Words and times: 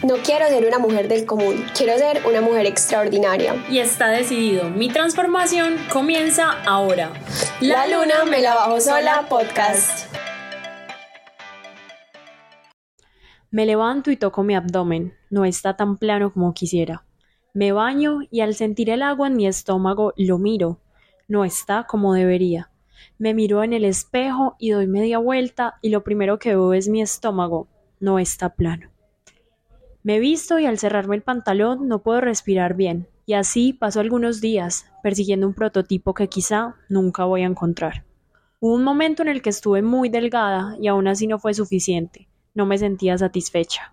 No 0.00 0.14
quiero 0.24 0.46
ser 0.46 0.64
una 0.64 0.78
mujer 0.78 1.08
del 1.08 1.26
común, 1.26 1.64
quiero 1.76 1.98
ser 1.98 2.24
una 2.24 2.40
mujer 2.40 2.66
extraordinaria. 2.66 3.56
Y 3.68 3.80
está 3.80 4.06
decidido, 4.06 4.70
mi 4.70 4.88
transformación 4.90 5.74
comienza 5.92 6.52
ahora. 6.62 7.10
La, 7.60 7.88
luna 7.88 8.24
me 8.24 8.40
la 8.40 8.54
bajo 8.54 8.80
sola 8.80 9.26
podcast. 9.28 10.08
Me 13.50 13.66
levanto 13.66 14.12
y 14.12 14.16
toco 14.16 14.44
mi 14.44 14.54
abdomen, 14.54 15.14
no 15.30 15.44
está 15.44 15.76
tan 15.76 15.96
plano 15.96 16.32
como 16.32 16.54
quisiera. 16.54 17.04
Me 17.52 17.72
baño 17.72 18.20
y 18.30 18.42
al 18.42 18.54
sentir 18.54 18.90
el 18.90 19.02
agua 19.02 19.26
en 19.26 19.34
mi 19.34 19.48
estómago 19.48 20.12
lo 20.16 20.38
miro, 20.38 20.78
no 21.26 21.44
está 21.44 21.88
como 21.88 22.14
debería. 22.14 22.70
Me 23.18 23.34
miro 23.34 23.64
en 23.64 23.72
el 23.72 23.84
espejo 23.84 24.54
y 24.60 24.70
doy 24.70 24.86
media 24.86 25.18
vuelta 25.18 25.80
y 25.82 25.90
lo 25.90 26.04
primero 26.04 26.38
que 26.38 26.50
veo 26.50 26.72
es 26.72 26.86
mi 26.86 27.02
estómago, 27.02 27.66
no 27.98 28.20
está 28.20 28.54
plano. 28.54 28.92
Me 30.04 30.20
visto 30.20 30.58
y 30.58 30.66
al 30.66 30.78
cerrarme 30.78 31.16
el 31.16 31.22
pantalón 31.22 31.88
no 31.88 32.02
puedo 32.02 32.20
respirar 32.20 32.74
bien, 32.74 33.08
y 33.26 33.34
así 33.34 33.72
paso 33.72 33.98
algunos 33.98 34.40
días 34.40 34.86
persiguiendo 35.02 35.46
un 35.46 35.54
prototipo 35.54 36.14
que 36.14 36.28
quizá 36.28 36.76
nunca 36.88 37.24
voy 37.24 37.42
a 37.42 37.46
encontrar. 37.46 38.04
Hubo 38.60 38.74
un 38.74 38.84
momento 38.84 39.22
en 39.22 39.28
el 39.28 39.42
que 39.42 39.50
estuve 39.50 39.82
muy 39.82 40.08
delgada 40.08 40.76
y 40.80 40.86
aún 40.86 41.08
así 41.08 41.26
no 41.26 41.38
fue 41.38 41.52
suficiente, 41.52 42.28
no 42.54 42.64
me 42.64 42.78
sentía 42.78 43.18
satisfecha. 43.18 43.92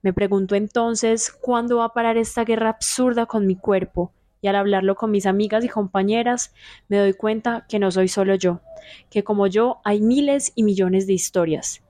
Me 0.00 0.12
pregunto 0.12 0.54
entonces 0.54 1.30
cuándo 1.30 1.78
va 1.78 1.86
a 1.86 1.92
parar 1.92 2.16
esta 2.16 2.44
guerra 2.44 2.70
absurda 2.70 3.26
con 3.26 3.46
mi 3.46 3.56
cuerpo, 3.56 4.12
y 4.40 4.48
al 4.48 4.56
hablarlo 4.56 4.94
con 4.94 5.10
mis 5.10 5.26
amigas 5.26 5.64
y 5.64 5.68
compañeras 5.68 6.52
me 6.88 6.98
doy 6.98 7.14
cuenta 7.14 7.66
que 7.68 7.78
no 7.78 7.90
soy 7.90 8.08
solo 8.08 8.36
yo, 8.36 8.60
que 9.10 9.22
como 9.22 9.48
yo 9.48 9.80
hay 9.84 10.00
miles 10.00 10.52
y 10.54 10.62
millones 10.62 11.06
de 11.06 11.12
historias, 11.12 11.81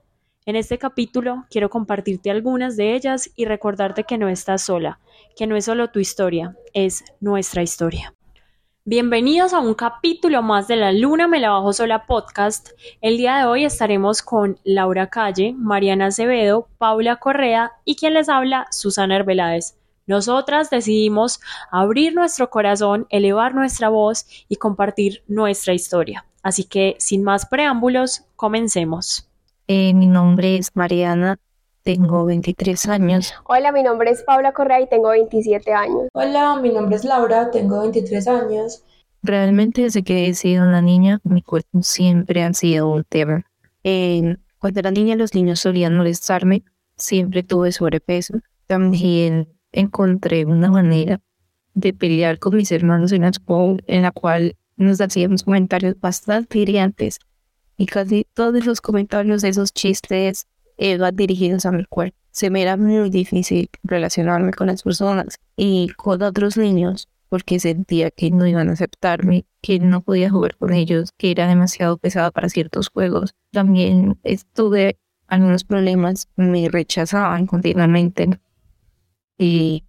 en 0.45 0.55
este 0.55 0.77
capítulo 0.77 1.45
quiero 1.49 1.69
compartirte 1.69 2.29
algunas 2.29 2.75
de 2.75 2.95
ellas 2.95 3.31
y 3.35 3.45
recordarte 3.45 4.03
que 4.03 4.17
no 4.17 4.27
estás 4.27 4.63
sola, 4.63 4.99
que 5.35 5.47
no 5.47 5.55
es 5.55 5.65
solo 5.65 5.89
tu 5.89 5.99
historia, 5.99 6.55
es 6.73 7.03
nuestra 7.19 7.61
historia. 7.61 8.13
Bienvenidos 8.85 9.53
a 9.53 9.59
un 9.59 9.75
capítulo 9.75 10.41
más 10.41 10.67
de 10.67 10.75
La 10.75 10.91
Luna 10.91 11.29
Me 11.29 11.39
la 11.39 11.51
Bajo 11.51 11.71
Sola 11.71 12.05
podcast. 12.05 12.71
El 12.99 13.15
día 13.15 13.37
de 13.37 13.45
hoy 13.45 13.63
estaremos 13.63 14.21
con 14.21 14.59
Laura 14.65 15.07
Calle, 15.07 15.53
Mariana 15.57 16.07
Acevedo, 16.07 16.67
Paula 16.77 17.15
Correa 17.15 17.71
y 17.85 17.95
quien 17.95 18.13
les 18.13 18.27
habla, 18.27 18.67
Susana 18.71 19.15
Herbeláez. 19.15 19.77
Nosotras 20.05 20.69
decidimos 20.69 21.39
abrir 21.71 22.13
nuestro 22.13 22.49
corazón, 22.49 23.07
elevar 23.09 23.55
nuestra 23.55 23.87
voz 23.87 24.25
y 24.49 24.57
compartir 24.57 25.23
nuestra 25.27 25.73
historia. 25.73 26.25
Así 26.41 26.65
que, 26.65 26.97
sin 26.99 27.23
más 27.23 27.45
preámbulos, 27.45 28.25
comencemos. 28.35 29.29
Eh, 29.67 29.93
mi 29.93 30.07
nombre 30.07 30.57
es 30.57 30.75
Mariana, 30.75 31.39
tengo 31.83 32.25
23 32.25 32.85
años. 32.87 33.33
Hola, 33.45 33.71
mi 33.71 33.81
nombre 33.81 34.11
es 34.11 34.21
Paula 34.23 34.51
Correa 34.51 34.81
y 34.81 34.89
tengo 34.89 35.09
27 35.09 35.71
años. 35.71 36.09
Hola, 36.13 36.59
mi 36.61 36.69
nombre 36.69 36.97
es 36.97 37.05
Laura, 37.05 37.49
tengo 37.49 37.79
23 37.79 38.27
años. 38.27 38.83
Realmente 39.21 39.83
desde 39.83 40.03
que 40.03 40.27
he 40.27 40.33
sido 40.33 40.63
una 40.63 40.81
niña, 40.81 41.21
mi 41.23 41.41
cuerpo 41.41 41.81
siempre 41.81 42.43
ha 42.43 42.53
sido 42.53 42.89
un 42.89 43.05
tema. 43.05 43.45
cuando 44.59 44.79
era 44.79 44.91
niña 44.91 45.15
los 45.15 45.33
niños 45.33 45.61
solían 45.61 45.95
molestarme, 45.95 46.63
siempre 46.97 47.41
tuve 47.41 47.71
sobrepeso. 47.71 48.39
También 48.67 49.47
encontré 49.71 50.45
una 50.45 50.69
manera 50.69 51.21
de 51.73 51.93
pelear 51.93 52.37
con 52.37 52.55
mis 52.55 52.71
hermanos 52.73 53.13
en 53.13 53.21
la, 53.21 53.31
en 53.87 54.01
la 54.01 54.11
cual 54.11 54.57
nos 54.75 54.99
hacíamos 54.99 55.43
comentarios 55.43 55.97
bastante 55.99 56.59
hirientes 56.59 57.19
y 57.77 57.85
casi 57.85 58.27
todos 58.33 58.65
los 58.65 58.81
comentarios 58.81 59.41
de 59.41 59.49
esos 59.49 59.73
chistes 59.73 60.47
van 60.99 61.15
dirigidos 61.15 61.65
a 61.65 61.71
mi 61.71 61.85
cuerpo. 61.85 62.17
Se 62.31 62.49
me 62.49 62.61
era 62.61 62.77
muy 62.77 63.09
difícil 63.09 63.69
relacionarme 63.83 64.53
con 64.53 64.67
las 64.67 64.83
personas 64.83 65.39
y 65.55 65.89
con 65.95 66.21
otros 66.23 66.57
niños 66.57 67.07
porque 67.29 67.59
sentía 67.59 68.11
que 68.11 68.29
no 68.29 68.45
iban 68.45 68.69
a 68.69 68.73
aceptarme, 68.73 69.45
que 69.61 69.79
no 69.79 70.01
podía 70.01 70.29
jugar 70.29 70.55
con 70.55 70.71
ellos, 70.71 71.11
que 71.17 71.31
era 71.31 71.47
demasiado 71.47 71.97
pesado 71.97 72.31
para 72.31 72.49
ciertos 72.49 72.89
juegos. 72.89 73.33
También 73.51 74.19
estuve 74.23 74.99
algunos 75.27 75.63
problemas, 75.63 76.27
me 76.35 76.69
rechazaban 76.69 77.47
continuamente 77.47 78.39
y 79.37 79.83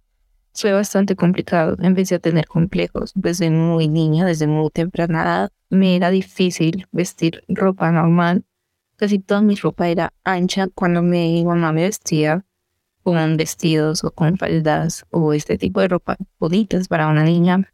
fue 0.55 0.71
bastante 0.71 1.15
complicado. 1.15 1.75
Empecé 1.81 2.15
a 2.15 2.19
tener 2.19 2.47
complejos 2.47 3.11
desde 3.15 3.49
muy 3.49 3.87
niña, 3.87 4.25
desde 4.25 4.47
muy 4.47 4.69
temprana 4.71 5.23
edad. 5.23 5.51
Me 5.69 5.95
era 5.95 6.09
difícil 6.09 6.87
vestir 6.91 7.43
ropa 7.47 7.91
normal. 7.91 8.45
Casi 8.95 9.19
toda 9.19 9.41
mi 9.41 9.55
ropa 9.55 9.89
era 9.89 10.13
ancha 10.23 10.67
cuando 10.73 11.01
mi 11.01 11.43
mamá 11.43 11.73
me 11.73 11.83
vestía 11.83 12.45
con 13.03 13.37
vestidos 13.37 14.03
o 14.03 14.11
con 14.11 14.37
faldas 14.37 15.05
o 15.11 15.33
este 15.33 15.57
tipo 15.57 15.81
de 15.81 15.89
ropa 15.89 16.17
bonitas 16.39 16.87
para 16.87 17.07
una 17.07 17.23
niña. 17.23 17.71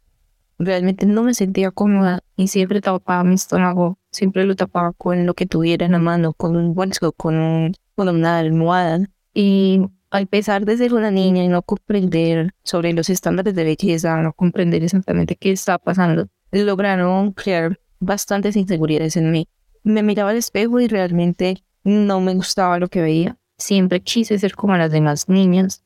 Realmente 0.58 1.06
no 1.06 1.22
me 1.22 1.34
sentía 1.34 1.70
cómoda 1.70 2.20
y 2.36 2.48
siempre 2.48 2.80
tapaba 2.80 3.24
mi 3.24 3.34
estómago, 3.34 3.98
siempre 4.10 4.44
lo 4.44 4.56
tapaba 4.56 4.92
con 4.92 5.24
lo 5.24 5.34
que 5.34 5.46
tuviera 5.46 5.86
en 5.86 5.92
la 5.92 5.98
mano, 5.98 6.34
con 6.34 6.56
un 6.56 6.74
bolso, 6.74 7.12
con, 7.12 7.72
con 7.94 8.08
una 8.08 8.38
almohada. 8.38 9.00
Y 9.32 9.80
a 10.12 10.26
pesar 10.26 10.66
de 10.66 10.76
ser 10.76 10.92
una 10.92 11.10
niña 11.10 11.42
y 11.42 11.48
no 11.48 11.62
comprender 11.62 12.54
sobre 12.62 12.92
los 12.92 13.08
estándares 13.08 13.54
de 13.54 13.64
belleza, 13.64 14.14
no 14.18 14.34
comprender 14.34 14.84
exactamente 14.84 15.36
qué 15.36 15.52
está 15.52 15.78
pasando, 15.78 16.28
lograron 16.50 17.32
crear 17.32 17.80
bastantes 17.98 18.56
inseguridades 18.56 19.16
en 19.16 19.30
mí. 19.30 19.48
Me 19.82 20.02
miraba 20.02 20.30
al 20.30 20.36
espejo 20.36 20.80
y 20.80 20.86
realmente 20.86 21.64
no 21.82 22.20
me 22.20 22.34
gustaba 22.34 22.78
lo 22.78 22.88
que 22.88 23.00
veía. 23.00 23.38
Siempre 23.56 24.02
quise 24.02 24.38
ser 24.38 24.54
como 24.54 24.76
las 24.76 24.92
demás 24.92 25.30
niñas. 25.30 25.82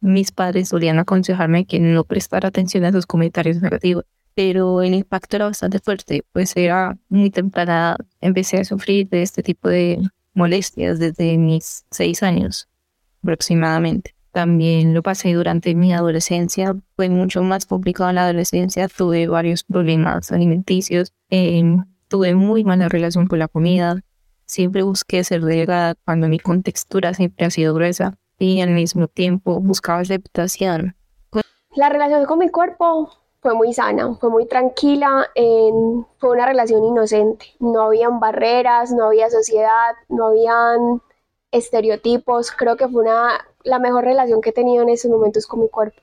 Mis 0.00 0.32
padres 0.32 0.70
solían 0.70 0.98
aconsejarme 0.98 1.64
que 1.64 1.78
no 1.78 2.02
prestara 2.02 2.48
atención 2.48 2.84
a 2.84 2.88
esos 2.88 3.06
comentarios 3.06 3.62
negativos, 3.62 4.04
pero 4.34 4.82
el 4.82 4.92
impacto 4.94 5.36
era 5.36 5.44
bastante 5.44 5.78
fuerte, 5.78 6.24
pues 6.32 6.56
era 6.56 6.98
muy 7.08 7.30
temprana. 7.30 7.96
Empecé 8.20 8.58
a 8.58 8.64
sufrir 8.64 9.08
de 9.08 9.22
este 9.22 9.44
tipo 9.44 9.68
de 9.68 10.00
molestias 10.34 10.98
desde 10.98 11.38
mis 11.38 11.84
seis 11.92 12.24
años 12.24 12.68
aproximadamente. 13.22 14.14
También 14.32 14.94
lo 14.94 15.02
pasé 15.02 15.34
durante 15.34 15.74
mi 15.74 15.92
adolescencia, 15.92 16.74
fue 16.96 17.10
mucho 17.10 17.42
más 17.42 17.66
complicado 17.66 18.10
en 18.10 18.16
la 18.16 18.24
adolescencia, 18.24 18.88
tuve 18.88 19.28
varios 19.28 19.62
problemas 19.62 20.32
alimenticios, 20.32 21.12
em, 21.28 21.84
tuve 22.08 22.34
muy 22.34 22.64
mala 22.64 22.88
relación 22.88 23.26
con 23.26 23.38
la 23.38 23.48
comida, 23.48 24.00
siempre 24.46 24.82
busqué 24.82 25.22
ser 25.22 25.42
delgada 25.42 25.94
cuando 26.04 26.28
mi 26.28 26.38
contextura 26.38 27.12
siempre 27.12 27.46
ha 27.46 27.50
sido 27.50 27.74
gruesa 27.74 28.14
y 28.38 28.60
al 28.60 28.70
mismo 28.70 29.06
tiempo 29.06 29.60
buscaba 29.60 30.00
aceptación. 30.00 30.96
La 31.74 31.88
relación 31.88 32.24
con 32.26 32.38
mi 32.38 32.48
cuerpo 32.48 33.10
fue 33.40 33.54
muy 33.54 33.72
sana, 33.72 34.14
fue 34.14 34.30
muy 34.30 34.46
tranquila, 34.46 35.26
fue 36.18 36.30
una 36.30 36.46
relación 36.46 36.84
inocente, 36.84 37.46
no 37.60 37.82
habían 37.82 38.20
barreras, 38.20 38.92
no 38.92 39.06
había 39.06 39.30
sociedad, 39.30 39.94
no 40.08 40.28
habían 40.28 41.02
estereotipos. 41.52 42.50
Creo 42.50 42.76
que 42.76 42.88
fue 42.88 43.02
una, 43.02 43.46
la 43.62 43.78
mejor 43.78 44.04
relación 44.04 44.40
que 44.40 44.50
he 44.50 44.52
tenido 44.52 44.82
en 44.82 44.88
esos 44.88 45.10
momentos 45.10 45.46
con 45.46 45.60
mi 45.60 45.68
cuerpo. 45.68 46.00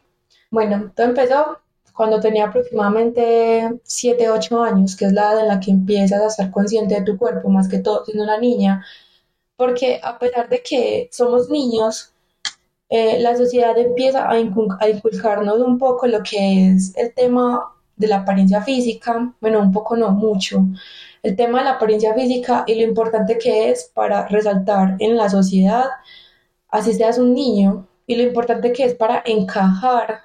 Bueno, 0.52 0.92
todo 0.96 1.08
empezó 1.08 1.60
cuando 1.94 2.22
tenía 2.22 2.46
aproximadamente 2.46 3.78
7, 3.84 4.30
8 4.30 4.64
años, 4.64 4.96
que 4.96 5.04
es 5.04 5.12
la 5.12 5.34
edad 5.34 5.42
en 5.42 5.48
la 5.50 5.60
que 5.60 5.72
empiezas 5.72 6.22
a 6.22 6.28
estar 6.28 6.50
consciente 6.50 6.96
de 6.96 7.02
tu 7.02 7.18
cuerpo, 7.18 7.50
más 7.50 7.68
que 7.68 7.80
todo 7.80 8.06
siendo 8.06 8.24
una 8.24 8.38
niña, 8.38 8.86
porque 9.58 10.00
a 10.02 10.18
pesar 10.18 10.48
de 10.48 10.64
que 10.64 11.10
somos 11.12 11.50
niños, 11.50 12.14
eh, 12.88 13.20
la 13.20 13.36
sociedad 13.36 13.78
empieza 13.78 14.30
a, 14.30 14.40
inculcarnos 14.40 15.60
un 15.60 15.78
poco 15.78 16.08
lo 16.08 16.24
que 16.24 16.70
es 16.70 16.96
el 16.96 17.14
tema 17.14 17.76
de 17.98 18.08
la 18.08 18.20
apariencia 18.20 18.62
física, 18.62 19.34
bueno, 19.42 19.60
un 19.60 19.74
poco 19.74 19.98
no 19.98 20.12
mucho, 20.12 20.66
el 21.24 21.36
tema 21.36 21.60
de 21.60 21.66
la 21.66 21.72
apariencia 21.72 22.14
física 22.14 22.64
y 22.68 22.76
lo 22.76 22.82
importante 22.82 23.38
que 23.38 23.72
es 23.72 23.92
para 23.94 24.28
resaltar 24.28 24.96
en 25.00 25.18
la 25.18 25.30
sociedad, 25.30 25.86
así 26.70 26.94
seas 26.94 27.18
un 27.18 27.34
niño, 27.34 27.88
y 28.08 28.16
lo 28.16 28.24
importante 28.24 28.74
que 28.74 28.86
es 28.86 28.96
para 28.96 29.22
encajar 29.26 30.22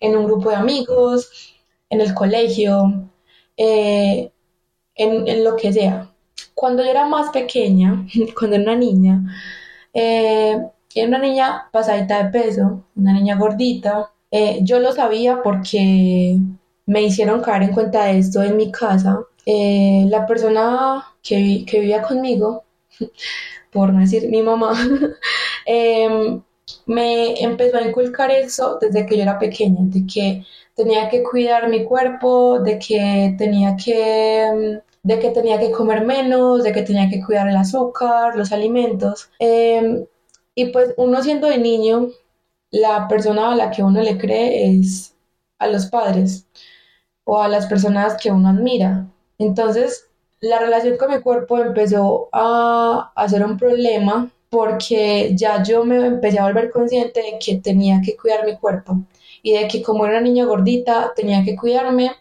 en 0.00 0.16
un 0.16 0.26
grupo 0.26 0.50
de 0.50 0.56
amigos, 0.56 1.54
en 1.88 2.00
el 2.00 2.12
colegio, 2.14 3.08
eh, 3.56 4.30
en, 4.94 5.44
lo 5.44 5.56
que 5.56 5.72
sea. 5.72 6.10
Cuando 6.54 6.82
yo 6.82 6.90
era 6.90 7.06
más 7.06 7.30
pequeña, 7.30 8.06
cuando 8.38 8.56
era 8.56 8.64
una 8.64 8.76
niña, 8.76 9.22
eh, 9.94 10.60
era 10.94 11.08
una 11.08 11.18
niña 11.18 11.68
pasadita 11.72 12.24
de 12.24 12.30
peso, 12.30 12.84
una 12.96 13.12
niña 13.12 13.36
gordita. 13.36 14.12
Eh, 14.30 14.60
yo 14.62 14.78
lo 14.80 14.92
sabía 14.92 15.42
porque 15.42 16.36
me 16.86 17.02
hicieron 17.02 17.40
caer 17.40 17.62
en 17.64 17.72
cuenta 17.72 18.04
de 18.04 18.18
esto 18.18 18.42
en 18.42 18.56
mi 18.56 18.70
casa 18.70 19.20
eh, 19.46 20.06
la 20.08 20.26
persona 20.26 21.04
que, 21.22 21.64
que, 21.66 21.80
vivía 21.80 22.02
conmigo, 22.02 22.64
por 23.72 23.92
no 23.92 24.00
decir 24.00 24.28
mi 24.28 24.42
mamá, 24.42 24.72
em, 25.66 26.42
me 26.86 27.40
empezó 27.42 27.78
a 27.78 27.82
inculcar 27.82 28.30
eso 28.30 28.78
desde 28.80 29.06
que 29.06 29.16
yo 29.16 29.22
era 29.22 29.38
pequeña, 29.38 29.80
de 29.82 30.06
que 30.06 30.44
tenía 30.74 31.08
que 31.08 31.22
cuidar 31.22 31.68
mi 31.68 31.84
cuerpo, 31.84 32.60
de 32.60 32.78
que 32.78 33.34
tenía 33.38 33.76
que, 33.76 34.42
em, 34.44 34.80
de 35.02 35.18
que, 35.18 35.30
tenía 35.30 35.58
que 35.60 35.70
comer 35.70 36.04
menos, 36.04 36.64
de 36.64 36.72
que 36.72 36.82
tenía 36.82 37.08
que 37.10 37.22
cuidar 37.24 37.48
el 37.48 37.56
azúcar, 37.56 38.36
los 38.36 38.52
alimentos. 38.52 39.30
Em, 39.38 40.06
y 40.54 40.66
pues 40.66 40.94
uno 40.96 41.22
siendo 41.22 41.48
de 41.48 41.58
niño, 41.58 42.08
la 42.70 43.08
persona 43.08 43.52
a 43.52 43.56
la 43.56 43.70
que 43.70 43.82
uno 43.82 44.02
le 44.02 44.18
cree 44.18 44.78
es 44.78 45.14
a 45.58 45.66
los 45.68 45.86
padres 45.86 46.46
o 47.24 47.40
a 47.42 47.48
las 47.48 47.66
personas 47.66 48.16
que 48.20 48.30
uno 48.30 48.48
admira. 48.48 49.06
Entonces, 49.44 50.08
la 50.40 50.58
relación 50.58 50.96
con 50.96 51.10
mi 51.10 51.20
cuerpo 51.20 51.58
empezó 51.58 52.28
a, 52.32 53.12
a 53.14 53.28
ser 53.28 53.44
un 53.44 53.56
problema 53.56 54.30
porque 54.50 55.32
ya 55.34 55.62
yo 55.62 55.84
me 55.84 56.06
empecé 56.06 56.38
a 56.38 56.44
volver 56.44 56.70
consciente 56.70 57.20
de 57.20 57.38
que 57.44 57.56
tenía 57.56 58.00
que 58.04 58.16
cuidar 58.16 58.46
mi 58.46 58.56
cuerpo 58.56 58.98
y 59.42 59.52
de 59.52 59.68
que 59.68 59.82
como 59.82 60.06
era 60.06 60.14
una 60.14 60.22
niña 60.22 60.44
gordita 60.46 61.12
tenía 61.16 61.44
que 61.44 61.56
cuidarme 61.56 62.12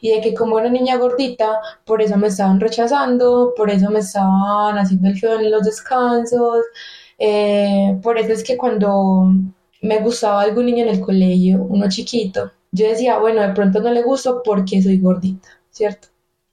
y 0.00 0.10
de 0.10 0.20
que 0.20 0.32
como 0.34 0.58
era 0.58 0.68
una 0.68 0.78
niña 0.78 0.96
gordita 0.96 1.60
por 1.84 2.00
eso 2.00 2.16
me 2.16 2.28
estaban 2.28 2.60
rechazando, 2.60 3.52
por 3.56 3.70
eso 3.70 3.90
me 3.90 4.00
estaban 4.00 4.78
haciendo 4.78 5.08
el 5.08 5.18
feo 5.18 5.40
en 5.40 5.50
los 5.50 5.64
descansos, 5.64 6.64
eh, 7.18 7.98
por 8.02 8.18
eso 8.18 8.32
es 8.32 8.42
que 8.44 8.56
cuando 8.56 9.32
me 9.82 9.98
gustaba 10.00 10.42
algún 10.42 10.66
niño 10.66 10.84
en 10.84 10.90
el 10.90 11.00
colegio, 11.00 11.66
uno 11.68 11.88
chiquito, 11.88 12.52
yo 12.72 12.88
decía, 12.88 13.18
bueno, 13.18 13.42
de 13.42 13.52
pronto 13.52 13.80
no 13.80 13.90
le 13.90 14.02
gusto 14.02 14.42
porque 14.44 14.82
soy 14.82 14.98
gordita, 15.00 15.48
¿cierto? 15.70 16.08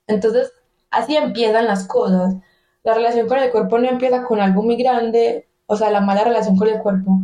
Entonces, 0.08 0.52
así 0.92 1.16
empiezan 1.16 1.66
las 1.68 1.88
cosas. 1.88 2.36
La 2.84 2.94
relación 2.94 3.28
con 3.28 3.40
el 3.40 3.52
cuerpo 3.52 3.78
no 3.80 3.90
empieza 3.90 4.24
con 4.24 4.40
algo 4.40 4.64
muy 4.64 4.78
grande, 4.78 5.48
o 5.68 5.76
sea, 5.76 5.92
la 5.92 6.02
mala 6.02 6.24
relación 6.24 6.58
con 6.58 6.70
el 6.70 6.80
cuerpo 6.80 7.20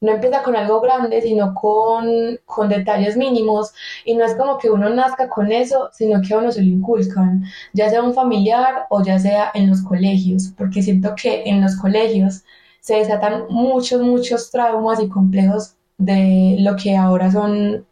no 0.00 0.12
empieza 0.12 0.42
con 0.42 0.56
algo 0.56 0.80
grande, 0.80 1.20
sino 1.22 1.54
con, 1.54 2.08
con 2.46 2.68
detalles 2.68 3.16
mínimos. 3.16 3.72
Y 4.04 4.14
no 4.14 4.24
es 4.24 4.34
como 4.34 4.58
que 4.58 4.70
uno 4.70 4.88
nazca 4.90 5.28
con 5.28 5.52
eso, 5.52 5.90
sino 5.92 6.20
que 6.22 6.34
a 6.34 6.38
uno 6.38 6.52
se 6.52 6.62
lo 6.62 6.68
inculcan, 6.68 7.44
ya 7.72 7.90
sea 7.90 8.02
un 8.02 8.14
familiar 8.14 8.86
o 8.90 9.02
ya 9.02 9.18
sea 9.18 9.50
en 9.54 9.68
los 9.68 9.82
colegios, 9.82 10.52
porque 10.56 10.82
siento 10.82 11.14
que 11.14 11.44
en 11.44 11.60
los 11.60 11.76
colegios 11.76 12.44
se 12.80 12.96
desatan 12.96 13.44
muchos, 13.50 14.00
muchos 14.00 14.50
traumas 14.50 15.00
y 15.00 15.08
complejos 15.08 15.74
de 15.98 16.56
lo 16.60 16.76
que 16.76 16.96
ahora 16.96 17.30
son 17.30 17.86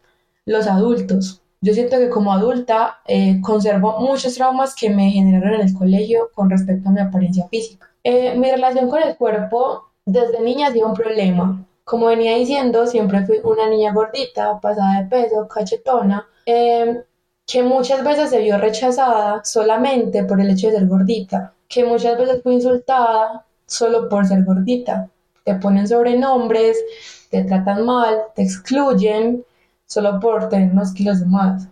los 0.45 0.67
adultos. 0.67 1.41
Yo 1.61 1.73
siento 1.73 1.97
que 1.97 2.09
como 2.09 2.31
adulta 2.31 3.01
eh, 3.05 3.41
conservo 3.41 3.99
muchos 3.99 4.35
traumas 4.35 4.73
que 4.75 4.89
me 4.89 5.11
generaron 5.11 5.55
en 5.55 5.67
el 5.67 5.73
colegio 5.73 6.29
con 6.33 6.49
respecto 6.49 6.87
a 6.87 6.91
mi 6.93 7.01
apariencia 7.01 7.47
física. 7.49 7.89
Eh, 8.03 8.33
mi 8.35 8.49
relación 8.49 8.89
con 8.89 9.03
el 9.03 9.17
cuerpo 9.17 9.91
desde 10.05 10.41
niña 10.41 10.67
ha 10.67 10.71
sido 10.71 10.87
un 10.87 10.93
problema. 10.93 11.65
Como 11.83 12.05
venía 12.05 12.35
diciendo, 12.37 12.87
siempre 12.87 13.25
fui 13.25 13.41
una 13.43 13.67
niña 13.67 13.91
gordita, 13.91 14.59
pasada 14.61 15.01
de 15.01 15.09
peso, 15.09 15.47
cachetona, 15.49 16.25
eh, 16.45 17.03
que 17.45 17.63
muchas 17.63 18.03
veces 18.05 18.29
se 18.29 18.39
vio 18.39 18.57
rechazada 18.57 19.43
solamente 19.43 20.23
por 20.23 20.39
el 20.39 20.51
hecho 20.51 20.67
de 20.67 20.77
ser 20.77 20.87
gordita, 20.87 21.53
que 21.67 21.83
muchas 21.83 22.17
veces 22.17 22.41
fui 22.41 22.53
insultada 22.53 23.45
solo 23.65 24.07
por 24.07 24.25
ser 24.25 24.45
gordita. 24.45 25.09
Te 25.43 25.55
ponen 25.55 25.87
sobrenombres, 25.87 26.77
te 27.29 27.43
tratan 27.43 27.85
mal, 27.85 28.17
te 28.35 28.43
excluyen 28.43 29.43
solo 29.89 30.19
por 30.19 30.49
tener 30.49 30.71
unos 30.71 30.93
kilos 30.93 31.19
de 31.19 31.25
más. 31.25 31.67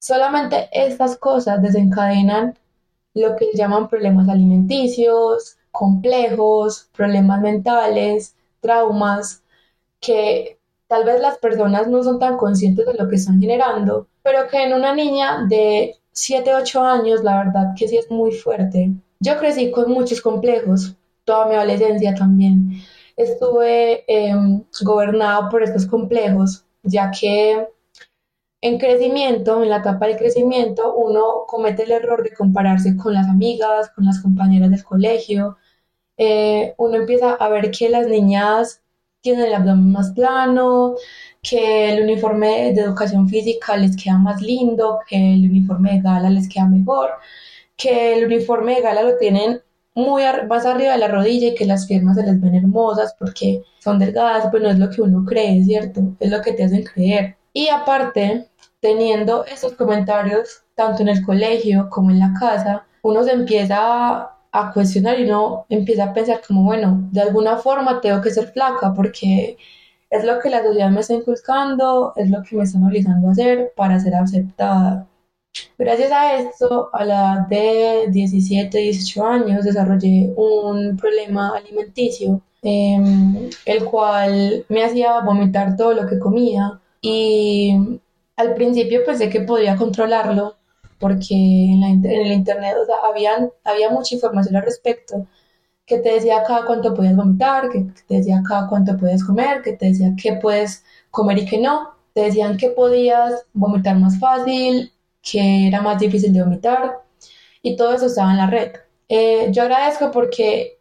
Solamente 0.00 0.68
estas 0.72 1.16
cosas 1.16 1.62
desencadenan 1.62 2.58
lo 3.14 3.36
que 3.36 3.50
llaman 3.54 3.88
problemas 3.88 4.28
alimenticios, 4.28 5.56
complejos, 5.70 6.88
problemas 6.96 7.40
mentales, 7.40 8.34
traumas, 8.60 9.42
que 10.00 10.58
tal 10.88 11.04
vez 11.04 11.20
las 11.20 11.38
personas 11.38 11.88
no 11.88 12.02
son 12.02 12.18
tan 12.18 12.36
conscientes 12.36 12.86
de 12.86 12.94
lo 12.94 13.08
que 13.08 13.16
están 13.16 13.40
generando, 13.40 14.06
pero 14.22 14.48
que 14.48 14.62
en 14.64 14.72
una 14.72 14.94
niña 14.94 15.44
de 15.48 15.96
7, 16.12 16.54
8 16.54 16.82
años, 16.82 17.22
la 17.22 17.44
verdad 17.44 17.74
que 17.76 17.88
sí 17.88 17.96
es 17.96 18.10
muy 18.10 18.32
fuerte. 18.32 18.90
Yo 19.20 19.38
crecí 19.38 19.70
con 19.70 19.90
muchos 19.90 20.20
complejos, 20.20 20.96
toda 21.24 21.46
mi 21.46 21.54
adolescencia 21.54 22.14
también. 22.14 22.70
Estuve 23.16 24.04
em, 24.06 24.62
gobernada 24.82 25.48
por 25.48 25.62
estos 25.62 25.86
complejos, 25.86 26.63
ya 26.84 27.10
que 27.10 27.68
en 28.60 28.78
crecimiento, 28.78 29.62
en 29.62 29.70
la 29.70 29.78
etapa 29.78 30.06
del 30.06 30.16
crecimiento, 30.16 30.94
uno 30.94 31.44
comete 31.46 31.84
el 31.84 31.92
error 31.92 32.22
de 32.22 32.32
compararse 32.34 32.96
con 32.96 33.14
las 33.14 33.28
amigas, 33.28 33.90
con 33.90 34.04
las 34.06 34.20
compañeras 34.20 34.70
del 34.70 34.84
colegio. 34.84 35.58
Eh, 36.16 36.74
uno 36.78 36.96
empieza 36.96 37.34
a 37.34 37.48
ver 37.48 37.70
que 37.70 37.88
las 37.90 38.06
niñas 38.06 38.82
tienen 39.20 39.46
el 39.46 39.54
abdomen 39.54 39.92
más 39.92 40.12
plano, 40.12 40.94
que 41.42 41.92
el 41.92 42.02
uniforme 42.04 42.72
de 42.72 42.82
educación 42.82 43.28
física 43.28 43.76
les 43.76 43.96
queda 43.96 44.18
más 44.18 44.40
lindo, 44.42 45.00
que 45.08 45.34
el 45.34 45.44
uniforme 45.50 45.92
de 45.92 46.00
gala 46.00 46.30
les 46.30 46.48
queda 46.48 46.66
mejor 46.66 47.10
que 47.76 48.14
el 48.14 48.26
uniforme 48.26 48.76
de 48.76 48.82
gala 48.82 49.02
lo 49.02 49.16
tienen 49.16 49.62
muy 49.94 50.22
más 50.48 50.66
arriba 50.66 50.92
de 50.92 50.98
la 50.98 51.08
rodilla 51.08 51.48
y 51.48 51.54
que 51.54 51.66
las 51.66 51.86
piernas 51.86 52.16
se 52.16 52.24
les 52.24 52.40
ven 52.40 52.54
hermosas 52.54 53.14
porque 53.18 53.62
son 53.78 53.98
delgadas, 53.98 54.48
pues 54.50 54.62
no 54.62 54.70
es 54.70 54.78
lo 54.78 54.90
que 54.90 55.02
uno 55.02 55.24
cree, 55.24 55.62
¿cierto? 55.64 56.00
Es 56.20 56.30
lo 56.30 56.42
que 56.42 56.52
te 56.52 56.64
hacen 56.64 56.84
creer. 56.84 57.36
Y 57.52 57.68
aparte, 57.68 58.48
teniendo 58.80 59.44
esos 59.44 59.74
comentarios, 59.74 60.64
tanto 60.74 61.02
en 61.02 61.08
el 61.08 61.24
colegio 61.24 61.88
como 61.90 62.10
en 62.10 62.18
la 62.18 62.32
casa, 62.38 62.86
uno 63.02 63.22
se 63.22 63.32
empieza 63.32 63.76
a, 63.78 64.38
a 64.52 64.72
cuestionar 64.72 65.20
y 65.20 65.24
uno 65.24 65.66
empieza 65.68 66.04
a 66.04 66.12
pensar 66.14 66.40
como, 66.46 66.64
bueno, 66.64 67.08
de 67.12 67.20
alguna 67.22 67.56
forma 67.58 68.00
tengo 68.00 68.20
que 68.20 68.30
ser 68.30 68.48
flaca 68.52 68.92
porque 68.94 69.56
es 70.10 70.24
lo 70.24 70.38
que 70.40 70.50
la 70.50 70.62
sociedad 70.62 70.90
me 70.90 71.00
está 71.00 71.14
inculcando, 71.14 72.12
es 72.16 72.30
lo 72.30 72.42
que 72.42 72.56
me 72.56 72.62
están 72.64 72.84
obligando 72.84 73.28
a 73.28 73.32
hacer 73.32 73.72
para 73.76 73.98
ser 74.00 74.14
aceptada. 74.14 75.08
Gracias 75.78 76.12
a 76.12 76.36
esto, 76.36 76.88
a 76.92 77.04
la 77.04 77.46
edad 77.48 77.48
de 77.48 78.06
17, 78.10 78.78
18 78.78 79.26
años, 79.26 79.64
desarrollé 79.64 80.32
un 80.36 80.96
problema 80.96 81.56
alimenticio, 81.56 82.40
em, 82.62 83.50
el 83.64 83.84
cual 83.84 84.64
me 84.68 84.84
hacía 84.84 85.20
vomitar 85.20 85.76
todo 85.76 85.94
lo 85.94 86.06
que 86.06 86.18
comía 86.18 86.80
y 87.00 88.00
al 88.36 88.54
principio 88.54 89.04
pensé 89.04 89.28
que 89.28 89.40
podía 89.40 89.76
controlarlo 89.76 90.56
porque 90.98 91.34
en, 91.34 92.04
el 92.04 92.32
internet 92.32 92.76
había, 93.02 93.90
mucha 93.90 94.14
información 94.14 94.56
al 94.56 94.62
respecto 94.62 95.26
que 95.86 95.98
te 95.98 96.14
decía 96.14 96.42
cada 96.46 96.64
cuánto 96.64 96.94
podías 96.94 97.14
vomitar, 97.16 97.68
que 97.68 97.86
te 98.08 98.14
decía 98.16 98.42
cada 98.48 98.68
cuánto 98.68 98.96
podías 98.96 99.22
comer, 99.22 99.60
que 99.62 99.74
te 99.74 99.86
decía 99.86 100.14
qué 100.16 100.34
puedes 100.40 100.82
comer 101.10 101.38
y 101.38 101.44
qué 101.44 101.58
no. 101.58 101.90
Te 102.14 102.22
decían 102.22 102.56
que 102.56 102.70
podías 102.70 103.44
vomitar 103.52 103.98
más 103.98 104.18
fácil, 104.18 104.93
que 105.24 105.68
era 105.68 105.80
más 105.82 105.98
difícil 105.98 106.32
de 106.32 106.42
vomitar 106.42 106.98
y 107.62 107.76
todo 107.76 107.94
eso 107.94 108.06
estaba 108.06 108.30
en 108.32 108.38
la 108.38 108.46
red. 108.46 108.72
Eh, 109.08 109.48
yo 109.50 109.62
agradezco 109.62 110.10
porque, 110.10 110.78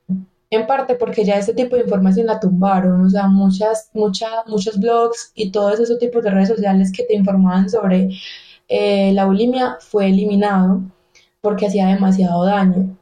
en 0.50 0.68
parte 0.68 0.96
porque 0.96 1.24
ya 1.26 1.36
este 1.38 1.54
tipo 1.54 1.76
de 1.76 1.84
información 1.84 2.28
la 2.28 2.40
tumbaron, 2.40 3.06
o 3.06 3.10
sea, 3.10 3.28
muchas, 3.28 3.90
muchas, 3.94 4.46
muchos 4.48 4.80
blogs 4.80 5.32
y 5.36 5.52
todos 5.52 5.80
esos 5.80 6.00
tipos 6.00 6.24
de 6.24 6.32
redes 6.32 6.50
sociales 6.50 6.92
que 6.92 7.04
te 7.04 7.16
informaban 7.16 7.70
sobre 7.70 8.10
eh, 8.68 9.12
la 9.14 9.26
bulimia 9.26 9.78
fue 9.80 10.08
eliminado 10.08 10.82
porque 11.42 11.68
hacía 11.68 11.88
demasiado 11.88 12.46
daño. 12.46 12.98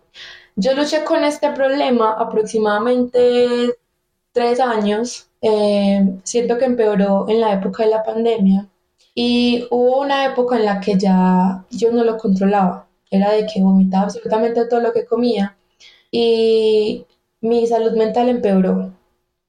Yo 0.56 0.74
luché 0.76 1.04
con 1.04 1.24
este 1.24 1.52
problema 1.52 2.14
aproximadamente 2.20 3.76
tres 4.32 4.60
años. 4.60 5.28
Eh, 5.42 6.20
siento 6.24 6.58
que 6.58 6.66
empeoró 6.66 7.26
en 7.30 7.42
la 7.42 7.54
época 7.54 7.84
de 7.84 7.90
la 7.90 8.04
pandemia 8.04 8.68
y 9.16 9.68
hubo 9.72 10.02
una 10.02 10.26
época 10.26 10.58
en 10.58 10.66
la 10.66 10.80
que 10.80 10.98
ya 10.98 11.66
yo 11.70 11.92
no 11.92 12.04
lo 12.04 12.18
controlaba. 12.18 12.88
Era 13.10 13.32
de 13.34 13.46
que 13.46 13.62
vomitaba 13.62 14.06
absolutamente 14.06 14.66
todo 14.68 14.80
lo 14.82 14.94
que 14.94 15.06
comía. 15.06 15.58
Y 16.12 17.06
mi 17.42 17.68
salud 17.68 17.94
mental 17.94 18.30
empeoró. 18.30 18.94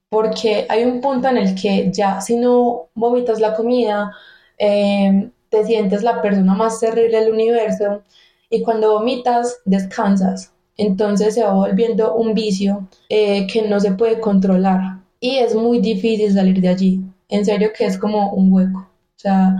Porque 0.09 0.65
hay 0.69 0.83
un 0.83 1.01
punto 1.01 1.29
en 1.29 1.37
el 1.37 1.55
que 1.55 1.91
ya 1.91 2.21
si 2.21 2.35
no 2.37 2.89
vomitas 2.95 3.39
la 3.39 3.55
comida, 3.55 4.11
em, 4.57 5.31
te 5.49 5.65
sientes 5.65 6.03
la 6.03 6.21
persona 6.21 6.53
más 6.55 6.79
terrible 6.79 7.19
del 7.21 7.33
universo. 7.33 8.03
Y 8.49 8.63
cuando 8.63 8.93
vomitas, 8.93 9.59
descansas. 9.65 10.53
Entonces 10.77 11.35
se 11.35 11.43
va 11.43 11.53
volviendo 11.53 12.15
un 12.15 12.33
vicio 12.33 12.87
eh, 13.09 13.47
que 13.47 13.61
no 13.63 13.79
se 13.79 13.91
puede 13.93 14.19
controlar. 14.19 14.99
Y 15.19 15.37
es 15.37 15.55
muy 15.55 15.79
difícil 15.79 16.33
salir 16.33 16.61
de 16.61 16.69
allí. 16.69 17.01
En 17.29 17.45
serio 17.45 17.71
que 17.75 17.85
es 17.85 17.97
como 17.97 18.33
un 18.33 18.51
hueco 18.53 18.92
sea, 19.23 19.55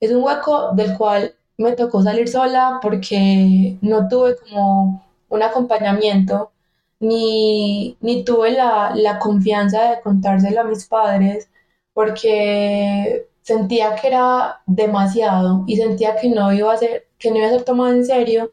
es 0.00 0.10
un 0.12 0.22
hueco 0.24 0.72
del 0.74 0.96
cual 0.96 1.34
me 1.58 1.72
tocó 1.72 2.02
salir 2.02 2.28
sola 2.28 2.78
porque 2.82 3.78
no 3.82 4.08
tuve 4.08 4.36
como 4.36 5.04
un 5.28 5.42
acompañamiento, 5.42 6.52
ni, 7.00 7.96
ni 8.00 8.24
tuve 8.24 8.52
la, 8.52 8.92
la 8.94 9.18
confianza 9.18 9.90
de 9.90 10.00
contárselo 10.02 10.60
a 10.62 10.64
mis 10.64 10.86
padres, 10.86 11.48
porque 11.92 13.28
sentía 13.42 13.94
que 13.96 14.08
era 14.08 14.62
demasiado 14.66 15.64
y 15.66 15.76
sentía 15.76 16.16
que 16.16 16.28
no 16.30 16.52
iba 16.52 16.72
a 16.72 16.76
ser, 16.78 17.06
que 17.18 17.30
no 17.30 17.38
iba 17.38 17.48
a 17.48 17.50
ser 17.50 17.64
tomada 17.64 17.94
en 17.94 18.04
serio 18.06 18.52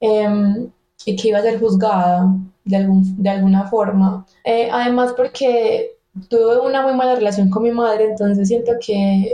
em, 0.00 0.70
y 1.06 1.16
que 1.16 1.28
iba 1.28 1.38
a 1.38 1.42
ser 1.42 1.60
juzgada 1.60 2.26
de, 2.64 2.76
algún, 2.76 3.22
de 3.22 3.30
alguna 3.30 3.68
forma. 3.68 4.26
Eh, 4.44 4.68
además 4.72 5.12
porque 5.16 5.96
tuve 6.28 6.58
una 6.60 6.82
muy 6.82 6.94
mala 6.94 7.16
relación 7.16 7.50
con 7.50 7.62
mi 7.62 7.70
madre, 7.70 8.04
entonces 8.04 8.48
siento 8.48 8.72
que 8.84 9.30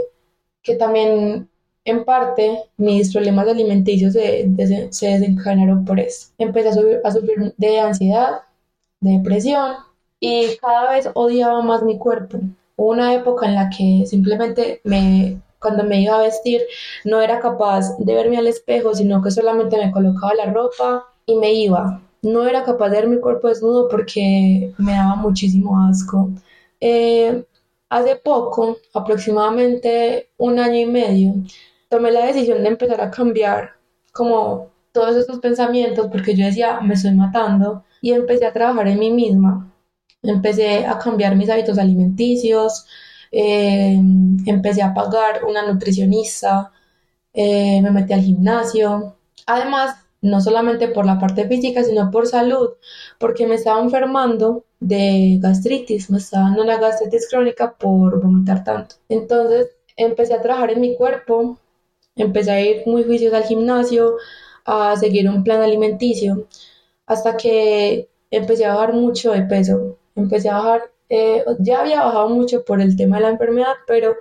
que 0.63 0.77
también 0.77 1.49
en 1.85 2.05
parte 2.05 2.59
mis 2.77 3.13
problemas 3.13 3.49
alimenticios 3.49 4.13
se, 4.13 4.49
se 4.91 5.07
desencadenaron 5.07 5.85
por 5.85 6.01
eso. 6.01 6.29
Empecé 6.39 6.69
a, 6.69 7.13
sufrir 7.13 7.55
de 7.57 7.81
ansiedad, 7.81 8.43
de 9.01 9.13
depresión 9.19 9.77
y 10.21 10.57
cada 10.61 10.93
vez 10.93 11.09
odiaba 11.15 11.63
más 11.63 11.83
mi 11.83 11.99
cuerpo. 11.99 12.39
una 12.77 13.15
época 13.15 13.47
en 13.47 13.55
la 13.55 13.71
que 13.71 14.05
simplemente 14.07 14.81
me, 14.85 15.41
cuando 15.61 15.85
me 15.85 16.03
iba 16.03 16.17
a 16.17 16.23
vestir, 16.23 16.63
no 17.05 17.21
era 17.21 17.41
capaz 17.41 17.97
de 17.99 18.15
verme 18.15 18.39
al 18.39 18.47
espejo, 18.47 18.95
sino 18.95 19.23
que 19.23 19.31
solamente 19.31 19.77
me 19.77 19.91
colocaba 19.93 20.35
la 20.35 20.47
ropa 20.53 21.07
y 21.27 21.37
me 21.37 21.53
iba. 21.53 22.03
No 22.23 22.47
era 22.47 22.65
capaz 22.65 22.91
de 22.91 22.97
ver 23.01 23.09
mi 23.09 23.21
cuerpo 23.21 23.49
desnudo 23.49 23.89
porque 23.89 24.73
me 24.79 24.93
daba 24.93 25.17
muchísimo 25.17 25.83
asco. 25.85 26.31
Eh, 26.81 27.45
hace 27.91 28.17
poco, 28.17 28.79
aproximadamente 28.95 30.31
un 30.39 30.59
año 30.59 30.77
y 30.79 30.87
medio, 30.87 31.35
tomé 31.89 32.13
la 32.13 32.27
decisión 32.27 32.63
de 32.63 32.69
empezar 32.69 33.01
a 33.01 33.11
cambiar 33.11 33.73
como 34.13 34.71
todos 34.93 35.17
estos 35.17 35.41
pensamientos 35.41 36.09
porque 36.11 36.35
yo 36.35 36.47
decía, 36.47 36.81
me 36.81 36.95
estoy 36.95 37.13
matando 37.15 37.85
y 38.01 38.13
empecé 38.13 38.47
a 38.47 38.53
trabajar 38.53 38.89
en 38.89 38.99
mí 38.99 39.11
misma. 39.11 39.73
Empecé 40.23 40.87
a 40.87 40.99
cambiar 40.99 41.37
mis 41.37 41.51
hábitos 41.51 41.79
alimenticios, 41.79 42.87
eh, 43.33 43.99
empecé 44.47 44.83
a 44.83 44.95
pagar 44.95 45.45
una 45.45 45.67
nutricionista, 45.67 46.73
eh, 47.33 47.81
me 47.83 47.91
metí 47.91 48.13
al 48.13 48.21
gimnasio. 48.23 49.17
Además, 49.47 49.97
no 50.23 50.41
solamente 50.41 50.89
por 50.89 51.07
la 51.07 51.19
parte 51.19 51.47
física, 51.49 51.83
sino 51.85 52.11
por 52.11 52.27
salud, 52.27 52.71
porque 53.19 53.47
me 53.47 53.55
estaba 53.57 53.81
enfermando 53.81 54.65
de 54.81 55.39
gastritis, 55.41 56.11
me 56.11 56.19
estaba 56.19 56.45
dando 56.45 56.63
una 56.63 56.79
gastritis 56.79 57.29
crónica 57.29 57.73
por 57.73 58.21
vomitar 58.23 58.65
tanto. 58.65 58.97
Entonces 59.09 59.71
empecé 59.97 60.35
a 60.35 60.43
trabajar 60.43 60.71
en 60.73 60.81
mi 60.81 60.97
cuerpo, 60.97 61.59
empecé 62.17 62.51
a 62.51 62.61
ir 62.61 62.83
muy 62.87 63.05
juiciosa 63.05 63.39
al 63.39 63.45
gimnasio, 63.45 64.17
a 64.65 64.97
seguir 64.97 65.29
un 65.29 65.45
plan 65.45 65.63
alimenticio, 65.63 66.47
hasta 67.07 67.37
que 67.37 68.09
empecé 68.31 68.65
a 68.65 68.75
bajar 68.75 68.95
mucho 68.95 69.33
de 69.33 69.43
peso. 69.43 69.99
Empecé 70.17 70.49
a 70.51 70.59
bajar, 70.59 70.83
eh, 71.09 71.45
ya 71.61 71.81
había 71.81 72.05
bajado 72.05 72.29
mucho 72.31 72.65
por 72.65 72.81
el 72.81 72.97
tema 72.97 73.17
de 73.17 73.23
la 73.25 73.31
enfermedad, 73.31 73.75
pero 73.87 74.17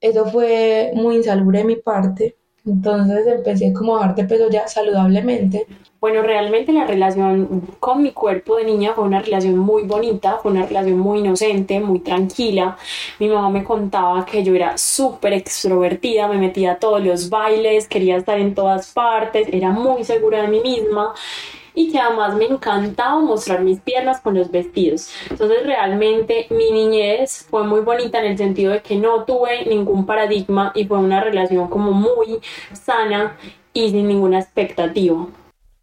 eso 0.00 0.26
fue 0.26 0.92
muy 0.94 1.16
insalubre 1.16 1.58
de 1.60 1.64
mi 1.64 1.76
parte 1.76 2.36
entonces 2.64 3.26
empecé 3.26 3.72
como 3.72 3.96
a 3.96 4.00
bajar 4.00 4.14
de 4.14 4.24
peso 4.24 4.48
ya 4.50 4.68
saludablemente. 4.68 5.66
Bueno, 6.00 6.22
realmente 6.22 6.72
la 6.72 6.84
relación 6.84 7.62
con 7.78 8.02
mi 8.02 8.12
cuerpo 8.12 8.56
de 8.56 8.64
niña 8.64 8.92
fue 8.94 9.04
una 9.04 9.22
relación 9.22 9.56
muy 9.56 9.84
bonita, 9.84 10.38
fue 10.42 10.50
una 10.52 10.66
relación 10.66 10.98
muy 10.98 11.20
inocente, 11.20 11.78
muy 11.80 12.00
tranquila. 12.00 12.76
Mi 13.20 13.28
mamá 13.28 13.50
me 13.50 13.64
contaba 13.64 14.24
que 14.24 14.42
yo 14.42 14.54
era 14.54 14.76
súper 14.78 15.32
extrovertida, 15.32 16.28
me 16.28 16.38
metía 16.38 16.72
a 16.72 16.78
todos 16.78 17.04
los 17.04 17.30
bailes, 17.30 17.86
quería 17.88 18.16
estar 18.16 18.38
en 18.38 18.54
todas 18.54 18.92
partes, 18.92 19.48
era 19.52 19.70
muy 19.70 20.04
segura 20.04 20.42
de 20.42 20.48
mí 20.48 20.60
misma 20.60 21.14
y 21.74 21.90
que 21.90 21.98
además 21.98 22.34
me 22.34 22.46
encantaba 22.46 23.20
mostrar 23.20 23.62
mis 23.62 23.80
piernas 23.80 24.20
con 24.20 24.34
los 24.34 24.50
vestidos. 24.50 25.10
Entonces 25.30 25.64
realmente 25.64 26.46
mi 26.50 26.70
niñez 26.70 27.46
fue 27.48 27.66
muy 27.66 27.80
bonita 27.80 28.20
en 28.20 28.32
el 28.32 28.38
sentido 28.38 28.72
de 28.72 28.82
que 28.82 28.96
no 28.96 29.24
tuve 29.24 29.66
ningún 29.66 30.06
paradigma 30.06 30.72
y 30.74 30.84
fue 30.84 30.98
una 30.98 31.22
relación 31.22 31.68
como 31.68 31.92
muy 31.92 32.40
sana 32.72 33.36
y 33.72 33.90
sin 33.90 34.08
ninguna 34.08 34.40
expectativa. 34.40 35.26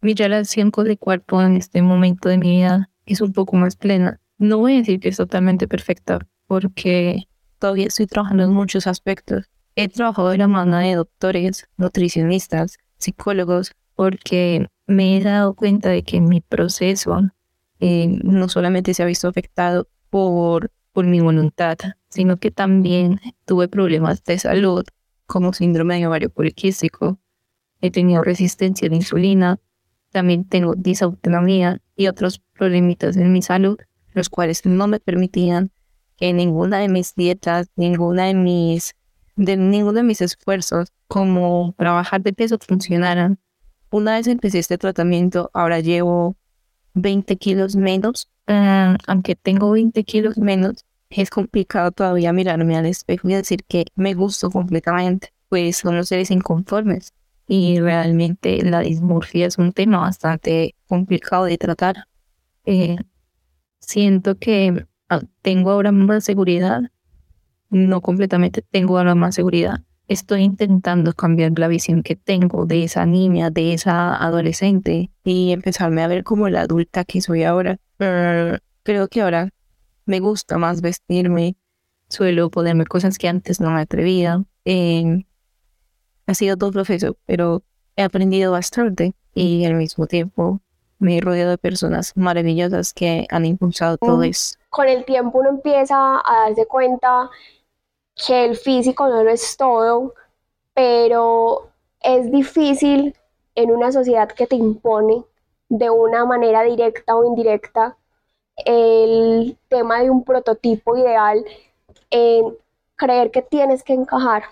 Mi 0.00 0.14
relación 0.14 0.70
con 0.70 0.86
el 0.88 0.98
cuerpo 0.98 1.42
en 1.42 1.56
este 1.56 1.82
momento 1.82 2.28
de 2.28 2.38
mi 2.38 2.50
vida 2.56 2.90
es 3.06 3.20
un 3.20 3.32
poco 3.32 3.56
más 3.56 3.76
plena. 3.76 4.20
No 4.38 4.58
voy 4.58 4.74
a 4.74 4.78
decir 4.78 5.00
que 5.00 5.08
es 5.08 5.16
totalmente 5.16 5.68
perfecta 5.68 6.20
porque 6.46 7.24
todavía 7.58 7.86
estoy 7.86 8.06
trabajando 8.06 8.44
en 8.44 8.52
muchos 8.52 8.86
aspectos. 8.86 9.50
He 9.76 9.88
trabajado 9.88 10.30
de 10.30 10.38
la 10.38 10.48
mano 10.48 10.78
de 10.78 10.94
doctores, 10.94 11.68
nutricionistas, 11.76 12.78
psicólogos, 12.98 13.72
porque 13.94 14.66
me 14.90 15.16
he 15.16 15.22
dado 15.22 15.54
cuenta 15.54 15.88
de 15.88 16.02
que 16.02 16.20
mi 16.20 16.40
proceso 16.40 17.30
eh, 17.78 18.08
no 18.24 18.48
solamente 18.48 18.92
se 18.92 19.02
ha 19.02 19.06
visto 19.06 19.28
afectado 19.28 19.88
por, 20.10 20.72
por 20.92 21.06
mi 21.06 21.20
voluntad, 21.20 21.78
sino 22.08 22.38
que 22.38 22.50
también 22.50 23.20
tuve 23.44 23.68
problemas 23.68 24.24
de 24.24 24.38
salud, 24.38 24.84
como 25.26 25.52
síndrome 25.52 25.98
de 25.98 26.08
ovario 26.08 26.28
poliquístico, 26.28 27.20
he 27.80 27.92
tenido 27.92 28.22
resistencia 28.22 28.88
a 28.88 28.90
la 28.90 28.96
insulina, 28.96 29.60
también 30.10 30.44
tengo 30.44 30.74
disautonomía 30.74 31.80
y 31.94 32.08
otros 32.08 32.40
problemitas 32.52 33.16
en 33.16 33.32
mi 33.32 33.42
salud, 33.42 33.78
los 34.12 34.28
cuales 34.28 34.66
no 34.66 34.88
me 34.88 34.98
permitían 34.98 35.70
que 36.16 36.32
ninguna 36.32 36.78
de 36.78 36.88
mis 36.88 37.14
dietas, 37.14 37.68
ninguna 37.76 38.24
de 38.24 38.34
mis, 38.34 38.96
de 39.36 39.56
ninguno 39.56 39.92
de 39.92 40.02
mis 40.02 40.20
esfuerzos 40.20 40.88
como 41.06 41.74
trabajar 41.78 42.22
de 42.22 42.32
peso 42.32 42.58
funcionaran 42.58 43.38
una 43.90 44.16
vez 44.16 44.26
empecé 44.26 44.58
este 44.58 44.78
tratamiento, 44.78 45.50
ahora 45.54 45.80
llevo 45.80 46.36
20 46.94 47.36
kilos 47.36 47.76
menos. 47.76 48.28
Ah, 48.46 48.96
aunque 49.06 49.36
tengo 49.36 49.70
20 49.70 50.04
kilos 50.04 50.38
menos, 50.38 50.84
es 51.10 51.30
complicado 51.30 51.90
todavía 51.92 52.32
mirarme 52.32 52.76
al 52.76 52.86
espejo 52.86 53.28
y 53.28 53.34
decir 53.34 53.64
que 53.68 53.86
me 53.96 54.14
gusto 54.14 54.50
completamente, 54.50 55.32
pues 55.48 55.78
son 55.78 55.96
los 55.96 56.08
seres 56.08 56.30
inconformes. 56.30 57.12
Y 57.48 57.80
realmente 57.80 58.62
la 58.62 58.80
dismorfia 58.80 59.46
es 59.46 59.58
un 59.58 59.72
tema 59.72 59.98
bastante 59.98 60.76
complicado 60.86 61.44
de 61.46 61.58
tratar. 61.58 62.06
Eh, 62.64 62.96
siento 63.80 64.38
que 64.38 64.86
ah, 65.08 65.22
tengo 65.42 65.70
ahora 65.72 65.92
más 65.92 66.24
seguridad, 66.24 66.82
no 67.70 68.00
completamente 68.00 68.62
tengo 68.62 68.98
ahora 68.98 69.14
más 69.14 69.34
seguridad, 69.34 69.82
estoy 70.10 70.42
intentando 70.42 71.12
cambiar 71.12 71.56
la 71.56 71.68
visión 71.68 72.02
que 72.02 72.16
tengo 72.16 72.66
de 72.66 72.82
esa 72.82 73.06
niña, 73.06 73.50
de 73.50 73.74
esa 73.74 74.16
adolescente 74.16 75.08
y 75.22 75.52
empezarme 75.52 76.02
a 76.02 76.08
ver 76.08 76.24
como 76.24 76.48
la 76.48 76.62
adulta 76.62 77.04
que 77.04 77.20
soy 77.20 77.44
ahora. 77.44 77.78
creo 77.96 79.06
que 79.08 79.22
ahora 79.22 79.50
me 80.06 80.18
gusta 80.18 80.58
más 80.58 80.80
vestirme, 80.80 81.54
suelo 82.08 82.50
ponerme 82.50 82.86
cosas 82.86 83.18
que 83.18 83.28
antes 83.28 83.60
no 83.60 83.70
me 83.70 83.82
atrevía. 83.82 84.42
Eh, 84.64 85.26
ha 86.26 86.34
sido 86.34 86.56
todo 86.56 86.72
proceso, 86.72 87.16
pero 87.24 87.62
he 87.94 88.02
aprendido 88.02 88.50
bastante 88.50 89.14
y 89.32 89.64
al 89.64 89.74
mismo 89.74 90.08
tiempo 90.08 90.60
me 90.98 91.18
he 91.18 91.20
rodeado 91.20 91.50
de 91.50 91.58
personas 91.58 92.16
maravillosas 92.16 92.92
que 92.92 93.28
han 93.30 93.46
impulsado 93.46 93.96
todo 93.96 94.18
mm. 94.18 94.24
eso. 94.24 94.58
Con 94.70 94.88
el 94.88 95.04
tiempo 95.04 95.38
uno 95.38 95.50
empieza 95.50 96.16
a 96.16 96.48
darse 96.48 96.66
cuenta 96.66 97.30
que 98.26 98.44
el 98.44 98.56
físico 98.56 99.08
no 99.08 99.24
lo 99.24 99.30
es 99.30 99.56
todo, 99.56 100.14
pero 100.74 101.70
es 102.00 102.30
difícil 102.30 103.16
en 103.54 103.70
una 103.70 103.92
sociedad 103.92 104.28
que 104.28 104.46
te 104.46 104.56
impone 104.56 105.24
de 105.68 105.90
una 105.90 106.24
manera 106.24 106.62
directa 106.62 107.16
o 107.16 107.24
indirecta 107.24 107.96
el 108.56 109.56
tema 109.68 110.00
de 110.02 110.10
un 110.10 110.24
prototipo 110.24 110.96
ideal, 110.96 111.44
en 112.10 112.56
creer 112.96 113.30
que 113.30 113.42
tienes 113.42 113.82
que 113.82 113.94
encajar. 113.94 114.44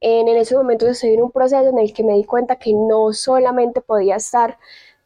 En, 0.00 0.28
en 0.28 0.36
ese 0.36 0.56
momento 0.56 0.86
estoy 0.86 1.14
en 1.14 1.22
un 1.22 1.30
proceso 1.30 1.68
en 1.68 1.78
el 1.78 1.92
que 1.94 2.04
me 2.04 2.14
di 2.14 2.24
cuenta 2.24 2.56
que 2.56 2.72
no 2.72 3.12
solamente 3.12 3.80
podía 3.80 4.16
estar 4.16 4.58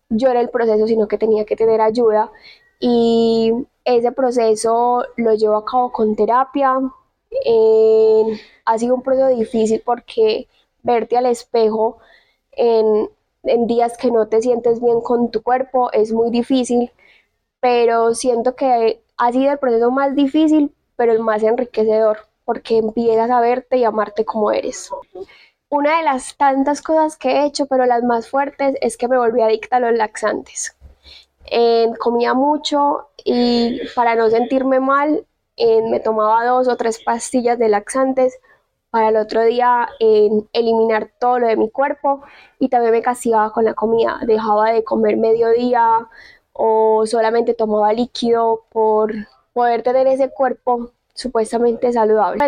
yo 0.09 0.31
en 0.31 0.37
el 0.39 0.51
proceso, 0.51 0.87
sino 0.87 1.09
que 1.09 1.19
tenía 1.19 1.45
que 1.45 1.57
tener 1.57 1.81
ayuda. 1.81 2.33
Y 2.81 3.53
ese 3.85 4.13
proceso 4.13 5.05
lo 5.17 5.35
llevo 5.35 5.57
a 5.57 5.65
cabo 5.65 5.93
con 5.93 6.17
terapia, 6.17 6.81
ha 8.65 8.79
sido 8.79 8.95
un 8.95 9.03
proceso 9.03 9.29
difícil 9.29 9.83
porque 9.85 10.49
verte 10.83 11.17
al 11.17 11.27
espejo 11.27 11.99
en, 12.53 13.11
en 13.43 13.67
días 13.67 13.97
que 13.97 14.11
no 14.11 14.29
te 14.29 14.43
sientes 14.43 14.81
bien 14.81 15.01
con 15.01 15.31
tu 15.31 15.43
cuerpo 15.43 15.91
es 15.93 16.13
muy 16.13 16.31
difícil, 16.31 16.93
pero 17.61 18.15
siento 18.15 18.55
que 18.55 19.03
ha 19.17 19.33
sido 19.33 19.53
el 19.53 19.59
proceso 19.59 19.91
más 19.91 20.15
difícil, 20.15 20.75
pero 20.97 21.13
el 21.13 21.21
más 21.21 21.43
enriquecedor, 21.43 22.19
porque 22.45 22.79
empiezas 22.79 23.31
a 23.31 23.41
verte 23.41 23.79
y 23.79 23.85
amarte 23.85 24.25
como 24.25 24.51
eres. 24.51 24.91
Una 25.69 25.99
de 25.99 26.05
las 26.05 26.37
tantas 26.37 26.83
cosas 26.83 27.17
que 27.17 27.31
he 27.31 27.47
hecho, 27.47 27.67
pero 27.67 27.87
las 27.87 28.03
más 28.03 28.29
fuertes, 28.29 28.77
es 28.81 28.97
que 28.97 29.09
me 29.09 29.19
volví 29.19 29.43
adicta 29.43 29.77
a 29.77 29.81
los 29.81 29.93
laxantes. 29.93 30.77
comía 31.99 32.35
mucho 32.35 33.09
y 33.25 33.81
para 33.95 34.15
no 34.15 34.31
sentirme 34.31 34.81
mal 34.81 35.27
me 35.57 36.01
tomaba 36.01 36.45
dos 36.45 36.69
o 36.69 36.77
tres 36.77 37.03
pastillas 37.03 37.59
de 37.59 37.69
laxantes 37.69 38.39
para 38.91 39.09
el 39.09 39.17
otro 39.17 39.43
día 39.43 39.89
eliminar 40.53 41.11
todo 41.19 41.41
lo 41.41 41.49
de 41.49 41.57
mi 41.57 41.69
cuerpo 41.69 42.23
y 42.61 42.69
también 42.69 42.93
me 42.93 43.03
castigaba 43.03 43.53
con 43.53 43.65
la 43.65 43.75
comida, 43.75 44.21
dejaba 44.25 44.71
de 44.71 44.85
comer 44.85 45.17
mediodía 45.17 46.09
o 46.53 47.05
solamente 47.07 47.55
tomaba 47.55 47.93
líquido 47.93 48.65
por 48.71 49.13
poder 49.53 49.83
tener 49.83 50.07
ese 50.07 50.31
cuerpo 50.31 50.93
supuestamente 51.13 51.93
saludable. 51.93 52.39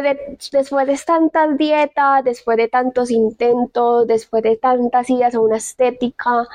Después 0.53 0.87
de, 0.87 0.99
tantas 1.05 1.57
dietas, 1.57 2.25
después 2.25 2.57
de 2.57 2.69
tantos 2.69 3.11
intentos, 3.11 4.07
después 4.07 4.43
de 4.43 4.57
tantas 4.57 5.09
idas 5.09 5.35
a 5.35 5.41
una 5.41 5.57
estética, 5.57 6.47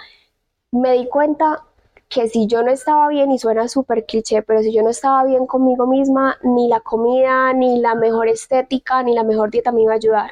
me 0.72 0.94
di 0.94 1.08
cuenta 1.08 1.66
que 2.12 2.28
si 2.28 2.46
yo 2.46 2.62
no 2.62 2.72
estaba 2.72 3.08
bien, 3.08 3.32
y 3.32 3.40
suena 3.40 3.70
súper 3.70 4.06
cliché, 4.06 4.42
pero 4.44 4.62
si 4.62 4.74
yo 4.74 4.84
no 4.84 4.90
estaba 4.90 5.24
bien 5.24 5.48
conmigo 5.48 5.88
misma, 5.88 6.38
ni 6.44 6.68
la 6.68 6.82
comida, 6.82 7.54
ni 7.54 7.80
la 7.80 7.96
mejor 7.96 8.28
estética, 8.28 9.02
ni 9.02 9.16
la 9.16 9.24
mejor 9.24 9.50
dieta 9.50 9.72
me 9.72 9.84
iba 9.84 9.94
a 9.94 9.96
ayudar. 9.96 10.32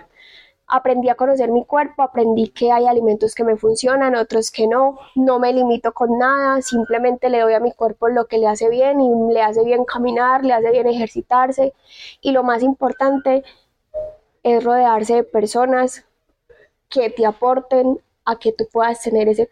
aprendí 0.67 1.09
a 1.09 1.15
conocer 1.15 1.51
mi 1.51 1.65
cuerpo, 1.65 2.03
aprendí 2.03 2.49
que 2.49 2.71
hay 2.71 2.85
alimentos 2.87 3.33
que 3.35 3.43
me 3.43 3.57
funcionan, 3.57 4.15
otros 4.15 4.51
que 4.51 4.67
no, 4.67 4.99
no 5.15 5.39
me 5.39 5.53
limito 5.53 5.93
con 5.93 6.19
nada, 6.19 6.61
simplemente 6.61 7.29
le 7.29 7.39
doy 7.41 7.53
a 7.53 7.59
mi 7.59 7.71
cuerpo 7.73 8.09
lo 8.09 8.27
que 8.27 8.37
le 8.37 8.47
hace 8.47 8.69
bien 8.69 9.01
y 9.01 9.33
le 9.33 9.41
hace 9.41 9.63
bien 9.63 9.85
caminar, 9.85 10.45
le 10.45 10.53
hace 10.53 10.71
bien 10.71 10.87
ejercitarse 10.87 11.73
y 12.21 12.31
lo 12.33 12.43
más 12.43 12.61
importante 12.63 13.43
es 14.43 14.63
rodearse 14.63 15.15
de 15.15 15.23
personas 15.23 16.05
que 16.89 17.09
te 17.09 17.25
aporten 17.25 17.99
a 18.25 18.37
que 18.37 18.51
tú 18.53 18.67
puedas 18.71 19.01
tener 19.01 19.27
ese, 19.29 19.49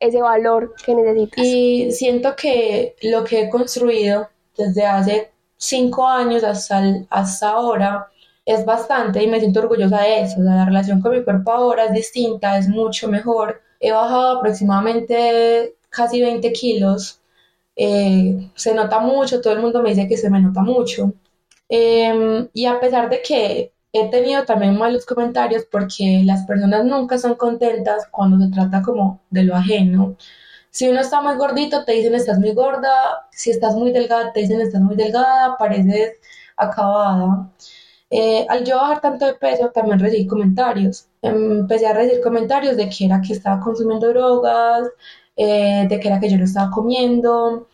ese 0.00 0.20
valor 0.22 0.74
que 0.84 0.94
necesitas. 0.94 1.44
Y 1.44 1.92
siento 1.92 2.34
que 2.36 2.96
lo 3.02 3.24
que 3.24 3.42
he 3.42 3.50
construido 3.50 4.28
desde 4.56 4.84
hace 4.86 5.30
cinco 5.56 6.06
años 6.06 6.44
hasta, 6.44 6.82
hasta 7.10 7.50
ahora 7.50 8.08
es 8.44 8.64
bastante 8.64 9.22
y 9.22 9.26
me 9.26 9.40
siento 9.40 9.60
orgullosa 9.60 10.00
de 10.00 10.22
eso. 10.22 10.36
la 10.40 10.64
relación 10.64 11.00
con 11.02 11.12
mi 11.12 11.22
cuerpo 11.22 11.52
ahora 11.52 11.84
es 11.86 11.92
distinta, 11.92 12.56
es 12.56 12.68
mucho 12.68 13.08
mejor. 13.08 13.60
He 13.80 13.92
bajado 13.92 14.38
aproximadamente 14.38 15.76
casi 15.90 16.20
20 16.20 16.52
kilos. 16.52 17.20
Eh, 17.76 18.50
se 18.54 18.74
nota 18.74 19.00
mucho, 19.00 19.40
todo 19.40 19.52
el 19.52 19.60
mundo 19.60 19.82
me 19.82 19.90
dice 19.90 20.08
que 20.08 20.16
se 20.16 20.30
me 20.30 20.40
nota 20.40 20.62
mucho. 20.62 21.12
Em, 21.68 22.48
y 22.54 22.64
a 22.66 22.80
pesar 22.80 23.10
de 23.10 23.20
que 23.22 23.72
he 24.00 24.08
tenido 24.08 24.44
también 24.44 24.78
malos 24.78 25.06
comentarios 25.06 25.64
porque 25.70 26.22
las 26.24 26.44
personas 26.46 26.84
nunca 26.84 27.18
son 27.18 27.34
contentas 27.36 28.06
cuando 28.10 28.38
se 28.44 28.52
trata 28.52 28.82
como 28.82 29.22
de 29.30 29.44
lo 29.44 29.54
ajeno. 29.56 30.16
Si 30.70 30.88
uno 30.88 31.00
está 31.00 31.20
muy 31.20 31.36
gordito, 31.36 31.84
te 31.84 31.92
dicen 31.92 32.14
estás 32.14 32.38
muy 32.38 32.52
gorda. 32.52 33.28
Si 33.32 33.50
estás 33.50 33.74
muy 33.74 33.92
delgada, 33.92 34.32
te 34.32 34.40
dicen 34.40 34.60
estás 34.60 34.80
muy 34.82 34.96
delgada, 34.96 35.56
pareces 35.58 36.12
acabada. 36.56 37.50
Eh, 38.10 38.46
al 38.48 38.64
yo 38.64 38.76
bajar 38.76 39.00
tanto 39.00 39.26
de 39.26 39.34
peso, 39.34 39.70
también 39.70 39.98
recibí 39.98 40.26
comentarios. 40.26 41.08
Empecé 41.22 41.86
a 41.86 41.94
recibir 41.94 42.22
comentarios 42.22 42.76
de 42.76 42.88
que 42.88 43.06
era 43.06 43.20
que 43.20 43.32
estaba 43.34 43.60
consumiendo 43.60 44.08
drogas, 44.08 44.88
eh, 45.36 45.86
de 45.88 46.00
que 46.00 46.08
era 46.08 46.20
que 46.20 46.30
yo 46.30 46.38
no 46.38 46.44
estaba 46.44 46.70
comiendo, 46.70 47.68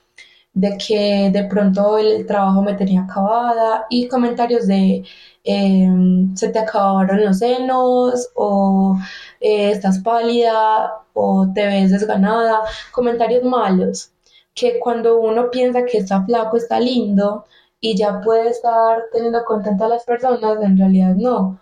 de 0.55 0.77
que 0.79 1.31
de 1.33 1.45
pronto 1.45 1.99
el 1.99 2.27
trabajo 2.27 2.63
me 2.63 2.75
tenía 2.75 3.03
acabada 3.03 3.87
y 3.91 4.09
comentarios 4.09 4.67
de 4.67 5.05
em, 5.45 6.35
se 6.37 6.49
te 6.51 6.59
acabaron 6.59 7.25
los 7.25 7.39
senos 7.39 8.31
o 8.35 8.97
eh, 9.41 9.71
estás 9.71 9.99
pálida 10.01 11.03
o 11.15 11.47
te 11.55 11.67
ves 11.67 11.91
desganada, 11.91 12.63
comentarios 12.93 13.45
malos 13.45 14.11
que 14.55 14.79
cuando 14.81 15.19
uno 15.21 15.51
piensa 15.51 15.85
que 15.85 15.99
está 15.99 16.25
flaco, 16.25 16.57
está 16.57 16.79
lindo, 16.81 17.45
y 17.85 17.97
ya 17.97 18.21
puede 18.23 18.49
estar 18.49 19.05
teniendo 19.13 19.45
contento 19.45 19.85
a 19.85 19.89
las 19.89 20.05
personas, 20.05 20.63
en 20.63 20.79
realidad 20.79 21.15
no. 21.17 21.61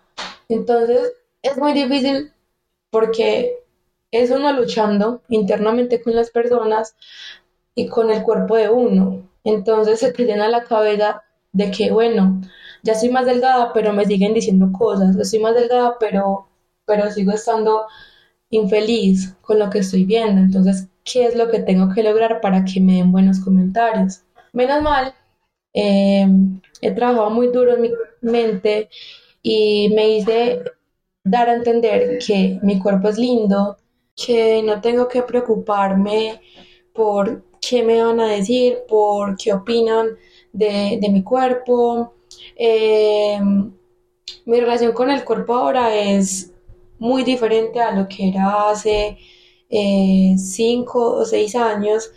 Entonces 0.49 1.15
es 1.43 1.59
muy 1.59 1.73
difícil 1.73 2.33
porque 2.91 3.59
es 4.13 4.31
uno 4.31 4.53
luchando 4.53 5.23
internamente 5.29 6.01
con 6.01 6.15
las 6.15 6.31
personas 6.31 6.95
y 7.75 7.89
con 7.89 8.11
el 8.11 8.23
cuerpo 8.23 8.57
de 8.57 8.71
uno. 8.71 9.29
Entonces 9.43 9.99
se 9.99 10.13
te 10.13 10.25
llena 10.25 10.49
la 10.49 10.63
cabeza 10.63 11.25
de 11.53 11.71
que, 11.71 11.91
bueno, 11.93 12.41
ya 12.83 12.95
soy 12.95 13.11
más 13.11 13.27
delgada, 13.27 13.73
pero 13.73 13.93
me 13.93 14.05
siguen 14.07 14.35
diciendo 14.35 14.71
cosas. 14.73 15.17
Estoy 15.17 15.41
más 15.41 15.55
delgada, 15.55 15.97
pero, 16.01 16.49
pero 16.87 17.11
sigo 17.11 17.33
estando 17.33 17.87
infeliz 18.51 19.35
con 19.43 19.59
lo 19.59 19.71
que 19.71 19.81
estoy 19.81 20.05
viendo. 20.05 20.41
Entonces, 20.41 20.89
¿qué 21.05 21.27
es 21.27 21.37
lo 21.37 21.51
que 21.51 21.61
tengo 21.61 21.93
que 21.95 22.03
lograr 22.03 22.41
para 22.41 22.65
que 22.65 22.81
me 22.81 22.95
den 22.95 23.13
buenos 23.13 23.41
comentarios? 23.41 24.23
Menos 24.53 24.83
mal 24.83 25.15
eh, 25.75 26.27
he 26.81 26.91
trabajado 26.93 27.31
muy 27.31 27.49
duro 27.49 27.75
en 27.75 27.83
mi 27.83 27.91
mente 28.21 28.89
y 29.43 29.91
me 29.95 30.11
hice 30.11 30.63
dar 31.25 31.49
a 31.49 31.55
entender 31.55 32.19
que 32.25 32.59
mi 32.63 32.79
cuerpo 32.79 33.09
es 33.09 33.19
lindo, 33.19 33.77
que 34.15 34.63
no 34.63 34.81
tengo 34.81 35.09
que 35.09 35.23
preocuparme 35.23 36.41
por 36.95 37.45
qué 37.61 37.83
me 37.83 38.03
van 38.03 38.21
a 38.21 38.29
decir, 38.29 38.79
por 38.89 39.37
qué 39.37 39.53
opinan 39.53 40.09
de, 40.53 40.99
mi 41.11 41.23
cuerpo. 41.23 42.15
Eh, 42.57 43.39
mi 44.47 44.61
relación 44.61 44.93
con 44.93 45.11
el 45.11 45.25
cuerpo 45.25 45.55
ahora 45.55 45.95
es 45.95 46.53
muy 46.99 47.25
diferente 47.25 47.81
a 47.81 47.93
lo 47.93 48.09
que 48.09 48.29
era 48.29 48.71
hace 48.71 49.19
eh, 49.69 50.35
cinco 50.39 51.17
o 51.17 51.25
seis 51.25 51.55
años 51.57 52.11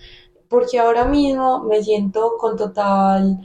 porque 0.47 0.79
ahora 0.79 1.05
mismo 1.05 1.63
me 1.63 1.83
siento 1.83 2.37
con 2.37 2.57
total 2.57 3.39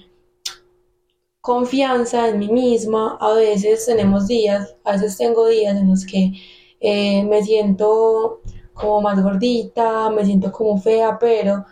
confianza 1.41 2.29
en 2.29 2.39
mí 2.39 2.49
misma. 2.49 3.17
A 3.21 3.33
veces 3.35 3.87
tenemos 3.87 4.29
días, 4.29 4.77
a 4.85 4.93
veces 4.93 5.17
tengo 5.17 5.49
días 5.49 5.77
en 5.77 5.89
los 5.91 6.07
que 6.07 6.33
eh, 6.81 7.25
me 7.25 7.43
siento 7.43 8.41
como 8.75 9.01
más 9.01 9.23
gordita, 9.23 10.11
me 10.11 10.25
siento 10.25 10.53
como 10.53 10.79
fea, 10.81 11.19
pero 11.19 11.65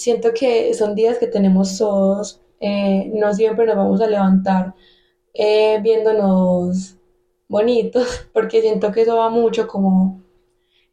siento 0.00 0.32
que 0.32 0.72
son 0.74 0.94
días 0.94 1.18
que 1.18 1.26
tenemos 1.26 1.78
todos. 1.78 2.40
Eh, 2.60 3.10
no 3.14 3.32
siempre 3.34 3.66
nos 3.66 3.76
vamos 3.76 4.00
a 4.00 4.06
levantar 4.06 4.74
eh, 5.34 5.78
viéndonos 5.82 6.96
bonitos, 7.48 8.28
porque 8.32 8.62
siento 8.62 8.92
que 8.92 9.02
eso 9.02 9.16
va 9.16 9.30
mucho 9.30 9.66
como 9.68 10.22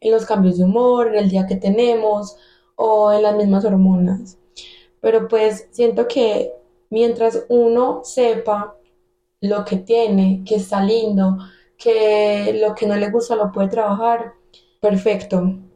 en 0.00 0.12
los 0.12 0.26
cambios 0.26 0.58
de 0.58 0.64
humor, 0.64 1.08
en 1.08 1.16
el 1.16 1.30
día 1.30 1.46
que 1.46 1.56
tenemos 1.56 2.36
o 2.76 3.12
en 3.12 3.22
las 3.22 3.36
mismas 3.36 3.64
hormonas. 3.64 4.38
Pero 5.00 5.28
pues 5.28 5.68
siento 5.70 6.06
que 6.08 6.52
mientras 6.90 7.44
uno 7.48 8.02
sepa 8.04 8.76
lo 9.40 9.64
que 9.64 9.76
tiene, 9.78 10.42
que 10.46 10.56
está 10.56 10.82
lindo, 10.82 11.38
que 11.76 12.58
lo 12.60 12.74
que 12.74 12.86
no 12.86 12.96
le 12.96 13.10
gusta 13.10 13.36
lo 13.36 13.52
puede 13.52 13.68
trabajar, 13.68 14.34
perfecto. 14.80 15.67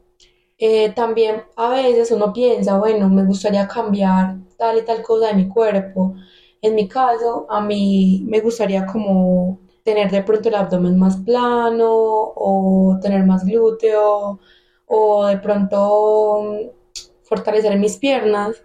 Eh, 0.65 0.93
también 0.95 1.43
a 1.57 1.71
veces 1.71 2.13
uno 2.13 2.33
piensa, 2.33 2.79
bueno, 2.79 3.09
me 3.09 3.25
gustaría 3.25 3.67
cambiar 3.67 4.37
tal 4.57 4.79
y 4.79 4.85
tal 4.85 5.03
cosa 5.03 5.27
de 5.29 5.35
mi 5.35 5.49
cuerpo. 5.49 6.15
En 6.63 6.77
mi 6.77 6.87
caso, 6.87 7.47
a 7.51 7.61
mí 7.61 8.23
me 8.29 8.39
gustaría 8.39 8.87
como 8.87 9.59
tener 9.83 10.09
de 10.13 10.23
pronto 10.23 10.49
el 10.49 10.55
abdomen 10.55 10.97
más 10.97 11.17
plano 11.17 11.89
o 11.91 12.97
tener 13.03 13.27
más 13.27 13.45
glúteo 13.45 14.39
o 14.87 15.27
de 15.27 15.39
pronto 15.39 16.71
fortalecer 17.25 17.77
mis 17.79 17.97
piernas, 17.97 18.63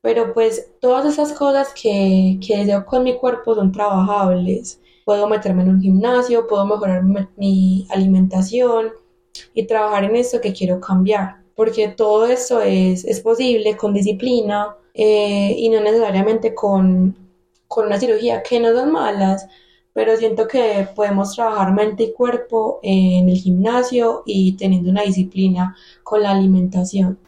pero 0.00 0.32
pues 0.32 0.72
todas 0.80 1.04
esas 1.04 1.34
cosas 1.34 1.74
que, 1.74 2.40
que 2.46 2.58
deseo 2.58 2.86
con 2.86 3.04
mi 3.04 3.18
cuerpo 3.18 3.54
son 3.54 3.72
trabajables. 3.72 4.80
Puedo 5.04 5.28
meterme 5.28 5.64
en 5.64 5.70
un 5.70 5.82
gimnasio, 5.82 6.46
puedo 6.46 6.64
mejorar 6.66 7.02
mi, 7.36 7.86
alimentación 7.90 8.92
y 9.54 9.66
trabajar 9.66 10.04
en 10.04 10.16
esto 10.16 10.40
que 10.40 10.52
quiero 10.52 10.80
cambiar, 10.80 11.36
porque 11.54 11.88
todo 11.88 12.26
eso 12.26 12.60
es, 12.62 13.04
es 13.04 13.20
posible 13.20 13.76
con 13.76 13.94
disciplina 13.94 14.76
eh, 14.94 15.54
y 15.56 15.68
no 15.68 15.80
necesariamente 15.80 16.54
con, 16.54 17.16
con 17.68 17.86
una 17.86 18.00
cirugía, 18.00 18.42
que 18.42 18.60
no 18.60 18.72
son 18.72 18.92
malas, 18.92 19.46
pero 19.92 20.16
siento 20.16 20.46
que 20.46 20.88
podemos 20.94 21.34
trabajar 21.34 21.72
mente 21.72 22.04
y 22.04 22.12
cuerpo 22.12 22.80
en 22.82 23.28
el 23.28 23.36
gimnasio 23.36 24.22
y 24.24 24.56
teniendo 24.56 24.90
una 24.90 25.02
disciplina 25.02 25.76
con 26.02 26.22
la 26.22 26.30
alimentación. 26.30 27.18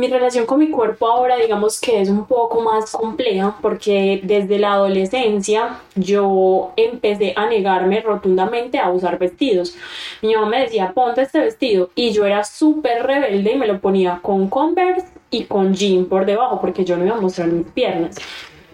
Mi 0.00 0.08
relación 0.08 0.46
con 0.46 0.60
mi 0.60 0.70
cuerpo 0.70 1.08
ahora 1.08 1.36
digamos 1.36 1.78
que 1.78 2.00
es 2.00 2.08
un 2.08 2.24
poco 2.24 2.62
más 2.62 2.92
compleja 2.92 3.58
porque 3.60 4.22
desde 4.22 4.58
la 4.58 4.72
adolescencia 4.72 5.78
yo 5.94 6.72
empecé 6.76 7.34
a 7.36 7.44
negarme 7.44 8.00
rotundamente 8.00 8.78
a 8.78 8.90
usar 8.90 9.18
vestidos. 9.18 9.76
Mi 10.22 10.34
mamá 10.34 10.48
me 10.48 10.60
decía 10.60 10.92
ponte 10.94 11.20
este 11.20 11.40
vestido 11.40 11.90
y 11.94 12.12
yo 12.12 12.24
era 12.24 12.44
súper 12.44 13.06
rebelde 13.06 13.52
y 13.52 13.58
me 13.58 13.66
lo 13.66 13.78
ponía 13.78 14.20
con 14.22 14.48
Converse 14.48 15.08
y 15.30 15.44
con 15.44 15.74
jean 15.74 16.06
por 16.06 16.24
debajo 16.24 16.62
porque 16.62 16.82
yo 16.82 16.96
no 16.96 17.04
iba 17.04 17.18
a 17.18 17.20
mostrar 17.20 17.48
mis 17.48 17.66
piernas. 17.66 18.16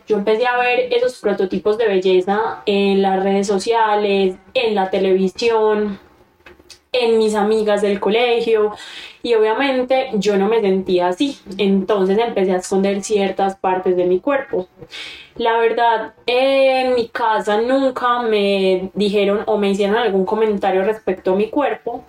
Yo 0.06 0.18
empecé 0.18 0.46
a 0.46 0.56
ver 0.58 0.92
esos 0.92 1.18
prototipos 1.18 1.76
de 1.76 1.88
belleza 1.88 2.62
en 2.66 3.02
las 3.02 3.20
redes 3.20 3.48
sociales, 3.48 4.36
en 4.54 4.74
la 4.76 4.90
televisión, 4.90 5.98
en 7.00 7.18
mis 7.18 7.34
amigas 7.34 7.82
del 7.82 8.00
colegio 8.00 8.72
y 9.22 9.34
obviamente 9.34 10.10
yo 10.14 10.36
no 10.36 10.48
me 10.48 10.60
sentía 10.60 11.08
así, 11.08 11.38
entonces 11.58 12.18
empecé 12.18 12.52
a 12.52 12.58
esconder 12.58 13.02
ciertas 13.02 13.56
partes 13.56 13.96
de 13.96 14.04
mi 14.04 14.20
cuerpo. 14.20 14.68
La 15.36 15.58
verdad, 15.58 16.14
en 16.26 16.94
mi 16.94 17.08
casa 17.08 17.60
nunca 17.60 18.22
me 18.22 18.90
dijeron 18.94 19.42
o 19.46 19.58
me 19.58 19.70
hicieron 19.70 19.96
algún 19.96 20.24
comentario 20.24 20.82
respecto 20.84 21.32
a 21.32 21.36
mi 21.36 21.48
cuerpo, 21.48 22.04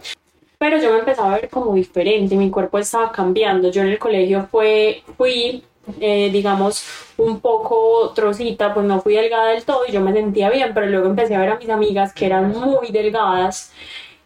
pero 0.58 0.78
yo 0.80 0.92
me 0.94 1.00
empezaba 1.00 1.34
a 1.34 1.40
ver 1.40 1.50
como 1.50 1.74
diferente, 1.74 2.36
mi 2.36 2.50
cuerpo 2.50 2.80
estaba 2.80 3.12
cambiando. 3.12 3.70
Yo 3.70 3.82
en 3.82 3.90
el 3.90 4.00
colegio 4.00 4.48
fue, 4.50 5.04
fui, 5.18 5.64
eh, 6.00 6.30
digamos, 6.32 6.86
un 7.18 7.40
poco 7.40 8.12
trocita, 8.16 8.74
pues 8.74 8.86
no 8.86 9.02
fui 9.02 9.16
delgada 9.16 9.50
del 9.50 9.64
todo 9.64 9.82
y 9.88 9.92
yo 9.92 10.02
me 10.02 10.14
sentía 10.14 10.50
bien, 10.50 10.72
pero 10.74 10.88
luego 10.88 11.08
empecé 11.08 11.36
a 11.36 11.40
ver 11.40 11.50
a 11.50 11.58
mis 11.58 11.70
amigas 11.70 12.14
que 12.14 12.26
eran 12.26 12.52
muy 12.52 12.92
delgadas 12.92 13.72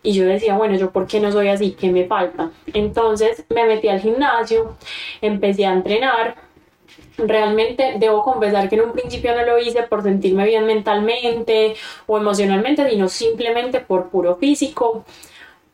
y 0.04 0.14
yo 0.14 0.26
decía, 0.26 0.58
bueno, 0.58 0.76
yo 0.76 0.92
por 0.92 1.08
qué 1.08 1.20
no 1.20 1.32
soy 1.32 1.50
así, 1.50 1.72
¿qué 1.72 1.92
me 1.92 2.06
falta? 2.06 2.52
Entonces 2.74 3.46
me 3.50 3.66
metí 3.66 3.88
al 3.88 4.00
gimnasio, 4.02 4.76
empecé 5.22 5.66
a 5.66 5.74
entrenar 5.74 6.36
Realmente 7.18 7.96
debo 8.00 8.24
confesar 8.24 8.70
que 8.70 8.76
en 8.76 8.82
un 8.82 8.94
principio 8.94 9.36
no 9.36 9.46
lo 9.46 9.60
hice 9.60 9.84
por 9.84 10.02
sentirme 10.04 10.46
bien 10.46 10.66
mentalmente 10.66 11.76
o 12.08 12.18
emocionalmente, 12.18 12.90
sino 12.90 13.10
simplemente 13.10 13.80
por 13.80 14.10
puro 14.10 14.38
físico. 14.38 15.06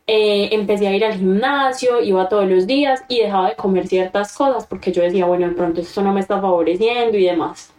Eh, 0.08 0.50
empecé 0.54 0.88
a 0.88 0.96
ir 0.96 1.04
al 1.06 1.16
gimnasio, 1.16 2.02
iba 2.02 2.30
todos 2.30 2.48
los 2.48 2.66
días 2.66 3.04
y 3.10 3.20
dejaba 3.20 3.50
de 3.50 3.56
comer 3.56 3.88
ciertas 3.88 4.36
cosas 4.36 4.66
porque 4.66 4.92
yo 4.92 5.02
decía, 5.04 5.26
bueno, 5.26 5.48
de 5.48 5.54
pronto 5.54 5.82
esto 5.82 6.02
no 6.02 6.14
me 6.14 6.22
está 6.22 6.40
favoreciendo 6.40 7.18
y 7.18 7.26
demás. 7.26 7.74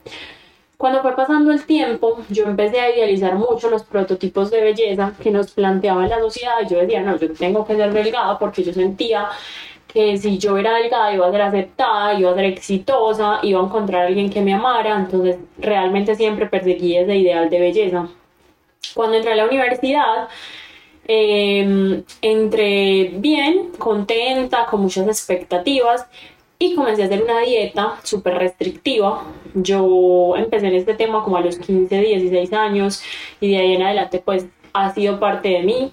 Cuando 0.79 1.03
fue 1.03 1.17
pasando 1.17 1.51
el 1.51 1.67
tiempo, 1.67 2.21
yo 2.29 2.45
empecé 2.45 2.79
a 2.81 2.95
idealizar 2.95 3.35
mucho 3.35 3.69
los 3.69 3.83
prototipos 3.83 4.49
de 4.53 4.61
belleza 4.61 5.13
que 5.21 5.33
nos 5.33 5.51
planteaba 5.51 6.07
la 6.07 6.21
sociedad. 6.21 6.59
Yo 6.71 6.79
decía, 6.79 7.03
no, 7.03 7.19
yo 7.19 7.33
tengo 7.33 7.67
que 7.67 7.75
ser 7.75 7.93
delgada 7.93 8.39
porque 8.39 8.63
yo 8.63 8.73
sentía 8.73 9.29
que 9.89 10.17
si 10.19 10.39
yo 10.39 10.57
era 10.57 10.77
delgada 10.77 11.13
iba 11.13 11.27
a 11.27 11.33
ser 11.33 11.43
aceptada, 11.43 12.15
iba 12.15 12.31
a 12.31 12.35
ser 12.37 12.45
exitosa, 12.45 13.41
iba 13.43 13.61
a 13.61 13.65
encontrar 13.65 14.03
a 14.03 14.07
alguien 14.07 14.31
que 14.31 14.41
me 14.41 14.55
amara. 14.55 14.97
Entonces, 14.97 15.39
realmente 15.59 16.15
siempre 16.15 16.47
perseguí 16.47 16.97
ese 16.97 17.17
ideal 17.17 17.51
de 17.51 17.59
belleza. 17.59 18.09
Cuando 18.95 19.17
entré 19.17 19.33
a 19.33 19.37
la 19.37 19.47
universidad, 19.47 20.29
eh, 21.09 22.05
entré 22.23 23.11
bien, 23.15 23.73
contenta, 23.79 24.67
con 24.67 24.83
muchas 24.83 25.09
expectativas 25.09 26.07
y 26.59 26.75
comencé 26.75 27.03
a 27.03 27.07
hacer 27.07 27.23
una 27.23 27.41
dieta 27.41 27.99
súper 28.03 28.35
restrictiva. 28.35 29.25
Yo 29.55 30.35
empecé 30.37 30.67
en 30.67 30.75
este 30.75 30.95
tema 30.95 31.23
como 31.23 31.37
a 31.37 31.41
los 31.41 31.59
15, 31.59 32.01
16 32.01 32.53
años 32.53 33.03
y 33.41 33.53
de 33.53 33.59
ahí 33.59 33.75
en 33.75 33.83
adelante 33.83 34.21
pues 34.25 34.47
ha 34.73 34.93
sido 34.93 35.21
parte 35.21 35.51
de 35.51 35.63
mí. 35.63 35.93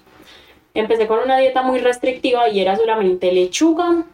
Empecé 0.74 1.06
con 1.06 1.20
una 1.20 1.38
dieta 1.38 1.62
muy 1.62 1.78
restrictiva 1.78 2.48
y 2.48 2.60
era 2.60 2.76
solamente 2.76 3.32
lechuga 3.32 4.04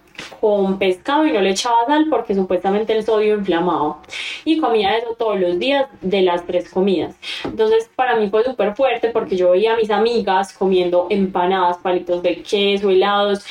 con 0.40 0.78
pescado 0.78 1.26
y 1.26 1.32
no 1.32 1.40
le 1.40 1.50
echaba 1.50 1.86
sal 1.86 2.06
porque 2.10 2.34
supuestamente 2.34 2.94
el 2.94 3.02
sodio 3.02 3.34
inflamaba. 3.34 4.02
Y 4.44 4.60
comía 4.60 4.96
eso 4.98 5.16
todos 5.18 5.40
los 5.40 5.58
días 5.58 5.86
de 6.02 6.20
las 6.20 6.46
tres 6.46 6.70
comidas. 6.70 7.16
Entonces 7.44 7.90
para 7.96 8.16
mí 8.16 8.28
fue 8.28 8.44
súper 8.44 8.76
fuerte 8.76 9.08
porque 9.08 9.36
yo 9.36 9.52
veía 9.52 9.72
a 9.72 9.76
mis 9.76 9.90
amigas 9.90 10.52
comiendo 10.52 11.06
empanadas, 11.08 11.78
palitos 11.78 12.22
de 12.22 12.42
queso, 12.42 12.90
helados 12.90 13.42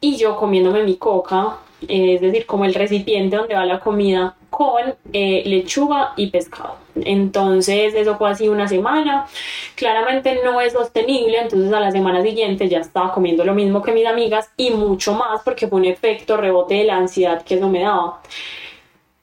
y 0.00 0.16
yo 0.16 0.36
comiéndome 0.36 0.82
mi 0.82 0.96
coca 0.96 1.58
es 1.88 2.20
decir, 2.20 2.46
como 2.46 2.64
el 2.64 2.74
recipiente 2.74 3.36
donde 3.36 3.54
va 3.54 3.64
la 3.64 3.80
comida 3.80 4.34
con 4.50 4.94
eh, 5.12 5.42
lechuga 5.46 6.12
y 6.16 6.28
pescado. 6.28 6.76
Entonces 6.94 7.94
eso 7.94 8.16
fue 8.16 8.30
así 8.30 8.48
una 8.48 8.68
semana. 8.68 9.26
Claramente 9.74 10.40
no 10.44 10.60
es 10.60 10.74
sostenible, 10.74 11.40
entonces 11.40 11.72
a 11.72 11.80
la 11.80 11.90
semana 11.90 12.22
siguiente 12.22 12.68
ya 12.68 12.80
estaba 12.80 13.12
comiendo 13.12 13.44
lo 13.44 13.54
mismo 13.54 13.82
que 13.82 13.92
mis 13.92 14.06
amigas 14.06 14.50
y 14.56 14.70
mucho 14.70 15.14
más 15.14 15.42
porque 15.42 15.68
fue 15.68 15.78
un 15.80 15.86
efecto 15.86 16.36
rebote 16.36 16.74
de 16.74 16.84
la 16.84 16.96
ansiedad 16.96 17.42
que 17.42 17.54
eso 17.54 17.68
me 17.68 17.80
daba. 17.80 18.20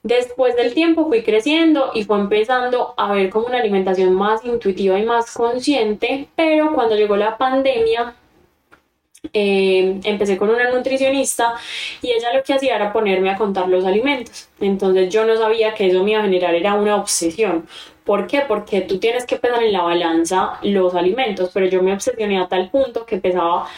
Después 0.02 0.56
del 0.56 0.72
tiempo 0.72 1.06
fui 1.08 1.22
creciendo 1.22 1.90
y 1.94 2.04
fue 2.04 2.18
empezando 2.18 2.94
a 2.96 3.12
ver 3.12 3.28
como 3.28 3.46
una 3.46 3.58
alimentación 3.58 4.14
más 4.14 4.44
intuitiva 4.44 4.98
y 4.98 5.04
más 5.04 5.32
consciente, 5.32 6.26
pero 6.34 6.72
cuando 6.74 6.96
llegó 6.96 7.16
la 7.16 7.36
pandemia 7.36 8.14
eh, 9.32 10.00
empecé 10.04 10.36
con 10.36 10.48
una 10.50 10.70
nutricionista 10.70 11.54
y 12.02 12.10
ella 12.10 12.32
lo 12.34 12.42
que 12.42 12.54
hacía 12.54 12.76
era 12.76 12.92
ponerme 12.92 13.30
a 13.30 13.36
contar 13.36 13.68
los 13.68 13.84
alimentos. 13.84 14.48
Entonces 14.60 15.12
yo 15.12 15.24
no 15.24 15.36
sabía 15.36 15.74
que 15.74 15.88
eso 15.88 16.02
me 16.02 16.12
iba 16.12 16.20
a 16.20 16.24
generar 16.24 16.54
era 16.54 16.74
una 16.74 16.96
obsesión. 16.96 17.66
¿Por 18.04 18.26
qué? 18.26 18.40
Porque 18.48 18.80
tú 18.80 18.98
tienes 18.98 19.26
que 19.26 19.36
pesar 19.36 19.62
en 19.62 19.72
la 19.72 19.82
balanza 19.82 20.58
los 20.62 20.94
alimentos, 20.94 21.50
pero 21.54 21.66
yo 21.66 21.82
me 21.82 21.92
obsesioné 21.92 22.40
a 22.40 22.48
tal 22.48 22.70
punto 22.70 23.06
que 23.06 23.18
pesaba 23.18 23.68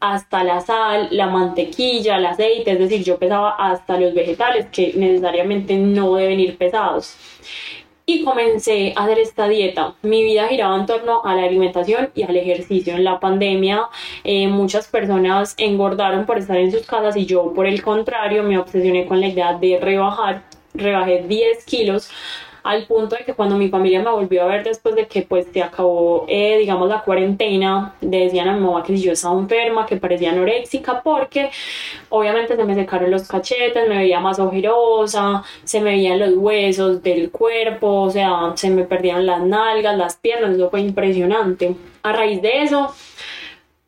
hasta 0.00 0.42
la 0.42 0.60
sal, 0.60 1.08
la 1.12 1.28
mantequilla, 1.28 2.16
el 2.16 2.26
aceite, 2.26 2.72
es 2.72 2.78
decir, 2.78 3.04
yo 3.04 3.18
pesaba 3.18 3.50
hasta 3.50 4.00
los 4.00 4.12
vegetales 4.14 4.66
que 4.72 4.92
necesariamente 4.96 5.76
no 5.76 6.16
deben 6.16 6.40
ir 6.40 6.56
pesados 6.58 7.16
y 8.08 8.22
comencé 8.22 8.92
a 8.94 9.02
hacer 9.02 9.18
esta 9.18 9.48
dieta. 9.48 9.96
Mi 10.02 10.22
vida 10.22 10.46
giraba 10.46 10.76
en 10.76 10.86
torno 10.86 11.24
a 11.24 11.34
la 11.34 11.42
alimentación 11.42 12.10
y 12.14 12.22
al 12.22 12.36
ejercicio. 12.36 12.94
En 12.94 13.02
la 13.02 13.18
pandemia 13.18 13.88
eh, 14.22 14.46
muchas 14.46 14.86
personas 14.86 15.54
engordaron 15.58 16.24
por 16.24 16.38
estar 16.38 16.56
en 16.56 16.70
sus 16.70 16.86
casas 16.86 17.16
y 17.16 17.26
yo 17.26 17.52
por 17.52 17.66
el 17.66 17.82
contrario 17.82 18.44
me 18.44 18.58
obsesioné 18.58 19.06
con 19.06 19.20
la 19.20 19.26
idea 19.26 19.54
de 19.54 19.80
rebajar. 19.80 20.44
Rebajé 20.72 21.24
10 21.26 21.64
kilos 21.64 22.08
al 22.66 22.84
punto 22.86 23.14
de 23.14 23.24
que 23.24 23.32
cuando 23.32 23.56
mi 23.56 23.68
familia 23.68 24.02
me 24.02 24.10
volvió 24.10 24.42
a 24.42 24.46
ver 24.46 24.64
después 24.64 24.96
de 24.96 25.06
que 25.06 25.22
pues 25.22 25.46
se 25.52 25.62
acabó, 25.62 26.24
eh, 26.28 26.58
digamos, 26.58 26.88
la 26.88 27.00
cuarentena, 27.00 27.94
decían 28.00 28.48
a 28.48 28.56
mi 28.56 28.60
mamá 28.60 28.82
que 28.82 28.96
yo 28.96 29.12
estaba 29.12 29.38
enferma, 29.38 29.86
que 29.86 29.96
parecía 29.96 30.32
anoréxica, 30.32 31.00
porque 31.00 31.50
obviamente 32.08 32.56
se 32.56 32.64
me 32.64 32.74
secaron 32.74 33.12
los 33.12 33.28
cachetes, 33.28 33.88
me 33.88 33.98
veía 33.98 34.18
más 34.18 34.40
ojerosa, 34.40 35.44
se 35.62 35.80
me 35.80 35.90
veían 35.90 36.18
los 36.18 36.34
huesos 36.36 37.02
del 37.04 37.30
cuerpo, 37.30 38.02
o 38.02 38.10
sea, 38.10 38.52
se 38.56 38.68
me 38.70 38.82
perdían 38.82 39.26
las 39.26 39.42
nalgas, 39.42 39.96
las 39.96 40.16
piernas, 40.16 40.56
eso 40.56 40.68
fue 40.68 40.80
impresionante. 40.80 41.76
A 42.02 42.12
raíz 42.12 42.42
de 42.42 42.62
eso, 42.64 42.92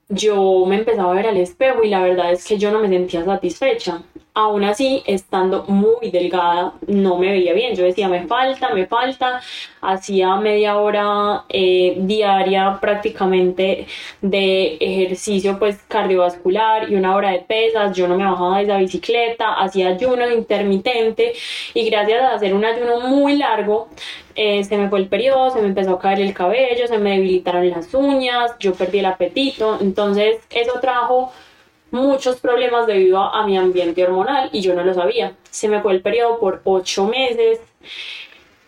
yo 0.09 0.65
me 0.67 0.77
empezaba 0.77 1.11
a 1.11 1.15
ver 1.17 1.27
al 1.27 1.37
espejo 1.37 1.83
y 1.83 1.91
la 1.91 2.01
verdad 2.01 2.31
es 2.33 2.47
que 2.47 2.59
yo 2.59 2.71
no 2.71 2.79
me 2.79 2.89
sentía 2.89 3.25
satisfecha 3.25 4.03
aún 4.39 4.63
así, 4.63 5.03
estando 5.05 5.65
muy 5.65 6.13
delgada, 6.13 6.75
no 6.87 7.19
me 7.19 7.33
veía 7.33 7.53
bien. 7.55 7.75
Yo 7.75 7.83
decía, 7.83 8.09
me 8.09 8.25
falta, 8.29 8.73
me 8.73 8.87
falta. 8.87 9.41
Hacía 9.81 10.37
media 10.37 10.77
hora 10.77 11.45
eh, 11.49 11.97
diaria 11.99 12.79
prácticamente 12.81 13.89
de 14.23 14.77
ejercicio 14.81 15.59
pues 15.59 15.79
cardiovascular 15.89 16.89
y 16.89 16.95
una 16.95 17.17
hora 17.17 17.33
de 17.33 17.41
pesas. 17.41 17.97
Yo 17.97 18.07
no 18.07 18.17
me 18.17 18.25
bajaba 18.25 18.59
de 18.59 18.65
esa 18.65 18.77
bicicleta, 18.79 19.55
hacía 19.55 19.89
ayuno 19.89 20.31
intermitente 20.31 21.33
y 21.75 21.91
gracias 21.91 22.23
a 22.23 22.35
hacer 22.35 22.55
un 22.55 22.65
ayuno 22.65 23.01
muy 23.01 23.37
largo, 23.37 23.89
eh, 24.37 24.63
se 24.63 24.77
me 24.77 24.89
fue 24.89 25.01
el 25.01 25.09
periodo, 25.09 25.51
se 25.51 25.61
me 25.61 25.67
empezó 25.67 25.95
a 25.95 25.99
caer 25.99 26.21
el 26.21 26.33
cabello, 26.33 26.87
se 26.87 26.99
me 26.99 27.11
debilitaron 27.17 27.69
las 27.71 27.93
uñas, 27.93 28.53
yo 28.61 28.73
perdí 28.75 29.01
el 29.01 29.07
apetito. 29.07 29.79
Entonces, 29.81 30.37
eso 30.51 30.79
trajo 30.81 31.33
muchos 31.91 32.41
problemas 32.41 32.87
debido 32.87 33.19
a, 33.19 33.47
mi 33.47 33.57
ambiente 33.57 34.05
hormonal 34.05 34.51
y 34.53 34.61
yo 34.61 34.75
no 34.75 34.85
lo 34.85 34.95
sabía. 34.95 35.35
Se 35.51 35.69
me 35.69 35.81
fue 35.81 35.93
el 35.93 36.03
periodo 36.03 36.39
por 36.39 36.61
ocho 36.65 37.07
meses 37.07 37.61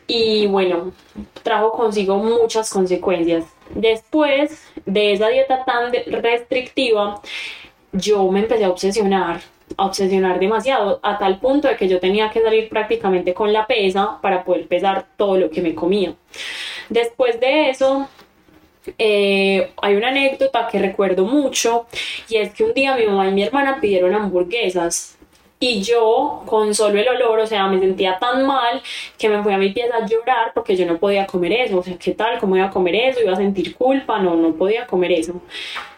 y 0.07 0.47
bueno, 0.47 0.93
trajo 1.43 1.73
consigo 1.73 2.17
muchas 2.17 2.71
consecuencias. 2.71 3.45
Después 3.75 4.67
de 4.87 5.13
esa 5.13 5.29
dieta 5.29 5.65
tan 5.65 5.93
restrictiva, 5.93 7.21
yo 7.93 8.29
me 8.31 8.41
empecé 8.41 8.65
a 8.65 8.71
obsesionar, 8.71 9.41
a 9.77 9.87
obsesionar 9.87 10.41
demasiado, 10.41 10.99
a 11.03 11.19
tal 11.19 11.39
punto 11.39 11.69
de 11.69 11.77
que 11.77 11.89
yo 11.89 12.01
tenía 12.01 12.31
que 12.31 12.43
salir 12.43 12.69
prácticamente 12.69 13.35
con 13.35 13.53
la 13.53 13.67
pesa 13.67 14.19
para 14.21 14.45
poder 14.45 14.67
pesar 14.67 15.07
todo 15.17 15.37
lo 15.37 15.51
que 15.51 15.63
me 15.63 15.75
comía. 15.75 16.15
Después 16.89 17.39
de 17.39 17.71
eso, 17.71 18.09
eh, 18.99 19.73
hay 19.83 19.97
una 19.97 20.09
anécdota 20.09 20.69
que 20.71 20.79
recuerdo 20.79 21.25
mucho 21.25 21.87
y 22.29 22.37
es 22.37 22.53
que 22.55 22.65
un 22.65 22.75
día 22.75 22.97
mi 22.97 23.07
mamá 23.07 23.29
y 23.29 23.33
mi 23.33 23.43
hermana 23.43 23.79
pidieron 23.81 24.15
hamburguesas 24.15 25.19
y 25.63 25.83
yo 25.83 26.43
con 26.47 26.75
solo 26.75 26.99
el 26.99 27.07
olor, 27.07 27.39
o 27.41 27.47
sea, 27.47 27.67
me 27.67 27.79
sentía 27.79 28.19
tan 28.19 28.47
mal 28.47 28.81
que 29.19 29.29
me 29.29 29.43
fui 29.43 29.53
a 29.53 29.59
mi 29.59 29.69
pieza 29.69 29.97
a 29.97 30.07
llorar 30.07 30.53
porque 30.55 30.75
yo 30.75 30.87
no 30.87 30.97
podía 30.97 31.27
comer 31.27 31.53
eso, 31.53 31.79
o 31.79 31.83
sea, 31.83 31.99
¿qué 31.99 32.13
tal? 32.13 32.39
¿Cómo 32.39 32.57
iba 32.57 32.67
a 32.67 32.71
comer 32.71 32.95
eso? 32.95 33.21
¿Iba 33.21 33.35
a 33.35 33.37
sentir 33.37 33.77
culpa? 33.77 34.19
No, 34.19 34.37
no 34.37 34.55
podía 34.55 34.87
comer 34.87 35.13
eso. 35.13 35.35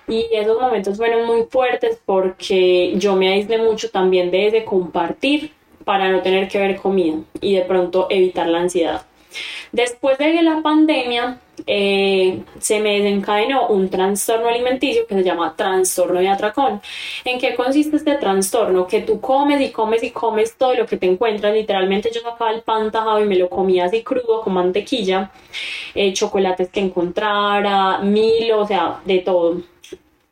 Y 0.09 0.27
esos 0.33 0.61
momentos 0.61 0.97
fueron 0.97 1.27
muy 1.27 1.45
fuertes 1.45 2.01
porque 2.05 2.95
yo 2.97 3.15
me 3.15 3.33
aislé 3.33 3.59
mucho 3.59 3.89
también 3.89 4.33
de 4.33 4.49
ese 4.49 4.65
compartir 4.65 5.53
para 5.85 6.11
no 6.11 6.23
tener 6.23 6.49
que 6.49 6.59
ver 6.59 6.77
comida 6.77 7.19
y 7.41 7.55
de 7.55 7.63
pronto 7.63 8.09
evitar 8.11 8.49
la 8.49 8.61
ansiedad. 8.61 9.07
Después 9.73 10.19
de 10.19 10.43
la 10.43 10.61
pandemia, 10.63 11.39
eh, 11.67 12.43
se 12.59 12.81
me 12.81 13.01
desencadenó 13.01 13.69
un 13.69 13.89
trastorno 13.89 14.49
alimenticio 14.49 15.07
que 15.07 15.15
se 15.15 15.23
llama 15.23 15.55
trastorno 15.57 16.21
de 16.21 16.29
atracón. 16.29 16.81
¿En 17.25 17.39
qué 17.39 17.55
consiste 17.55 17.97
este 17.97 18.17
trastorno? 18.17 18.87
Que 18.87 19.03
tú 19.03 19.21
comes 19.21 19.61
y 19.61 19.71
comes 19.71 20.03
y 20.03 20.11
comes 20.11 20.57
todo 20.57 20.75
lo 20.75 20.87
que 20.87 20.97
te 20.97 21.07
encuentras. 21.07 21.55
Literalmente 21.55 22.11
yo 22.13 22.21
sacaba 22.21 22.53
el 22.53 22.63
pan 22.63 22.91
tajado 22.91 23.21
y 23.21 23.27
me 23.27 23.37
lo 23.37 23.49
comía 23.49 23.87
así 23.87 24.03
crudo 24.03 24.41
con 24.43 24.55
mantequilla, 24.55 25.31
eh, 25.95 26.13
chocolates 26.13 26.71
que 26.71 26.81
encontrara, 26.81 27.99
mil, 27.99 28.53
o 28.53 28.67
sea, 28.67 29.01
de 29.05 29.19
todo 29.21 29.72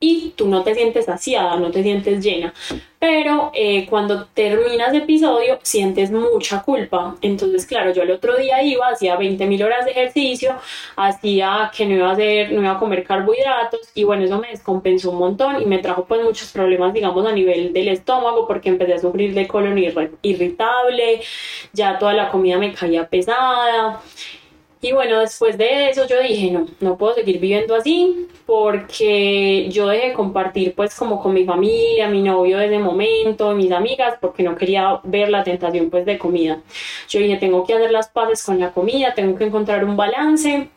y 0.03 0.33
tú 0.35 0.49
no 0.49 0.63
te 0.63 0.75
sientes 0.75 1.05
saciada, 1.05 1.57
no 1.57 1.71
te 1.71 1.83
sientes 1.83 2.25
llena. 2.25 2.55
Pero 2.99 3.51
eh, 3.55 3.87
cuando 3.87 4.27
terminas 4.27 4.95
episodio 4.95 5.59
sientes 5.63 6.11
mucha 6.11 6.63
culpa. 6.63 7.17
Entonces, 7.21 7.67
claro, 7.67 7.93
yo 7.93 8.03
el 8.03 8.11
otro 8.11 8.37
día 8.37 8.63
iba, 8.63 8.89
hacía 8.89 9.19
20.000 9.19 9.63
horas 9.63 9.85
de 9.85 9.91
ejercicio, 9.91 10.57
hacía 10.97 11.71
que 11.77 11.85
no 11.85 11.97
iba 11.97 12.09
a 12.09 12.13
hacer, 12.13 12.51
no 12.53 12.63
iba 12.63 12.73
a 12.73 12.79
comer 12.79 13.05
carbohidratos 13.05 13.91
y 13.95 14.05
bueno, 14.05 14.25
eso 14.25 14.39
me 14.39 14.49
descompensó 14.49 15.11
un 15.11 15.19
montón 15.19 15.61
y 15.61 15.67
me 15.67 15.79
trajo 15.79 16.07
pues 16.07 16.23
muchos 16.23 16.51
problemas, 16.51 16.95
digamos, 16.95 17.27
a 17.27 17.33
nivel 17.33 17.73
del 17.75 17.89
estómago 17.89 18.47
porque 18.47 18.71
empecé 18.71 18.95
a 18.95 18.99
sufrir 18.99 19.35
de 19.35 19.47
colon 19.47 19.79
irritable, 20.23 21.21
ya 21.75 21.99
toda 21.99 22.15
la 22.15 22.31
comida 22.31 22.59
me 22.59 22.73
caía 22.73 23.07
pesada 23.07 24.01
Y 24.83 24.93
bueno, 24.93 25.21
después 25.21 25.59
de 25.59 25.91
eso 25.91 26.07
yo 26.07 26.23
dije, 26.23 26.51
no, 26.51 26.67
no 26.81 26.97
puedo 26.97 27.15
seguir 27.15 27.39
viviendo 27.39 27.75
así 27.75 28.29
porque 28.47 29.69
yo 29.71 29.89
dejé 29.89 30.15
compartir 30.15 30.75
pues 30.75 30.95
como 30.95 31.23
con 31.23 31.35
mi 31.35 31.45
familia, 31.45 32.09
mi 32.09 32.23
novio 32.23 32.59
desde 32.59 32.77
ese 32.77 32.83
momento, 32.83 33.53
mis 33.55 33.71
amigas, 33.73 34.15
porque 34.21 34.43
no 34.43 34.57
quería 34.57 34.99
ver 35.05 35.29
la 35.29 35.45
tentación 35.45 35.91
pues 35.91 36.07
de 36.07 36.19
comida. 36.19 36.61
Yo 37.09 37.21
dije, 37.21 37.37
tengo 37.37 37.67
que 37.67 37.75
hacer 37.75 37.91
las 37.91 38.09
paces 38.09 38.43
con 38.43 38.59
la 38.59 38.73
comida, 38.73 39.13
tengo 39.15 39.37
que 39.37 39.45
encontrar 39.45 39.85
un 39.85 39.97
balance 39.97 40.69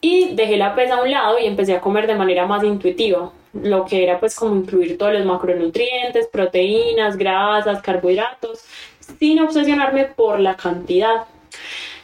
y 0.00 0.34
dejé 0.34 0.56
la 0.56 0.74
pesa 0.74 0.94
a 0.94 1.02
un 1.02 1.10
lado 1.10 1.38
y 1.38 1.46
empecé 1.46 1.74
a 1.74 1.80
comer 1.80 2.06
de 2.06 2.14
manera 2.14 2.46
más 2.46 2.62
intuitiva 2.62 3.32
lo 3.52 3.84
que 3.84 4.02
era 4.02 4.18
pues 4.18 4.34
como 4.34 4.56
incluir 4.56 4.96
todos 4.96 5.12
los 5.12 5.24
macronutrientes, 5.24 6.26
proteínas, 6.28 7.16
grasas, 7.16 7.82
carbohidratos, 7.82 8.64
sin 9.18 9.40
obsesionarme 9.40 10.06
por 10.06 10.40
la 10.40 10.56
cantidad. 10.56 11.24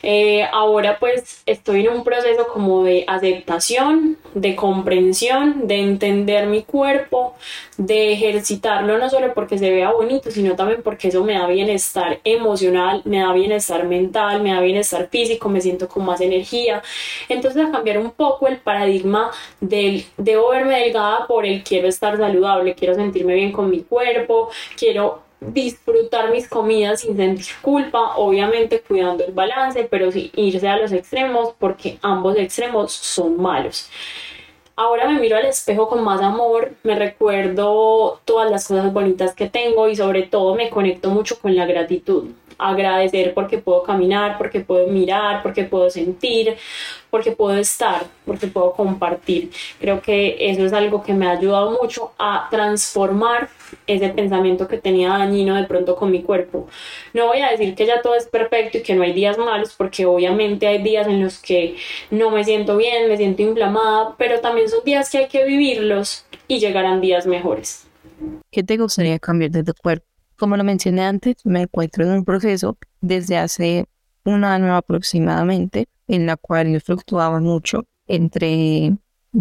Eh, 0.03 0.45
ahora 0.53 0.99
pues 0.99 1.43
estoy 1.47 1.87
en 1.87 1.93
un 1.93 2.05
proceso 2.05 2.47
como 2.49 2.85
de 2.85 3.05
aceptación, 3.07 4.17
de 4.35 4.55
comprensión, 4.55 5.67
de 5.67 5.81
entender 5.81 6.47
mi 6.47 6.63
cuerpo, 6.63 7.35
de 7.77 8.13
ejercitarlo 8.13 8.99
no 8.99 9.11
solo 9.11 9.35
porque 9.35 9.59
se 9.59 9.71
vea 9.71 9.91
bonito, 9.93 10.31
sino 10.31 10.55
también 10.57 10.83
porque 10.83 11.09
eso 11.09 11.25
me 11.25 11.35
da 11.35 11.47
bienestar 11.47 12.21
emocional, 12.25 13.03
me 13.05 13.21
da 13.21 13.33
bienestar 13.33 13.85
mental, 13.87 14.43
me 14.43 14.53
da 14.53 14.61
bienestar 14.61 15.09
físico, 15.09 15.49
me 15.49 15.61
siento 15.61 15.89
con 15.89 16.05
más 16.05 16.21
energía. 16.21 16.83
Entonces 17.29 17.65
a 17.67 17.71
cambiar 17.71 17.99
un 17.99 18.11
poco 18.13 18.47
el 18.49 18.59
paradigma 18.59 19.31
del 19.61 20.05
debo 20.17 20.51
verme 20.51 20.79
delgada 20.81 21.27
por 21.27 21.47
el 21.47 21.63
quiero 21.63 21.89
estar 21.89 22.17
saludable, 22.17 22.75
quiero 22.75 22.95
sentirme 22.95 23.35
bien 23.35 23.53
con 23.53 23.71
mi 23.71 23.81
cuerpo, 23.83 24.51
quiero 24.77 25.28
disfrutar 25.41 26.31
mis 26.31 26.49
comidas 26.49 27.01
sin 27.01 27.17
sentir 27.17 27.47
culpa, 27.63 28.17
obviamente 28.17 28.81
cuidando 28.81 29.25
el 29.25 29.33
balance, 29.33 29.85
pero 29.91 30.11
sin 30.11 30.31
irse 30.35 30.69
a 30.69 30.77
los 30.77 30.93
extremos 30.93 31.55
porque 31.59 31.99
ambos 32.03 32.37
extremos 32.37 32.93
son 32.93 33.41
malos. 33.41 33.89
Ahora 34.77 35.09
me 35.09 35.19
miro 35.19 35.37
al 35.37 35.47
espejo 35.47 35.89
con 35.89 36.05
más 36.05 36.21
amor, 36.21 36.75
me 36.85 36.95
recuerdo 36.95 38.21
todas 38.25 38.51
las 38.51 38.69
cosas 38.69 38.93
bonitas 38.93 39.35
que 39.35 39.49
tengo 39.49 39.89
y 39.89 39.97
sobre 39.97 40.23
todo 40.23 40.55
me 40.55 40.71
conecto 40.71 41.11
mucho 41.11 41.39
con 41.41 41.57
la 41.57 41.67
gratitud 41.67 42.29
agradecer 42.59 43.33
porque 43.35 43.59
puedo 43.59 43.83
caminar, 43.85 44.37
porque 44.37 44.61
puedo 44.61 44.89
mirar, 44.89 45.43
porque 45.43 45.65
puedo 45.65 45.89
sentir, 45.89 46.57
porque 47.09 47.33
puedo 47.33 47.57
estar, 47.57 48.05
porque 48.27 48.49
puedo 48.49 48.73
compartir. 48.73 49.51
Creo 49.81 50.03
que 50.03 50.37
eso 50.51 50.65
es 50.65 50.73
algo 50.73 51.03
que 51.03 51.15
me 51.15 51.27
ha 51.27 51.33
ayudado 51.33 51.79
mucho 51.81 52.13
a 52.19 52.49
transformar 52.51 53.49
ese 53.87 54.09
pensamiento 54.11 54.69
que 54.69 54.79
tenía 54.79 55.11
dañino 55.11 55.55
de 55.57 55.65
pronto 55.65 55.97
con 55.97 56.11
mi 56.11 56.23
cuerpo. 56.23 56.69
No 57.15 57.27
voy 57.27 57.41
a 57.41 57.51
decir 57.51 57.75
que 57.75 57.87
ya 57.87 58.03
todo 58.03 58.15
es 58.15 58.27
perfecto 58.27 58.79
y 58.79 58.83
que 58.83 58.95
no 58.95 59.03
hay 59.03 59.13
días 59.13 59.39
malos, 59.39 59.75
porque 59.77 60.07
obviamente 60.07 60.67
hay 60.67 60.83
días 60.83 61.07
en 61.07 61.23
los 61.23 61.39
que 61.39 61.77
no 62.11 62.31
me 62.31 62.45
siento 62.45 62.77
bien, 62.77 63.09
me 63.09 63.17
siento 63.17 63.43
inflamada, 63.43 64.15
pero 64.19 64.41
también 64.41 64.69
son 64.69 64.85
días 64.85 65.11
que 65.11 65.19
hay 65.19 65.29
que 65.29 65.45
vivirlos 65.45 66.25
y 66.47 66.59
llegarán 66.59 67.01
días 67.01 67.27
mejores. 67.27 67.87
¿Qué 68.51 68.63
te 68.63 68.77
gustaría 68.77 69.19
cambiar 69.19 69.51
de 69.51 69.65
tu 69.65 69.73
cuerpo? 69.75 70.07
Como 70.37 70.57
lo 70.57 70.65
mencioné 70.65 71.03
antes, 71.03 71.37
me 71.45 71.63
encuentro 71.63 72.05
en 72.05 72.13
un 72.13 72.25
proceso 72.25 72.79
desde 73.01 73.37
hace 73.37 73.87
un 74.25 74.45
año 74.45 74.75
aproximadamente, 74.77 75.87
en 76.07 76.27
la 76.27 76.37
cual 76.37 76.73
yo 76.73 76.81
fluctuaba 76.81 77.41
mucho 77.41 77.85
entre 78.07 78.93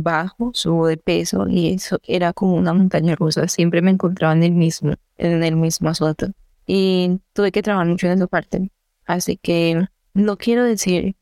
bajo, 0.02 0.52
subo 0.54 0.88
de 0.88 0.98
peso 0.98 1.48
y 1.48 1.74
eso 1.74 2.00
era 2.04 2.34
como 2.34 2.56
una 2.56 2.74
montaña 2.74 3.16
rusa. 3.16 3.48
Siempre 3.48 3.82
me 3.82 3.92
encontraba 3.92 4.34
en 4.34 4.44
el 4.44 4.52
mismo, 4.52 4.94
en 5.18 5.44
el 5.44 5.56
mismo 5.56 5.90
asunto. 5.90 6.28
Y 6.66 7.20
tuve 7.34 7.52
que 7.52 7.64
trabajar 7.64 7.88
mucho 7.88 8.08
en 8.08 8.14
esa 8.14 8.28
parte. 8.28 8.72
Así 9.06 9.38
que 9.38 9.88
no 10.14 10.38
quiero 10.38 10.64
decir 10.64 11.16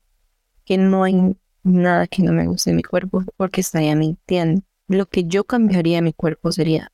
que 0.65 0.77
no 0.77 1.03
hay 1.03 1.37
nada 1.63 2.07
que 2.07 2.23
no 2.23 2.31
me 2.31 2.47
guste 2.47 2.71
de 2.71 2.75
mi 2.75 2.83
cuerpo 2.83 3.23
porque 3.37 3.61
estaría 3.61 3.95
mintiendo. 3.95 4.61
Lo 4.87 5.07
que 5.07 5.23
yo 5.23 5.43
cambiaría 5.45 5.99
en 5.99 6.05
mi 6.05 6.13
cuerpo 6.13 6.51
sería 6.51 6.91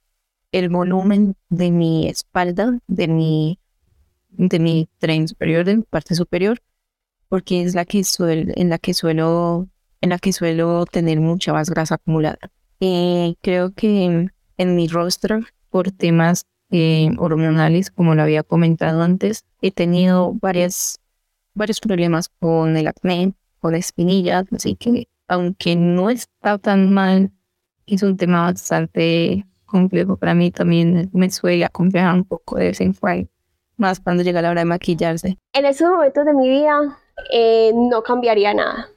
el 0.52 0.70
volumen 0.70 1.36
de 1.50 1.72
mi 1.72 2.08
espalda, 2.08 2.80
de 2.88 3.08
mi, 3.08 3.60
de 4.30 4.60
mi 4.60 4.90
tren 5.00 5.28
superior, 5.28 5.66
de 5.66 5.78
mi 5.78 5.84
parte 5.84 6.16
superior, 6.16 6.62
porque 7.30 7.64
es 7.64 7.74
la 7.74 7.86
que 7.86 8.04
suelo, 8.04 8.52
en 8.56 8.70
la 8.70 8.78
que 8.78 8.94
suelo, 8.94 9.68
en 10.02 10.10
la 10.10 10.20
que 10.20 10.34
suelo 10.34 10.86
tener 10.86 11.20
mucha 11.20 11.54
más 11.54 11.70
grasa 11.70 11.96
acumulada. 11.96 12.52
Eh, 12.80 13.36
creo 13.42 13.74
que 13.74 14.30
en, 14.58 14.76
mi 14.76 14.88
rostro, 14.88 15.40
por 15.70 15.92
temas 15.92 16.46
eh, 16.72 17.12
hormonales, 17.18 17.92
como 17.92 18.16
lo 18.16 18.24
había 18.24 18.44
comentado 18.44 19.02
antes, 19.04 19.46
he 19.62 19.72
tenido 19.72 20.34
varias, 20.34 21.00
varios 21.54 21.80
problemas 21.80 22.30
con 22.40 22.76
el 22.76 22.88
acné, 22.88 23.34
con 23.60 23.76
espinillas, 23.76 24.46
así 24.52 24.76
que 24.76 25.08
aunque 25.28 25.76
no 25.76 26.10
está 26.10 26.58
tan 26.58 26.92
mal, 26.92 27.32
es 27.86 28.04
un 28.04 28.18
tema 28.18 28.44
bastante 28.44 29.46
complejo 29.72 30.18
para 30.18 30.36
mí 30.36 30.52
también 30.52 31.10
me 31.14 31.32
suele 31.32 31.64
acompañar 31.64 32.14
un 32.14 32.26
poco 32.26 32.58
de 32.58 32.66
vez 32.66 32.82
en 32.82 32.94
cuando, 32.94 33.30
más 33.78 34.00
cuando 34.00 34.22
llega 34.22 34.42
la 34.42 34.52
hora 34.52 34.62
de 34.62 34.66
maquillarse. 34.66 35.38
En 35.54 35.66
esos 35.66 35.90
momentos 35.90 36.26
de 36.26 36.34
mi 36.34 36.50
vida 36.50 37.00
eh, 37.32 37.72
no 37.74 38.04
cambiaría 38.04 38.54
nada, 38.54 38.90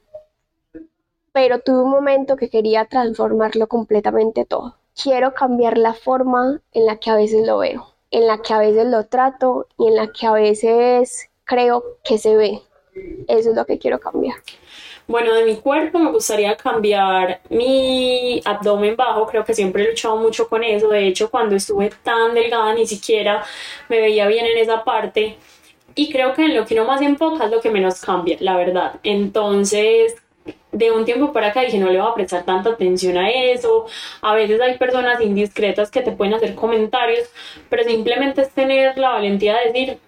pero 1.34 1.58
tuve 1.58 1.82
un 1.82 1.90
momento 1.90 2.36
que 2.36 2.48
quería 2.48 2.84
transformarlo 2.84 3.66
completamente 3.66 4.44
todo. 4.44 4.76
Quiero 4.94 5.34
cambiar 5.34 5.76
la 5.76 5.92
forma 5.92 6.60
en 6.72 6.86
la 6.86 6.98
que 6.98 7.10
a 7.10 7.16
veces 7.16 7.44
lo 7.44 7.58
veo, 7.58 7.88
en 8.12 8.28
la 8.28 8.40
que 8.40 8.54
a 8.54 8.58
veces 8.58 8.86
lo 8.86 9.06
trato 9.06 9.66
y 9.76 9.88
en 9.88 9.96
la 9.96 10.12
que 10.12 10.28
a 10.28 10.32
veces 10.32 11.28
creo 11.42 11.98
que 12.04 12.18
se 12.18 12.36
ve. 12.36 12.62
Eso 13.26 13.50
es 13.50 13.56
lo 13.56 13.66
que 13.66 13.80
quiero 13.80 13.98
cambiar. 13.98 14.36
Bueno, 15.08 15.34
de 15.34 15.44
mi 15.44 15.56
cuerpo 15.56 15.98
me 15.98 16.12
gustaría 16.12 16.56
cambiar 16.56 17.40
mi 17.50 18.40
abdomen 18.44 18.94
bajo, 18.94 19.26
creo 19.26 19.44
que 19.44 19.54
siempre 19.54 19.82
he 19.82 19.88
luchado 19.88 20.16
mucho 20.16 20.48
con 20.48 20.62
eso, 20.62 20.88
de 20.88 21.08
hecho 21.08 21.32
cuando 21.32 21.56
estuve 21.56 21.90
tan 22.04 22.32
delgada 22.32 22.72
ni 22.74 22.86
siquiera 22.86 23.44
me 23.88 23.98
veía 23.98 24.28
bien 24.28 24.46
en 24.46 24.56
esa 24.56 24.84
parte 24.84 25.36
y 25.96 26.10
creo 26.10 26.32
que 26.32 26.44
en 26.44 26.56
lo 26.56 26.64
que 26.64 26.74
uno 26.74 26.84
más 26.84 27.02
enfoca 27.02 27.44
es 27.44 27.50
lo 27.50 27.60
que 27.60 27.70
menos 27.70 28.00
cambia, 28.00 28.36
la 28.40 28.56
verdad. 28.56 29.00
Entonces, 29.02 30.16
de 30.72 30.90
un 30.90 31.04
tiempo 31.04 31.32
para 31.32 31.48
acá 31.48 31.62
dije 31.62 31.78
no 31.78 31.90
le 31.90 32.00
voy 32.00 32.10
a 32.10 32.14
prestar 32.14 32.44
tanta 32.44 32.70
atención 32.70 33.16
a 33.16 33.30
eso. 33.30 33.86
A 34.20 34.34
veces 34.34 34.60
hay 34.60 34.76
personas 34.78 35.20
indiscretas 35.20 35.90
que 35.90 36.02
te 36.02 36.12
pueden 36.12 36.34
hacer 36.34 36.54
comentarios, 36.54 37.28
pero 37.68 37.84
simplemente 37.84 38.42
es 38.42 38.50
tener 38.50 38.98
la 38.98 39.10
valentía 39.10 39.56
de 39.58 39.66
decir 39.66 39.98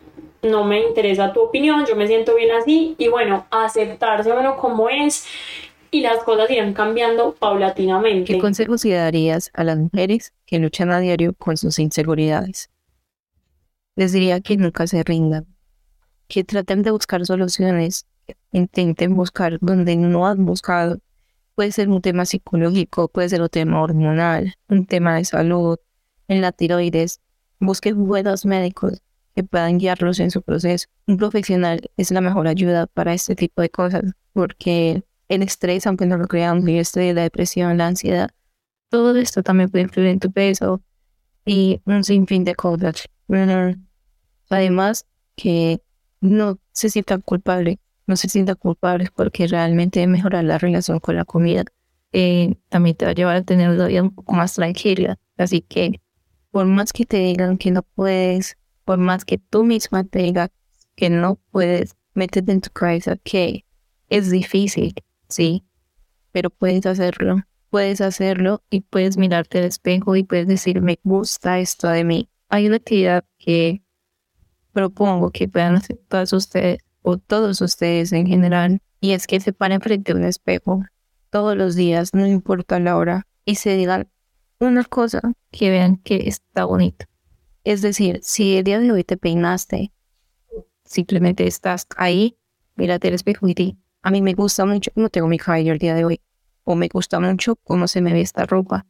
no 0.43 0.65
me 0.65 0.81
interesa 0.81 1.33
tu 1.33 1.41
opinión, 1.41 1.87
yo 1.87 1.97
me 1.97 2.07
siento 2.07 2.35
bien 2.35 2.53
así 2.53 2.95
y 2.99 3.09
bueno, 3.09 3.47
aceptarse 3.51 4.31
uno 4.33 4.57
como 4.57 4.89
es 4.89 5.27
y 5.91 6.01
las 6.01 6.23
cosas 6.25 6.51
irán 6.51 6.75
cambiando 6.75 7.35
paulatinamente. 7.35 8.35
¿Qué 8.35 8.39
consejos 8.39 8.85
le 8.85 8.95
darías 8.95 9.51
a 9.55 9.65
las 9.65 9.79
mujeres 9.79 10.33
que 10.45 10.59
luchan 10.59 10.91
a 10.91 11.01
diario 11.01 11.35
con 11.35 11.57
sus 11.57 11.79
inseguridades? 11.79 12.71
Les 13.97 14.13
diría 14.13 14.41
que 14.41 14.57
nunca 14.57 14.87
se 14.87 15.03
rindan, 15.03 15.47
que 16.29 16.45
traten 16.45 16.83
de 16.83 16.91
buscar 16.91 17.25
soluciones, 17.25 18.07
intenten 18.57 19.15
buscar 19.15 19.59
donde 19.61 19.97
no 19.97 20.27
han 20.27 20.45
buscado. 20.45 20.99
Puede 21.55 21.73
ser 21.73 21.89
un 21.89 22.01
tema 22.01 22.25
psicológico, 22.25 23.09
puede 23.09 23.29
ser 23.29 23.43
un 23.43 23.49
tema 23.49 23.83
hormonal, 23.83 24.55
un 24.69 24.87
tema 24.87 25.17
de 25.17 25.25
salud, 25.25 25.79
en 26.29 26.41
la 26.41 26.53
tiroides. 26.53 27.21
Busquen 27.61 28.07
buenos 28.07 28.45
médicos, 28.45 29.03
que 29.35 29.45
puedan 29.45 29.79
guiarlos 29.79 30.21
en 30.21 30.31
su 30.31 30.43
proceso. 30.43 30.89
Un 31.07 31.17
profesional 31.17 31.91
es 31.97 32.11
la 32.11 32.21
mejor 32.21 32.49
ayuda 32.49 32.87
para 32.87 33.15
este 33.15 33.35
tipo 33.35 33.63
de 33.63 33.71
cosas, 33.71 34.03
porque 34.33 35.05
el 35.29 35.43
estrés, 35.43 35.87
aunque 35.87 36.07
no 36.07 36.17
lo 36.17 36.27
creamos, 36.27 36.65
el 36.65 36.77
estrés, 36.77 37.15
la 37.15 37.23
depresión, 37.23 37.79
la 37.79 37.87
ansiedad, 37.87 38.31
todo 38.89 39.17
esto 39.17 39.43
también 39.43 39.71
puede 39.71 39.85
influir 39.85 40.09
en 40.09 40.21
tu 40.21 40.31
peso 40.33 40.83
y 41.45 41.81
un 41.85 42.05
sinfín 42.05 42.45
de 42.45 42.55
cosas. 42.55 43.09
Además, 44.49 45.07
que 45.35 45.81
no 46.21 46.59
se 46.73 46.89
sienta 46.91 47.19
culpable, 47.19 47.79
no 48.07 48.17
se 48.17 48.29
sienta 48.29 48.55
culpable 48.55 49.09
porque 49.15 49.47
realmente 49.47 50.07
mejorar 50.07 50.45
la 50.45 50.59
relación 50.59 51.01
con 51.01 51.17
la 51.17 51.25
comida 51.25 51.65
eh, 52.13 52.57
también 52.69 52.97
te 52.97 53.05
va 53.05 53.11
a 53.11 53.15
llevar 53.15 53.37
a 53.37 53.43
tener 53.43 53.69
una 53.71 53.87
vida 53.89 54.03
un 54.03 54.15
poco 54.15 54.33
más 54.35 54.55
tranquila. 54.55 55.19
Así 55.37 55.61
que, 55.61 56.01
por 56.51 56.67
más 56.67 56.93
que 56.93 57.05
te 57.05 57.19
digan 57.19 57.59
que 57.59 57.71
no 57.71 57.83
puedes 57.83 58.57
por 58.87 58.99
más 58.99 59.25
que 59.25 59.37
tú 59.37 59.65
misma 59.65 60.05
te 60.05 60.21
digas 60.21 60.51
que 60.95 61.11
no 61.11 61.39
puedes 61.51 61.97
meterte 62.15 62.53
en 62.53 62.63
tu 62.63 62.71
cabeza 62.71 63.17
que 63.17 63.67
es 64.09 64.31
difícil, 64.31 64.95
sí, 65.29 65.67
pero 66.33 66.49
puedes 66.49 66.87
hacerlo. 66.87 67.43
Puedes 67.69 68.01
hacerlo 68.01 68.63
y 68.71 68.83
puedes 68.83 69.19
mirarte 69.19 69.59
al 69.59 69.65
espejo 69.65 70.15
y 70.15 70.23
puedes 70.23 70.47
decir, 70.47 70.81
me 70.81 71.01
gusta 71.03 71.59
esto 71.59 71.89
de 71.89 72.05
mí. 72.05 72.31
Hay 72.49 72.69
una 72.69 72.77
actividad 72.77 73.25
que 73.39 73.83
propongo 74.73 75.33
que 75.33 75.49
puedan 75.49 75.75
hacer 75.75 75.99
todos 76.09 76.33
ustedes 76.33 76.79
o 77.07 77.19
todos 77.19 77.61
ustedes 77.61 78.13
en 78.13 78.27
general 78.27 78.81
y 79.01 79.13
es 79.13 79.27
que 79.27 79.41
se 79.41 79.53
paren 79.53 79.81
frente 79.81 80.13
a 80.13 80.17
un 80.17 80.25
espejo 80.25 80.83
todos 81.31 81.57
los 81.57 81.77
días, 81.77 82.15
no 82.15 82.27
importa 82.27 82.81
la 82.81 82.97
hora, 82.97 83.27
y 83.45 83.57
se 83.57 83.77
digan 83.77 84.09
una 84.59 84.85
cosa 84.85 85.21
que 85.51 85.71
vean 85.71 85.99
que 85.99 86.29
está 86.29 86.65
bonito 86.65 87.07
es 87.67 87.83
decir, 87.83 88.21
si 88.23 88.57
el 88.57 88.63
día 88.63 88.79
de 88.79 88.93
hoy 88.93 89.03
te 89.03 89.17
peinaste, 89.17 89.93
simplemente 90.85 91.49
estás 91.49 91.89
ahí, 91.97 92.39
mírate 92.77 93.09
el 93.09 93.15
espejo 93.15 93.49
y 93.49 93.55
di, 93.55 93.77
a 94.03 94.13
mí 94.13 94.23
me 94.23 94.35
gusta 94.35 94.65
mucho 94.65 94.93
cómo 94.95 95.09
tengo 95.09 95.27
mi 95.27 95.37
cabello 95.37 95.73
el 95.73 95.81
día 95.81 95.97
de 95.97 96.05
hoy, 96.05 96.21
o 96.63 96.77
me 96.77 96.87
gusta 96.87 97.19
mucho 97.19 97.57
cómo 97.57 97.89
se 97.89 98.01
me 98.01 98.13
ve 98.13 98.21
esta 98.21 98.47
ropa. 98.47 98.87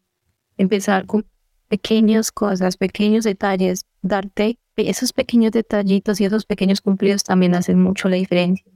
Empezar 0.58 1.06
con 1.06 1.26
pequeñas 1.68 2.32
cosas, 2.32 2.76
pequeños 2.76 3.24
detalles, 3.24 3.86
darte 4.02 4.58
esos 4.76 5.12
pequeños 5.12 5.52
detallitos 5.52 6.20
y 6.20 6.24
esos 6.24 6.44
pequeños 6.44 6.80
cumplidos 6.80 7.24
también 7.24 7.54
hacen 7.54 7.80
mucho 7.80 8.08
la 8.08 8.16
diferencia. 8.16 8.70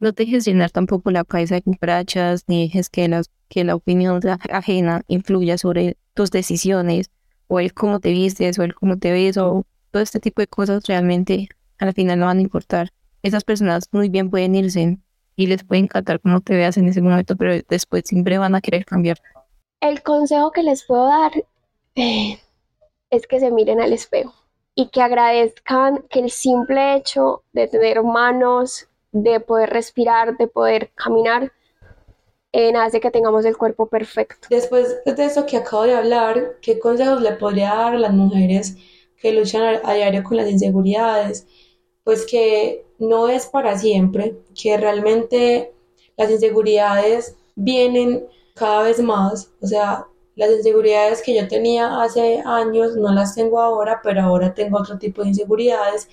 No 0.00 0.12
te 0.12 0.24
dejes 0.24 0.44
llenar 0.44 0.70
tampoco 0.70 1.10
la 1.10 1.24
cabeza 1.24 1.54
de 1.54 1.62
cucarachas, 1.62 2.44
ni 2.48 2.62
dejes 2.62 2.88
que, 2.88 3.06
las, 3.06 3.30
que 3.48 3.64
la 3.64 3.74
opinión 3.74 4.20
ajena 4.50 5.02
influya 5.06 5.58
sobre 5.58 5.96
tus 6.14 6.30
decisiones, 6.30 7.10
o 7.46 7.60
el 7.60 7.72
cómo 7.74 8.00
te 8.00 8.10
vistes, 8.10 8.58
o 8.58 8.62
el 8.62 8.74
cómo 8.74 8.98
te 8.98 9.12
ves, 9.12 9.36
o 9.36 9.64
todo 9.90 10.02
este 10.02 10.18
tipo 10.18 10.40
de 10.40 10.48
cosas 10.48 10.84
realmente 10.86 11.48
al 11.78 11.92
final 11.92 12.18
no 12.18 12.26
van 12.26 12.38
a 12.38 12.42
importar. 12.42 12.90
Esas 13.22 13.44
personas 13.44 13.88
muy 13.92 14.08
bien 14.08 14.30
pueden 14.30 14.54
irse 14.54 14.98
y 15.36 15.46
les 15.46 15.62
puede 15.62 15.82
encantar 15.82 16.20
cómo 16.20 16.40
te 16.40 16.56
veas 16.56 16.76
en 16.76 16.88
ese 16.88 17.02
momento, 17.02 17.36
pero 17.36 17.54
después 17.68 18.02
siempre 18.06 18.38
van 18.38 18.54
a 18.54 18.60
querer 18.60 18.84
cambiar. 18.84 19.18
El 19.80 20.02
consejo 20.02 20.50
que 20.50 20.62
les 20.62 20.84
puedo 20.84 21.06
dar 21.06 21.32
es 21.94 23.26
que 23.26 23.40
se 23.40 23.50
miren 23.50 23.80
al 23.80 23.92
espejo 23.92 24.34
y 24.74 24.88
que 24.88 25.02
agradezcan 25.02 26.04
que 26.08 26.20
el 26.20 26.30
simple 26.30 26.96
hecho 26.96 27.42
de 27.52 27.68
tener 27.68 28.02
manos, 28.02 28.88
de 29.12 29.40
poder 29.40 29.70
respirar, 29.70 30.36
de 30.38 30.46
poder 30.46 30.90
caminar, 30.94 31.52
eh, 32.52 32.72
hace 32.76 33.00
que 33.00 33.10
tengamos 33.10 33.44
el 33.44 33.56
cuerpo 33.56 33.86
perfecto. 33.86 34.48
Después 34.50 35.02
de 35.04 35.24
eso 35.24 35.46
que 35.46 35.56
acabo 35.56 35.84
de 35.84 35.94
hablar, 35.94 36.56
¿qué 36.60 36.78
consejos 36.78 37.22
le 37.22 37.32
podría 37.32 37.74
dar 37.74 37.94
a 37.94 37.98
las 37.98 38.12
mujeres 38.12 38.76
que 39.16 39.32
luchan 39.32 39.80
a, 39.82 39.94
diario 39.94 40.22
con 40.22 40.36
las 40.36 40.50
inseguridades? 40.50 41.46
Pues 42.04 42.26
que 42.26 42.84
no 42.98 43.28
es 43.28 43.46
para 43.46 43.78
siempre, 43.78 44.36
que 44.60 44.76
realmente 44.76 45.72
las 46.16 46.30
inseguridades 46.30 47.36
vienen 47.54 48.26
cada 48.54 48.82
vez 48.82 49.00
más, 49.00 49.50
o 49.62 49.66
sea, 49.66 50.06
las 50.34 50.50
inseguridades 50.50 51.22
que 51.22 51.34
yo 51.34 51.46
tenía 51.48 52.02
hace 52.02 52.42
años 52.44 52.96
no 52.96 53.12
las 53.12 53.34
tengo 53.34 53.60
ahora, 53.60 54.00
pero 54.02 54.22
ahora 54.22 54.54
tengo 54.54 54.78
otro 54.78 54.98
tipo 54.98 55.22
de 55.22 55.28
inseguridades 55.28 56.08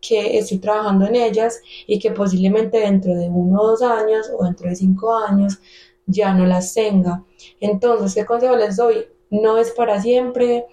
que 0.00 0.38
estoy 0.38 0.58
trabajando 0.58 1.06
en 1.06 1.16
ellas 1.16 1.60
y 1.86 1.98
que 1.98 2.10
posiblemente 2.10 2.78
dentro 2.78 3.14
de 3.14 3.28
uno 3.28 3.60
o 3.60 3.68
dos 3.68 3.82
años 3.82 4.30
o 4.38 4.44
dentro 4.44 4.68
de 4.68 4.76
cinco 4.76 5.14
años 5.16 5.58
ya 6.06 6.34
no 6.34 6.44
las 6.46 6.74
tenga. 6.74 7.24
Entonces, 7.60 8.14
¿qué 8.14 8.26
consejo 8.26 8.56
les 8.56 8.76
doy? 8.76 9.06
No 9.30 9.56
es 9.58 9.70
para 9.72 10.00
siempre, 10.00 10.66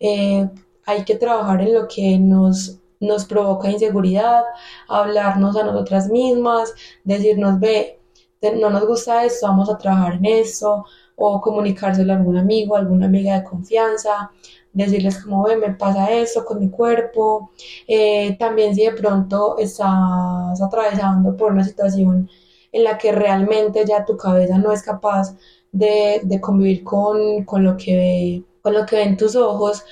eh, 0.00 0.48
hay 0.86 1.04
que 1.04 1.16
trabajar 1.16 1.60
en 1.60 1.74
lo 1.74 1.86
que 1.86 2.18
nos, 2.18 2.78
nos 3.00 3.26
provoca 3.26 3.70
inseguridad, 3.70 4.42
hablarnos 4.88 5.56
a 5.56 5.64
nosotras 5.64 6.08
mismas, 6.08 6.72
decirnos, 7.04 7.60
ve, 7.60 7.97
no 8.40 8.70
nos 8.70 8.86
gusta 8.86 9.24
esto, 9.24 9.46
vamos 9.46 9.68
a 9.70 9.78
trabajar 9.78 10.14
en 10.14 10.26
esto, 10.26 10.84
o 11.16 11.40
comunicárselo 11.40 12.12
a 12.12 12.16
algún 12.16 12.36
amigo, 12.36 12.76
alguna 12.76 13.06
amiga 13.06 13.38
de 13.38 13.44
confianza, 13.44 14.30
decirles 14.72 15.22
como, 15.22 15.42
ve, 15.44 15.56
me 15.56 15.74
pasa 15.74 16.12
esto 16.12 16.44
con 16.44 16.60
mi 16.60 16.70
cuerpo. 16.70 17.50
Eh, 17.86 18.36
también 18.38 18.74
si 18.74 18.84
de 18.84 18.92
pronto 18.92 19.58
estás 19.58 20.60
atravesando 20.62 21.36
por 21.36 21.52
una 21.52 21.64
situación 21.64 22.30
en 22.72 22.84
la 22.84 22.98
que 22.98 23.12
realmente 23.12 23.84
ya 23.86 24.04
tu 24.04 24.16
cabeza 24.16 24.58
no 24.58 24.72
es 24.72 24.82
capaz 24.82 25.34
de, 25.72 26.38
convivir 26.40 26.84
con, 26.84 27.44
lo 27.64 27.76
que 27.76 28.44
con 28.62 28.74
lo 28.74 28.86
que 28.86 28.96
ven 28.96 29.16
tus 29.16 29.36
ojos, 29.36 29.84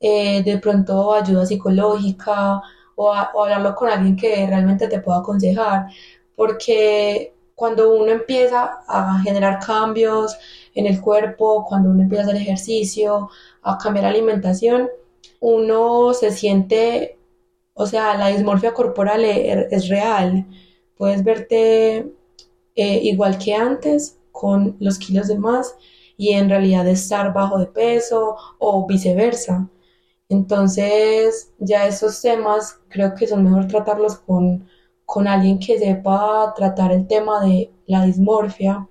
eh, 0.00 0.42
de 0.42 0.58
pronto 0.58 1.12
ayuda 1.14 1.46
psicológica 1.46 2.60
o, 2.96 3.06
o 3.10 3.44
hablarlo 3.44 3.74
con 3.74 3.88
alguien 3.90 4.16
que 4.16 4.46
realmente 4.46 4.88
te 4.88 5.00
pueda 5.00 5.18
aconsejar, 5.18 5.86
porque 6.36 7.34
cuando 7.62 7.94
uno 7.94 8.10
empieza 8.10 8.82
a 8.88 9.20
generar 9.22 9.64
cambios 9.64 10.36
en 10.74 10.84
el 10.86 11.00
cuerpo, 11.00 11.64
cuando 11.64 11.90
uno 11.90 12.02
empieza 12.02 12.24
a 12.24 12.26
hacer 12.26 12.42
ejercicio, 12.42 13.30
a 13.62 13.78
cambiar 13.78 14.04
alimentación, 14.04 14.90
uno 15.38 16.12
se 16.12 16.32
siente, 16.32 17.20
o 17.74 17.86
sea, 17.86 18.16
la 18.18 18.30
dismorfia 18.30 18.74
corporal 18.74 19.24
e, 19.24 19.68
es, 19.70 19.88
real. 19.88 20.44
Puedes 20.96 21.22
verte 21.22 22.12
eh, 22.74 23.00
igual 23.04 23.38
que 23.38 23.54
antes, 23.54 24.18
con 24.32 24.76
los 24.80 24.98
kilos 24.98 25.28
de 25.28 25.38
más, 25.38 25.76
y 26.16 26.32
en 26.32 26.48
realidad 26.48 26.88
estar 26.88 27.32
bajo 27.32 27.60
de 27.60 27.66
peso 27.66 28.34
o 28.58 28.88
viceversa. 28.88 29.68
Entonces, 30.28 31.52
ya 31.60 31.86
esos 31.86 32.20
temas 32.20 32.80
creo 32.88 33.14
que 33.14 33.28
son 33.28 33.44
mejor 33.44 33.68
tratarlos 33.68 34.16
con 34.16 34.66
con 35.12 35.28
alguien 35.28 35.58
que 35.58 35.78
sepa 35.78 36.54
tratar 36.56 36.90
el 36.90 37.06
tema 37.06 37.44
de 37.44 37.70
la 37.84 38.06
dismorfia, 38.06 38.88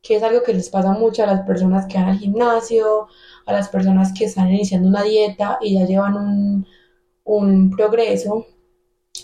que 0.00 0.14
es 0.14 0.22
algo 0.22 0.44
que 0.44 0.54
les 0.54 0.70
pasa 0.70 0.92
mucho 0.92 1.24
a 1.24 1.26
las 1.26 1.44
personas 1.44 1.86
que 1.86 1.98
van 1.98 2.10
al 2.10 2.18
gimnasio, 2.18 3.08
a 3.46 3.52
las 3.52 3.68
personas 3.68 4.12
que 4.16 4.26
están 4.26 4.48
iniciando 4.48 4.88
una 4.88 5.02
dieta 5.02 5.58
y 5.60 5.74
ya 5.74 5.84
llevan 5.84 6.64
un, 7.24 7.70
progreso 7.76 8.46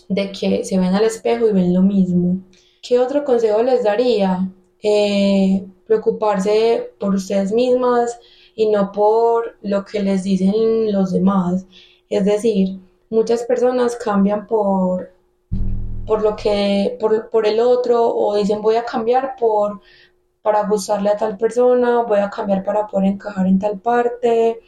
de 0.09 0.33
que 0.33 0.65
se 0.65 0.81
ven 0.81 0.93
al 0.97 1.05
espejo 1.05 1.47
y 1.49 1.53
ven 1.53 1.73
lo 1.73 1.83
mismo. 1.83 2.41
¿Qué 2.83 2.99
otro 2.99 3.23
consejo 3.23 3.63
les 3.63 3.85
daría? 3.85 4.51
Eh, 4.83 5.65
preocuparse 5.87 6.91
por 6.99 7.15
ustedes 7.15 7.53
mismas 7.53 8.19
y 8.57 8.69
no 8.69 8.91
por 8.91 9.59
lo 9.63 9.85
que 9.85 10.03
les 10.03 10.25
dicen 10.25 10.93
los 10.93 11.13
demás. 11.13 11.67
Es 12.09 12.25
decir, 12.25 12.81
muchas 13.11 13.45
personas 13.45 13.95
cambian 13.95 14.49
por 14.49 15.12
por 16.07 16.23
lo 16.23 16.37
que, 16.37 16.97
por, 17.01 17.31
por 17.31 17.47
el 17.47 17.61
otro, 17.61 18.07
o 18.15 18.35
dicen 18.37 18.63
voy 18.63 18.77
a 18.77 18.85
cambiar 18.85 19.37
por 19.39 19.81
para 20.43 20.65
gustarle 20.67 21.11
a 21.11 21.17
tal 21.17 21.37
persona, 21.39 22.03
voy 22.03 22.19
a 22.19 22.31
cambiar 22.31 22.65
para 22.65 22.87
poder 22.87 23.07
encajar 23.09 23.47
en 23.47 23.59
tal 23.59 23.79
parte. 23.81 24.61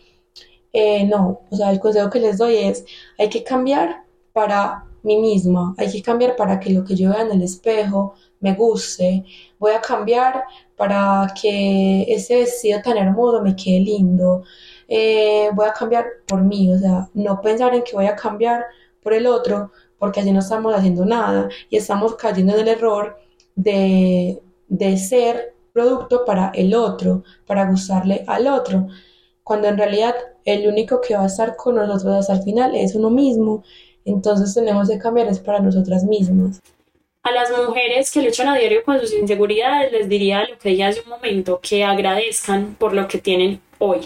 Eh, 0.72 1.04
no, 1.06 1.40
o 1.50 1.56
sea, 1.56 1.70
el 1.70 1.80
consejo 1.80 2.10
que 2.10 2.20
les 2.20 2.38
doy 2.38 2.56
es, 2.56 2.84
hay 3.18 3.28
que 3.28 3.44
cambiar 3.44 4.04
para 4.32 4.84
mí 5.02 5.20
misma, 5.20 5.74
hay 5.78 5.90
que 5.92 6.02
cambiar 6.02 6.36
para 6.36 6.58
que 6.60 6.70
lo 6.70 6.84
que 6.84 6.96
yo 6.96 7.10
vea 7.10 7.22
en 7.22 7.32
el 7.32 7.42
espejo 7.42 8.14
me 8.40 8.54
guste, 8.54 9.24
voy 9.58 9.72
a 9.72 9.80
cambiar 9.80 10.44
para 10.76 11.32
que 11.40 12.04
ese 12.08 12.36
vestido 12.36 12.80
tan 12.82 12.96
hermoso 12.96 13.40
me 13.42 13.54
quede 13.56 13.80
lindo, 13.80 14.44
eh, 14.88 15.50
voy 15.54 15.66
a 15.66 15.72
cambiar 15.72 16.06
por 16.26 16.42
mí, 16.42 16.72
o 16.72 16.78
sea, 16.78 17.08
no 17.14 17.40
pensar 17.40 17.74
en 17.74 17.82
que 17.84 17.92
voy 17.94 18.06
a 18.06 18.16
cambiar 18.16 18.64
por 19.02 19.12
el 19.14 19.26
otro, 19.26 19.70
porque 19.98 20.20
así 20.20 20.32
no 20.32 20.40
estamos 20.40 20.74
haciendo 20.74 21.04
nada 21.04 21.48
y 21.70 21.76
estamos 21.76 22.16
cayendo 22.16 22.54
en 22.54 22.60
el 22.60 22.68
error 22.68 23.18
de, 23.54 24.40
de 24.68 24.96
ser 24.96 25.54
producto 25.72 26.24
para 26.24 26.50
el 26.54 26.74
otro, 26.74 27.24
para 27.46 27.68
gustarle 27.68 28.24
al 28.26 28.46
otro, 28.46 28.86
cuando 29.42 29.68
en 29.68 29.76
realidad 29.76 30.14
el 30.44 30.68
único 30.68 31.00
que 31.00 31.16
va 31.16 31.24
a 31.24 31.26
estar 31.26 31.56
con 31.56 31.74
nosotros 31.74 32.14
hasta 32.14 32.34
el 32.34 32.42
final 32.42 32.74
es 32.74 32.94
uno 32.94 33.10
mismo, 33.10 33.62
entonces 34.04 34.54
tenemos 34.54 34.88
que 34.88 34.98
cambiar 34.98 35.28
es 35.28 35.38
para 35.38 35.60
nosotras 35.60 36.04
mismas. 36.04 36.60
A 37.22 37.32
las 37.32 37.50
mujeres 37.50 38.10
que 38.10 38.22
luchan 38.22 38.48
a 38.48 38.56
diario 38.56 38.84
con 38.84 39.00
sus 39.00 39.14
inseguridades 39.14 39.90
les 39.92 40.08
diría 40.08 40.46
lo 40.46 40.58
que 40.58 40.70
dije 40.70 40.84
hace 40.84 41.00
un 41.00 41.08
momento, 41.08 41.58
que 41.62 41.82
agradezcan 41.82 42.76
por 42.78 42.92
lo 42.92 43.08
que 43.08 43.18
tienen 43.18 43.60
hoy, 43.78 44.00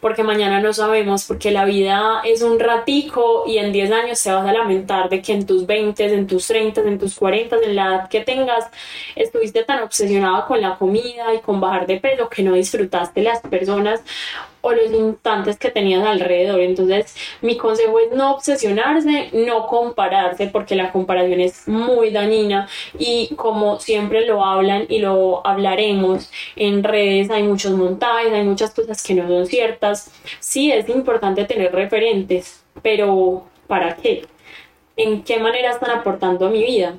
porque 0.00 0.22
mañana 0.22 0.60
no 0.60 0.72
sabemos, 0.72 1.24
porque 1.24 1.50
la 1.50 1.64
vida 1.64 2.20
es 2.24 2.42
un 2.42 2.58
ratico 2.58 3.44
y 3.46 3.58
en 3.58 3.72
10 3.72 3.92
años 3.92 4.22
te 4.22 4.32
vas 4.32 4.46
a 4.46 4.52
lamentar 4.52 5.08
de 5.08 5.22
que 5.22 5.32
en 5.32 5.46
tus 5.46 5.66
20, 5.66 6.14
en 6.14 6.26
tus 6.26 6.46
30, 6.46 6.80
en 6.82 6.98
tus 6.98 7.14
40, 7.14 7.56
en 7.64 7.76
la 7.76 7.86
edad 7.86 8.08
que 8.08 8.20
tengas, 8.20 8.66
estuviste 9.16 9.64
tan 9.64 9.82
obsesionada 9.82 10.46
con 10.46 10.60
la 10.60 10.76
comida 10.76 11.34
y 11.34 11.40
con 11.40 11.60
bajar 11.60 11.86
de 11.86 11.98
peso 11.98 12.28
que 12.28 12.42
no 12.42 12.54
disfrutaste 12.54 13.22
las 13.22 13.40
personas 13.40 14.02
o 14.64 14.72
los 14.72 14.90
instantes 14.90 15.58
que 15.58 15.70
tenías 15.70 16.04
alrededor. 16.06 16.58
Entonces, 16.60 17.14
mi 17.42 17.56
consejo 17.58 18.00
es 18.00 18.10
no 18.12 18.32
obsesionarse, 18.32 19.28
no 19.32 19.66
compararse, 19.66 20.46
porque 20.46 20.74
la 20.74 20.90
comparación 20.90 21.40
es 21.40 21.68
muy 21.68 22.10
dañina 22.10 22.66
y 22.98 23.34
como 23.36 23.78
siempre 23.78 24.26
lo 24.26 24.42
hablan 24.42 24.86
y 24.88 25.00
lo 25.00 25.46
hablaremos 25.46 26.30
en 26.56 26.82
redes, 26.82 27.30
hay 27.30 27.42
muchos 27.42 27.72
montajes, 27.72 28.32
hay 28.32 28.44
muchas 28.44 28.72
cosas 28.72 29.02
que 29.02 29.14
no 29.14 29.28
son 29.28 29.46
ciertas. 29.46 30.10
Sí 30.40 30.72
es 30.72 30.88
importante 30.88 31.44
tener 31.44 31.70
referentes, 31.70 32.64
pero 32.82 33.44
¿para 33.66 33.96
qué? 33.96 34.24
¿En 34.96 35.24
qué 35.24 35.38
manera 35.38 35.72
están 35.72 35.90
aportando 35.90 36.46
a 36.46 36.50
mi 36.50 36.64
vida? 36.64 36.96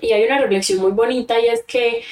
Y 0.00 0.12
hay 0.12 0.24
una 0.24 0.38
reflexión 0.40 0.80
muy 0.80 0.90
bonita 0.90 1.38
y 1.38 1.46
es 1.46 1.62
que 1.62 2.02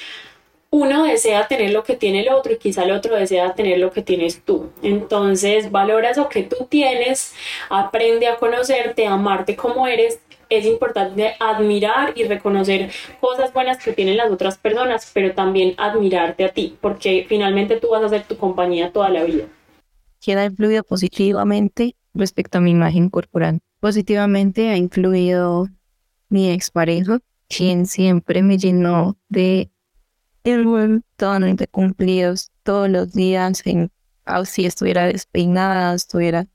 uno 0.74 1.04
desea 1.04 1.46
tener 1.46 1.70
lo 1.70 1.84
que 1.84 1.94
tiene 1.94 2.22
el 2.22 2.30
otro 2.30 2.52
y 2.52 2.58
quizá 2.58 2.82
el 2.82 2.90
otro 2.90 3.14
desea 3.14 3.54
tener 3.54 3.78
lo 3.78 3.92
que 3.92 4.02
tienes 4.02 4.40
tú. 4.40 4.70
Entonces 4.82 5.70
valora 5.70 6.10
eso 6.10 6.28
que 6.28 6.42
tú 6.42 6.66
tienes, 6.68 7.32
aprende 7.70 8.26
a 8.26 8.38
conocerte, 8.38 9.06
a 9.06 9.12
amarte 9.12 9.54
como 9.54 9.86
eres. 9.86 10.18
Es 10.50 10.66
importante 10.66 11.34
admirar 11.38 12.14
y 12.16 12.24
reconocer 12.24 12.90
cosas 13.20 13.52
buenas 13.52 13.82
que 13.84 13.92
tienen 13.92 14.16
las 14.16 14.32
otras 14.32 14.58
personas, 14.58 15.08
pero 15.14 15.32
también 15.32 15.74
admirarte 15.78 16.44
a 16.44 16.48
ti, 16.48 16.76
porque 16.80 17.24
finalmente 17.28 17.78
tú 17.78 17.90
vas 17.90 18.02
a 18.02 18.08
ser 18.08 18.24
tu 18.24 18.36
compañía 18.36 18.90
toda 18.90 19.10
la 19.10 19.22
vida. 19.22 19.44
¿Quién 20.20 20.38
ha 20.38 20.44
influido 20.44 20.82
positivamente 20.82 21.94
respecto 22.14 22.58
a 22.58 22.60
mi 22.60 22.72
imagen 22.72 23.10
corporal? 23.10 23.60
Positivamente 23.78 24.70
ha 24.70 24.76
influido 24.76 25.68
mi 26.28 26.50
expareja, 26.50 27.20
quien 27.48 27.86
siempre 27.86 28.42
me 28.42 28.58
llenó 28.58 29.16
de 29.28 29.70
el 30.44 30.66
montón 30.66 31.56
de 31.56 31.66
cumplidos 31.66 32.52
todos 32.62 32.88
los 32.88 33.12
días, 33.12 33.62
en, 33.64 33.90
oh, 34.26 34.44
si 34.44 34.66
estuviera 34.66 35.06
despeinada, 35.06 35.94
estuviera, 35.94 36.46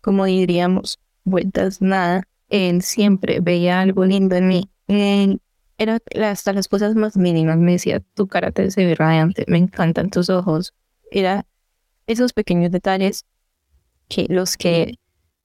como 0.00 0.24
diríamos, 0.24 0.98
vueltas 1.24 1.80
nada, 1.80 2.24
él 2.48 2.82
siempre 2.82 3.40
veía 3.40 3.80
algo 3.80 4.04
lindo 4.04 4.34
en 4.36 4.48
mí. 4.48 4.70
Él, 4.88 5.40
era 5.78 5.98
hasta 6.28 6.52
las 6.52 6.68
cosas 6.68 6.94
más 6.94 7.16
mínimas, 7.16 7.56
me 7.56 7.72
decía, 7.72 8.00
tu 8.14 8.26
cara 8.26 8.50
te 8.50 8.68
ve 8.76 8.94
radiante, 8.94 9.44
me 9.48 9.58
encantan 9.58 10.10
tus 10.10 10.28
ojos. 10.28 10.74
Era 11.10 11.46
esos 12.06 12.32
pequeños 12.32 12.70
detalles 12.72 13.24
que 14.08 14.26
los 14.28 14.56
que 14.56 14.98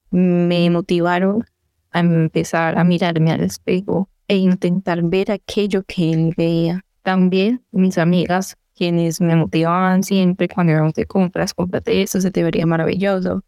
me 0.10 0.70
motivaron 0.72 1.46
a 1.92 2.00
empezar 2.00 2.78
a 2.78 2.84
mirarme 2.84 3.32
al 3.32 3.42
espejo 3.42 4.10
e 4.28 4.38
intentar 4.38 5.04
ver 5.04 5.32
aquello 5.32 5.84
que 5.84 6.12
él 6.12 6.34
veía. 6.36 6.84
También 7.06 7.64
mis 7.72 8.00
amigas, 8.00 8.58
quienes 8.74 9.22
me 9.22 9.36
motivaban 9.36 10.02
siempre 10.02 10.48
cuando 10.48 10.74
íbamos 10.74 10.96
de 10.96 11.06
compras, 11.06 11.54
cómprate 11.54 12.02
eso, 12.02 12.20
se 12.20 12.32
te 12.32 12.42
vería 12.42 12.66
maravilloso. 12.66 13.44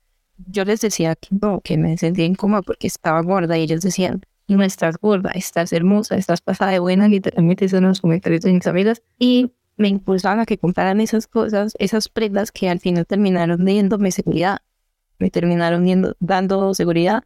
Yo 0.46 0.64
les 0.64 0.80
decía 0.82 1.16
que 1.16 1.30
no, 1.42 1.62
que 1.62 1.76
me 1.76 1.98
sentía 1.98 2.26
incómoda 2.26 2.62
porque 2.62 2.86
estaba 2.86 3.20
gorda 3.24 3.58
y 3.58 3.64
ellos 3.64 3.82
decían, 3.82 4.22
no 4.48 4.62
estás 4.62 5.00
gorda, 5.00 5.32
estás 5.32 5.74
hermosa, 5.74 6.18
estás 6.18 6.40
pasada 6.42 6.70
de 6.70 6.78
buena, 6.78 7.08
literalmente 7.08 7.66
esos 7.66 7.78
son 7.78 7.88
los 7.88 8.00
comentarios 8.00 8.44
de 8.44 8.54
mis 8.54 8.68
amigas. 8.68 9.02
Y 9.18 9.52
me 9.76 9.88
impulsaban 9.88 10.40
a 10.40 10.46
que 10.46 10.60
compraran 10.60 11.02
esas 11.02 11.26
cosas, 11.26 11.74
esas 11.80 12.10
prendas 12.10 12.52
que 12.52 12.70
al 12.70 12.80
final 12.80 13.08
terminaron 13.08 13.66
dándome 13.66 14.12
seguridad, 14.12 14.60
me 15.18 15.32
terminaron 15.32 16.14
dando 16.20 16.76
seguridad. 16.76 17.24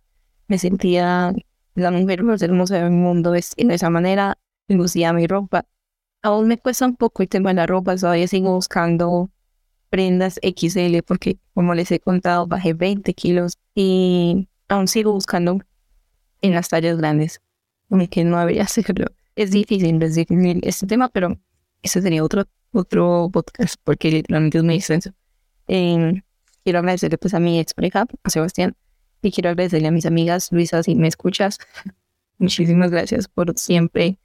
Me 0.47 0.57
sentía 0.57 1.33
la 1.75 1.91
mujer 1.91 2.23
más 2.23 2.41
hermosa 2.41 2.75
del 2.75 2.91
mundo, 2.91 3.33
de 3.33 3.43
esa 3.57 3.89
manera, 3.89 4.37
me 4.69 4.77
lucía 4.77 5.11
mi 5.11 5.27
ropa, 5.27 5.65
aún 6.21 6.47
me 6.47 6.57
cuesta 6.57 6.85
un 6.85 6.95
poco 6.95 7.23
el 7.23 7.29
tema 7.29 7.49
de 7.49 7.55
la 7.55 7.67
ropa, 7.67 7.95
todavía 7.95 8.27
sigo 8.27 8.53
buscando 8.53 9.29
prendas 9.89 10.39
XL 10.41 10.99
porque, 11.05 11.37
como 11.53 11.73
les 11.75 11.91
he 11.91 11.99
contado, 11.99 12.47
bajé 12.47 12.73
20 12.73 13.13
kilos 13.13 13.57
y 13.75 14.47
aún 14.69 14.87
sigo 14.87 15.11
buscando 15.11 15.59
en 16.41 16.53
las 16.53 16.69
tallas 16.69 16.97
grandes, 16.97 17.41
aunque 17.89 18.23
no 18.23 18.39
debería 18.39 18.63
hacerlo. 18.63 19.07
Es 19.35 19.51
difícil, 19.51 19.99
difícil 19.99 20.61
este 20.63 20.87
tema, 20.87 21.09
pero 21.09 21.37
ese 21.81 22.01
sería 22.01 22.23
otro, 22.23 22.45
otro 22.71 23.29
podcast 23.31 23.75
porque 23.83 24.11
literalmente 24.11 24.57
es 24.57 24.63
muy 24.63 24.75
extenso. 24.75 25.11
Eh, 25.67 26.21
quiero 26.63 26.79
agradecerle 26.79 27.17
pues 27.17 27.33
a 27.33 27.39
mi 27.39 27.59
ex 27.59 27.73
pareja, 27.73 28.05
a 28.23 28.29
Sebastián, 28.29 28.75
y 29.21 29.31
quiero 29.31 29.49
agradecerle 29.49 29.87
a 29.87 29.91
mis 29.91 30.05
amigas, 30.05 30.51
Luisa, 30.51 30.83
si 30.83 30.95
me 30.95 31.07
escuchas, 31.07 31.59
muchísimas 32.37 32.91
gracias 32.91 33.27
por 33.27 33.57
siempre 33.57 34.17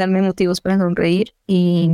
darme 0.00 0.22
motivos 0.22 0.60
para 0.60 0.78
sonreír 0.78 1.34
y 1.46 1.90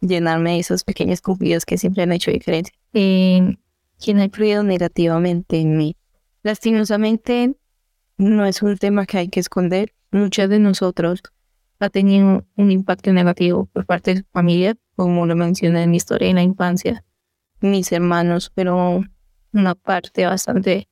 llenarme 0.00 0.52
de 0.52 0.58
esas 0.60 0.84
pequeñas 0.84 1.20
cumplidas 1.20 1.64
que 1.64 1.78
siempre 1.78 2.02
han 2.04 2.12
hecho 2.12 2.30
diferencia. 2.30 2.74
Eh, 2.92 3.56
quien 3.98 4.18
ha 4.18 4.24
influido 4.24 4.62
negativamente 4.62 5.60
en 5.60 5.76
mí. 5.76 5.96
Lastimosamente, 6.42 7.56
no 8.16 8.46
es 8.46 8.62
un 8.62 8.76
tema 8.76 9.06
que 9.06 9.18
hay 9.18 9.28
que 9.28 9.40
esconder. 9.40 9.94
Muchas 10.12 10.48
de 10.48 10.58
nosotros 10.58 11.22
ha 11.80 11.90
tenido 11.90 12.46
un 12.56 12.70
impacto 12.70 13.12
negativo 13.12 13.66
por 13.66 13.84
parte 13.86 14.14
de 14.14 14.20
su 14.20 14.26
familia, 14.32 14.76
como 14.94 15.26
lo 15.26 15.34
mencioné 15.34 15.82
en 15.82 15.90
mi 15.90 15.96
historia 15.96 16.28
en 16.28 16.36
la 16.36 16.42
infancia, 16.42 17.04
mis 17.60 17.90
hermanos, 17.90 18.52
pero 18.54 19.02
una 19.52 19.74
parte 19.74 20.26
bastante 20.26 20.88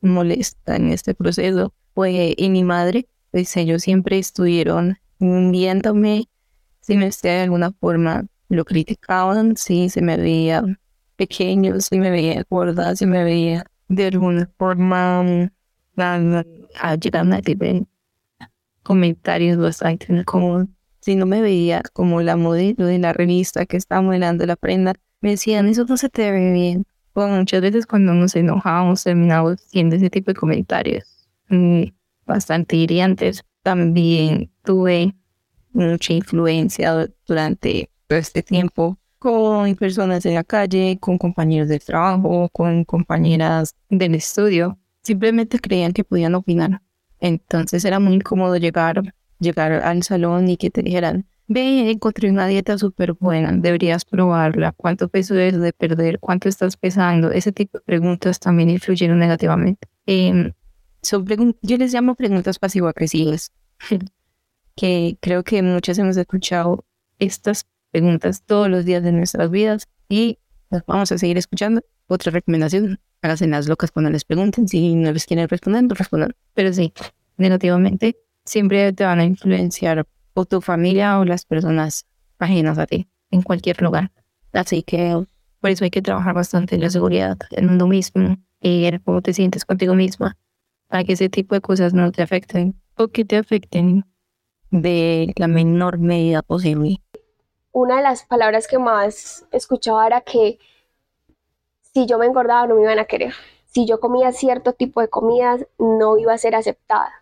molesta 0.00 0.76
en 0.76 0.90
este 0.90 1.14
proceso 1.14 1.72
fue 1.94 2.34
y 2.36 2.50
mi 2.50 2.64
madre, 2.64 3.08
pues 3.30 3.56
ellos 3.56 3.82
siempre 3.82 4.18
estuvieron 4.18 4.98
viéndome, 5.50 6.28
si 6.80 6.96
me 6.96 7.10
de 7.10 7.40
alguna 7.40 7.72
forma 7.72 8.26
lo 8.48 8.64
criticaban, 8.64 9.56
si 9.56 9.88
se 9.88 10.02
me 10.02 10.16
veía 10.16 10.62
pequeño, 11.16 11.80
si 11.80 11.98
me 11.98 12.10
veía 12.10 12.44
gorda, 12.48 12.94
si 12.96 13.06
me 13.06 13.24
veía 13.24 13.64
de 13.88 14.06
alguna 14.06 14.50
forma 14.58 15.50
a 15.96 16.96
llegar 16.96 17.32
a 17.32 17.42
tener 17.42 17.86
comentarios 18.82 19.56
bastante 19.56 20.24
como 20.24 20.68
si 21.00 21.16
no 21.16 21.26
me 21.26 21.42
veía 21.42 21.82
como 21.92 22.22
la 22.22 22.36
modelo 22.36 22.86
de 22.86 22.98
la 22.98 23.12
revista 23.12 23.66
que 23.66 23.76
estaba 23.76 24.00
modelando 24.00 24.46
la 24.46 24.56
prenda, 24.56 24.94
me 25.20 25.30
decían, 25.30 25.68
eso 25.68 25.84
no 25.84 25.98
se 25.98 26.08
te 26.08 26.30
ve 26.30 26.52
bien. 26.52 26.86
Bueno, 27.14 27.36
muchas 27.36 27.60
veces 27.60 27.86
cuando 27.86 28.14
nos 28.14 28.34
enojábamos 28.34 29.04
terminábamos 29.04 29.62
haciendo 29.66 29.96
ese 29.96 30.08
tipo 30.08 30.30
de 30.30 30.34
comentarios 30.34 31.28
mm, 31.50 31.84
bastante 32.26 32.76
hirientes. 32.76 33.44
También 33.62 34.50
tuve 34.64 35.14
mucha 35.72 36.12
influencia 36.12 37.08
durante 37.26 37.90
todo 38.06 38.18
este 38.18 38.42
tiempo 38.42 38.98
con 39.18 39.74
personas 39.76 40.26
en 40.26 40.34
la 40.34 40.44
calle, 40.44 40.98
con 41.00 41.16
compañeros 41.16 41.68
de 41.68 41.78
trabajo, 41.78 42.48
con 42.50 42.84
compañeras 42.84 43.74
del 43.88 44.14
estudio. 44.14 44.78
Simplemente 45.02 45.58
creían 45.58 45.92
que 45.92 46.04
podían 46.04 46.34
opinar. 46.34 46.82
Entonces 47.20 47.84
era 47.86 48.00
muy 48.00 48.14
incómodo 48.16 48.56
llegar, 48.56 49.14
llegar 49.38 49.72
al 49.72 50.02
salón 50.02 50.48
y 50.48 50.58
que 50.58 50.70
te 50.70 50.82
dijeran, 50.82 51.26
ve, 51.46 51.90
encontré 51.90 52.30
una 52.30 52.46
dieta 52.46 52.76
súper 52.76 53.14
buena, 53.14 53.50
deberías 53.52 54.04
probarla, 54.04 54.72
cuánto 54.76 55.08
peso 55.08 55.34
debes 55.34 55.58
de 55.58 55.72
perder, 55.72 56.18
cuánto 56.20 56.50
estás 56.50 56.76
pesando. 56.76 57.30
Ese 57.30 57.50
tipo 57.52 57.78
de 57.78 57.84
preguntas 57.84 58.38
también 58.38 58.68
influyeron 58.68 59.18
negativamente. 59.18 59.88
Eh, 60.06 60.52
son 61.00 61.56
yo 61.62 61.76
les 61.76 61.92
llamo 61.94 62.14
preguntas 62.14 62.58
pasivo-agresivas, 62.58 63.52
que 64.76 65.18
creo 65.20 65.44
que 65.44 65.62
muchas 65.62 65.98
hemos 65.98 66.16
escuchado 66.16 66.84
estas 67.18 67.66
preguntas 67.90 68.42
todos 68.44 68.68
los 68.68 68.84
días 68.84 69.02
de 69.02 69.12
nuestras 69.12 69.50
vidas 69.50 69.88
y 70.08 70.38
las 70.70 70.84
vamos 70.86 71.12
a 71.12 71.18
seguir 71.18 71.38
escuchando. 71.38 71.82
Otra 72.06 72.32
recomendación, 72.32 73.00
háganse 73.22 73.46
las 73.46 73.68
locas 73.68 73.90
cuando 73.90 74.10
les 74.10 74.24
pregunten, 74.24 74.68
si 74.68 74.94
no 74.94 75.12
les 75.12 75.26
quieren 75.26 75.48
responder, 75.48 75.84
no 75.84 75.94
respondan. 75.94 76.34
Pero 76.54 76.72
sí, 76.72 76.92
negativamente, 77.36 78.16
siempre 78.44 78.92
te 78.92 79.04
van 79.04 79.20
a 79.20 79.24
influenciar 79.24 80.06
o 80.34 80.44
tu 80.44 80.60
familia 80.60 81.18
o 81.18 81.24
las 81.24 81.44
personas 81.44 82.06
ajenas 82.38 82.78
a 82.78 82.86
ti, 82.86 83.08
en 83.30 83.42
cualquier 83.42 83.80
lugar. 83.80 84.10
Así 84.52 84.82
que 84.82 85.24
por 85.60 85.70
eso 85.70 85.84
hay 85.84 85.90
que 85.90 86.02
trabajar 86.02 86.34
bastante 86.34 86.74
en 86.74 86.82
la 86.82 86.90
seguridad, 86.90 87.38
en 87.52 87.70
uno 87.70 87.86
mismo 87.86 88.36
y 88.60 88.84
en 88.84 88.98
cómo 88.98 89.22
te 89.22 89.32
sientes 89.32 89.64
contigo 89.64 89.94
misma 89.94 90.36
para 90.88 91.04
que 91.04 91.14
ese 91.14 91.28
tipo 91.28 91.54
de 91.54 91.60
cosas 91.60 91.94
no 91.94 92.12
te 92.12 92.22
afecten 92.22 92.80
o 92.96 93.08
que 93.08 93.24
te 93.24 93.36
afecten 93.36 94.04
de 94.82 95.32
la 95.36 95.46
menor 95.46 95.98
medida 95.98 96.42
posible. 96.42 97.00
Una 97.72 97.96
de 97.96 98.02
las 98.02 98.24
palabras 98.24 98.66
que 98.66 98.78
más 98.78 99.46
escuchaba 99.52 100.06
era 100.06 100.20
que 100.20 100.58
si 101.92 102.06
yo 102.06 102.18
me 102.18 102.26
engordaba 102.26 102.66
no 102.66 102.74
me 102.74 102.82
iban 102.82 102.98
a 102.98 103.04
querer. 103.04 103.32
Si 103.66 103.86
yo 103.86 104.00
comía 104.00 104.32
cierto 104.32 104.72
tipo 104.72 105.00
de 105.00 105.08
comidas 105.08 105.66
no 105.78 106.18
iba 106.18 106.32
a 106.32 106.38
ser 106.38 106.54
aceptada. 106.54 107.12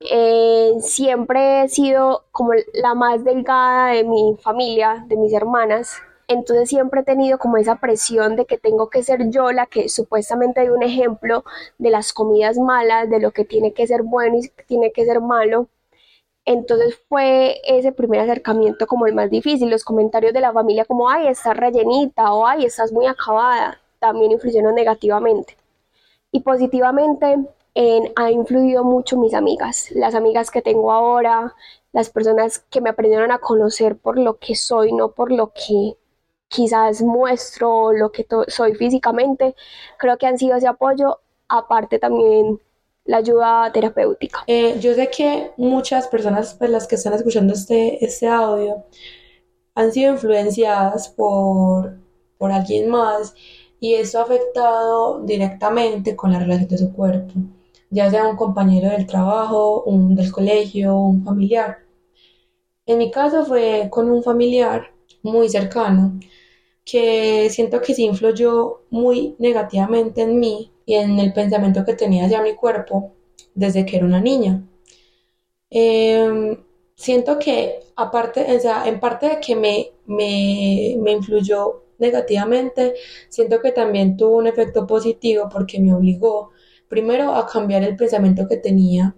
Eh, 0.00 0.74
siempre 0.80 1.62
he 1.62 1.68
sido 1.68 2.26
como 2.30 2.52
la 2.74 2.94
más 2.94 3.24
delgada 3.24 3.92
de 3.92 4.04
mi 4.04 4.36
familia, 4.40 5.04
de 5.08 5.16
mis 5.16 5.32
hermanas, 5.32 6.00
entonces 6.28 6.68
siempre 6.68 7.00
he 7.00 7.04
tenido 7.04 7.38
como 7.38 7.56
esa 7.56 7.76
presión 7.76 8.36
de 8.36 8.46
que 8.46 8.58
tengo 8.58 8.90
que 8.90 9.02
ser 9.02 9.30
yo 9.30 9.52
la 9.52 9.66
que 9.66 9.88
supuestamente 9.88 10.60
hay 10.60 10.68
un 10.68 10.82
ejemplo 10.82 11.44
de 11.78 11.90
las 11.90 12.12
comidas 12.12 12.58
malas, 12.58 13.08
de 13.08 13.20
lo 13.20 13.30
que 13.30 13.44
tiene 13.44 13.72
que 13.72 13.86
ser 13.86 14.02
bueno 14.02 14.38
y 14.38 14.50
tiene 14.66 14.92
que 14.92 15.04
ser 15.04 15.20
malo. 15.20 15.68
Entonces 16.46 16.98
fue 17.08 17.60
ese 17.66 17.92
primer 17.92 18.20
acercamiento 18.20 18.86
como 18.86 19.06
el 19.06 19.14
más 19.14 19.30
difícil. 19.30 19.68
Los 19.68 19.84
comentarios 19.84 20.32
de 20.32 20.40
la 20.40 20.52
familia 20.52 20.84
como, 20.84 21.10
ay, 21.10 21.26
estás 21.28 21.56
rellenita 21.56 22.32
o 22.32 22.46
ay, 22.46 22.64
estás 22.64 22.92
muy 22.92 23.06
acabada, 23.06 23.80
también 23.98 24.32
influyeron 24.32 24.74
negativamente. 24.74 25.56
Y 26.32 26.40
positivamente 26.40 27.36
en, 27.74 28.12
ha 28.16 28.30
influido 28.30 28.84
mucho 28.84 29.18
mis 29.18 29.34
amigas, 29.34 29.90
las 29.92 30.14
amigas 30.14 30.50
que 30.50 30.62
tengo 30.62 30.92
ahora, 30.92 31.54
las 31.92 32.10
personas 32.10 32.60
que 32.70 32.80
me 32.80 32.90
aprendieron 32.90 33.32
a 33.32 33.38
conocer 33.38 33.96
por 33.96 34.18
lo 34.18 34.38
que 34.38 34.54
soy, 34.54 34.92
no 34.92 35.10
por 35.12 35.32
lo 35.32 35.52
que 35.52 35.96
quizás 36.48 37.02
muestro 37.02 37.92
lo 37.92 38.12
que 38.12 38.26
soy 38.48 38.74
físicamente, 38.74 39.56
creo 39.98 40.16
que 40.18 40.26
han 40.26 40.38
sido 40.38 40.56
ese 40.56 40.68
apoyo, 40.68 41.20
aparte 41.48 41.98
también 41.98 42.60
la 43.06 43.18
ayuda 43.18 43.70
terapéutica. 43.72 44.44
Eh, 44.46 44.78
yo 44.80 44.94
sé 44.94 45.10
que 45.10 45.52
muchas 45.56 46.08
personas, 46.08 46.54
pues 46.54 46.70
las 46.70 46.86
que 46.86 46.96
están 46.96 47.14
escuchando 47.14 47.54
este, 47.54 48.04
este 48.04 48.26
audio, 48.26 48.84
han 49.74 49.92
sido 49.92 50.12
influenciadas 50.12 51.08
por, 51.08 51.98
por 52.38 52.52
alguien 52.52 52.88
más 52.88 53.34
y 53.78 53.94
eso 53.94 54.18
ha 54.18 54.22
afectado 54.22 55.20
directamente 55.20 56.16
con 56.16 56.32
la 56.32 56.38
relación 56.38 56.68
de 56.68 56.78
su 56.78 56.92
cuerpo, 56.92 57.34
ya 57.90 58.10
sea 58.10 58.26
un 58.26 58.36
compañero 58.36 58.90
del 58.90 59.06
trabajo, 59.06 59.82
un 59.84 60.14
del 60.14 60.32
colegio, 60.32 60.96
un 60.96 61.24
familiar. 61.24 61.78
En 62.86 62.98
mi 62.98 63.10
caso 63.10 63.44
fue 63.44 63.88
con 63.90 64.10
un 64.10 64.22
familiar 64.22 64.92
muy 65.22 65.48
cercano 65.48 66.18
que 66.84 67.50
siento 67.50 67.80
que 67.80 67.94
sí 67.94 68.04
influyó 68.04 68.82
muy 68.90 69.34
negativamente 69.38 70.22
en 70.22 70.38
mí 70.38 70.72
y 70.86 70.94
en 70.94 71.18
el 71.18 71.32
pensamiento 71.34 71.84
que 71.84 71.94
tenía 71.94 72.26
hacia 72.26 72.42
mi 72.42 72.54
cuerpo 72.54 73.12
desde 73.54 73.84
que 73.86 73.96
era 73.98 74.06
una 74.06 74.20
niña. 74.20 74.62
Eh, 75.70 76.58
siento 76.94 77.38
que 77.38 77.80
aparte, 77.96 78.56
o 78.56 78.60
sea, 78.60 78.86
en 78.88 79.00
parte 79.00 79.28
de 79.28 79.40
que 79.40 79.56
me, 79.56 79.92
me, 80.06 80.96
me 80.98 81.12
influyó 81.12 81.84
negativamente, 81.98 82.94
siento 83.28 83.60
que 83.60 83.72
también 83.72 84.16
tuvo 84.16 84.36
un 84.38 84.46
efecto 84.46 84.86
positivo 84.86 85.48
porque 85.52 85.80
me 85.80 85.94
obligó 85.94 86.50
primero 86.88 87.34
a 87.34 87.46
cambiar 87.46 87.82
el 87.82 87.96
pensamiento 87.96 88.46
que 88.48 88.58
tenía 88.58 89.14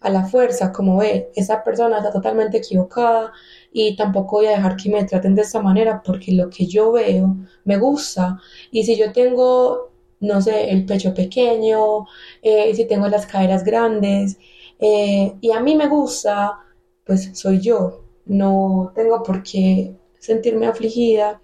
a 0.00 0.10
la 0.10 0.24
fuerza, 0.26 0.72
como 0.72 0.96
ve, 0.98 1.30
esa 1.36 1.62
persona 1.62 1.98
está 1.98 2.12
totalmente 2.12 2.58
equivocada 2.58 3.32
y 3.72 3.96
tampoco 3.96 4.36
voy 4.38 4.46
a 4.46 4.52
dejar 4.52 4.76
que 4.76 4.88
me 4.90 5.04
traten 5.04 5.34
de 5.34 5.42
esta 5.42 5.60
manera 5.60 6.02
porque 6.04 6.32
lo 6.32 6.48
que 6.48 6.66
yo 6.66 6.92
veo 6.92 7.36
me 7.64 7.76
gusta 7.78 8.38
y 8.70 8.84
si 8.84 8.96
yo 8.96 9.12
tengo, 9.12 9.90
no 10.20 10.40
sé, 10.42 10.70
el 10.70 10.84
pecho 10.86 11.14
pequeño, 11.14 12.06
eh, 12.42 12.74
si 12.74 12.86
tengo 12.86 13.08
las 13.08 13.26
caderas 13.26 13.64
grandes 13.64 14.38
eh, 14.78 15.34
y 15.40 15.50
a 15.52 15.60
mí 15.60 15.76
me 15.76 15.88
gusta, 15.88 16.58
pues 17.04 17.30
soy 17.38 17.60
yo, 17.60 18.04
no 18.26 18.92
tengo 18.94 19.22
por 19.22 19.42
qué 19.42 19.94
sentirme 20.18 20.66
afligida 20.66 21.40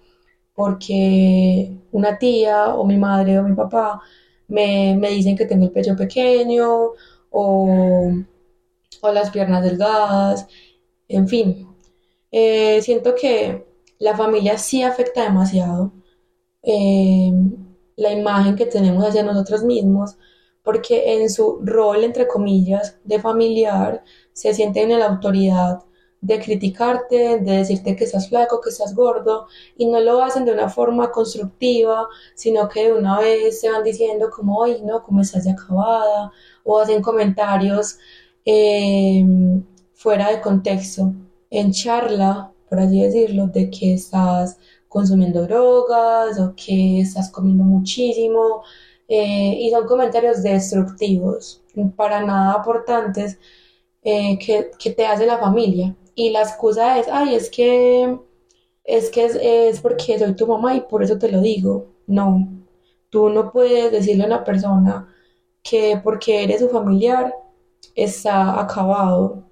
porque 0.53 1.71
una 1.91 2.17
tía 2.17 2.75
o 2.75 2.85
mi 2.85 2.97
madre 2.97 3.39
o 3.39 3.43
mi 3.43 3.55
papá 3.55 4.01
me, 4.47 4.95
me 4.97 5.09
dicen 5.11 5.35
que 5.37 5.45
tengo 5.45 5.65
el 5.65 5.71
pecho 5.71 5.95
pequeño 5.95 6.91
o, 7.31 8.11
o 9.01 9.11
las 9.11 9.31
piernas 9.31 9.63
delgadas, 9.63 10.47
en 11.07 11.27
fin. 11.27 11.67
Eh, 12.31 12.81
siento 12.81 13.15
que 13.15 13.65
la 13.99 14.15
familia 14.17 14.57
sí 14.57 14.83
afecta 14.83 15.23
demasiado 15.23 15.93
la 17.97 18.13
imagen 18.13 18.55
que 18.55 18.65
tenemos 18.65 19.03
hacia 19.05 19.23
nosotros 19.23 19.63
mismos, 19.63 20.17
porque 20.63 21.13
en 21.15 21.29
su 21.29 21.59
rol, 21.63 22.03
entre 22.03 22.27
comillas, 22.27 22.97
de 23.03 23.19
familiar, 23.19 24.03
se 24.33 24.53
sienten 24.53 24.91
en 24.91 24.99
la 24.99 25.07
autoridad 25.07 25.79
de 26.21 26.39
criticarte, 26.39 27.39
de 27.39 27.57
decirte 27.57 27.95
que 27.95 28.03
estás 28.05 28.29
flaco, 28.29 28.61
que 28.61 28.69
estás 28.69 28.95
gordo, 28.95 29.47
y 29.77 29.87
no 29.87 29.99
lo 29.99 30.23
hacen 30.23 30.45
de 30.45 30.51
una 30.51 30.69
forma 30.69 31.11
constructiva, 31.11 32.07
sino 32.35 32.67
que 32.69 32.85
de 32.85 32.93
una 32.93 33.19
vez 33.19 33.59
se 33.59 33.69
van 33.69 33.83
diciendo 33.83 34.29
como, 34.29 34.63
ay, 34.63 34.81
no, 34.83 35.03
como 35.03 35.21
estás 35.21 35.45
de 35.45 35.51
acabada, 35.51 36.31
o 36.63 36.79
hacen 36.79 37.01
comentarios 37.01 37.97
eh, 38.45 39.25
fuera 39.93 40.31
de 40.31 40.41
contexto, 40.41 41.13
en 41.49 41.71
charla, 41.71 42.51
por 42.69 42.79
así 42.79 43.01
decirlo, 43.01 43.47
de 43.47 43.69
que 43.69 43.93
estás 43.93 44.57
consumiendo 44.89 45.43
drogas 45.43 46.39
o 46.39 46.53
que 46.55 47.01
estás 47.01 47.29
comiendo 47.31 47.63
muchísimo, 47.63 48.63
eh, 49.07 49.57
y 49.59 49.71
son 49.71 49.87
comentarios 49.87 50.43
destructivos, 50.43 51.61
para 51.95 52.21
nada 52.21 52.53
aportantes, 52.53 53.39
eh, 54.03 54.37
que, 54.39 54.71
que 54.79 54.91
te 54.91 55.05
hace 55.05 55.25
la 55.25 55.37
familia 55.37 55.95
y 56.15 56.31
la 56.31 56.41
excusa 56.41 56.99
es, 56.99 57.07
ay, 57.09 57.35
es 57.35 57.49
que 57.49 58.17
es 58.87 59.09
que 59.11 59.25
es, 59.69 59.81
porque 59.81 60.17
soy 60.19 60.35
tu 60.35 60.47
mamá 60.47 60.75
y 60.75 60.81
por 60.81 61.03
eso 61.03 61.17
te 61.19 61.31
lo 61.31 61.41
digo. 61.41 61.87
No, 62.07 62.47
tú 63.09 63.29
no 63.29 63.51
puedes 63.51 63.91
decirle 63.91 64.23
a 64.23 64.27
una 64.27 64.43
persona 64.43 65.13
que 65.63 65.99
porque 66.03 66.43
eres 66.43 66.61
su 66.61 66.69
familiar 66.69 67.33
está 67.95 68.59
acabado. 68.59 69.43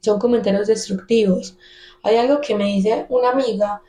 Son 0.00 0.18
comentarios 0.20 0.68
destructivos. 0.68 1.56
Hay 2.04 2.16
algo 2.16 2.40
que 2.40 2.54
me 2.54 2.66
dice 2.66 3.06
una 3.08 3.30
amiga, 3.30 3.82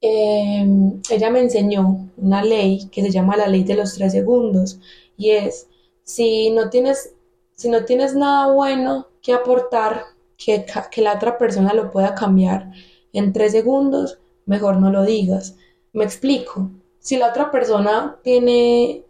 em, 0.00 1.00
ella 1.10 1.30
me 1.30 1.40
enseñó 1.40 2.08
una 2.16 2.42
ley 2.42 2.88
que 2.90 3.02
se 3.02 3.10
llama 3.10 3.36
la 3.36 3.48
ley 3.48 3.64
de 3.64 3.74
los 3.76 3.94
tres 3.94 4.12
segundos 4.12 4.80
y 5.16 5.30
es, 5.30 5.68
si 6.04 6.50
no 6.50 6.70
tienes, 6.70 7.14
si 7.56 7.68
no 7.68 7.84
tienes 7.84 8.14
nada 8.14 8.52
bueno 8.52 9.08
que 9.22 9.32
aportar, 9.32 10.04
que, 10.36 10.64
que 10.90 11.02
la 11.02 11.14
otra 11.14 11.36
persona 11.38 11.74
lo 11.74 11.90
pueda 11.90 12.14
cambiar 12.14 12.70
en 13.12 13.32
tres 13.32 13.52
segundos, 13.52 14.18
mejor 14.46 14.78
no 14.78 14.90
lo 14.90 15.04
digas. 15.04 15.56
Me 15.92 16.04
explico. 16.04 16.70
Si 17.00 17.16
la 17.16 17.28
otra 17.30 17.50
persona 17.50 18.18
tiene, 18.22 19.04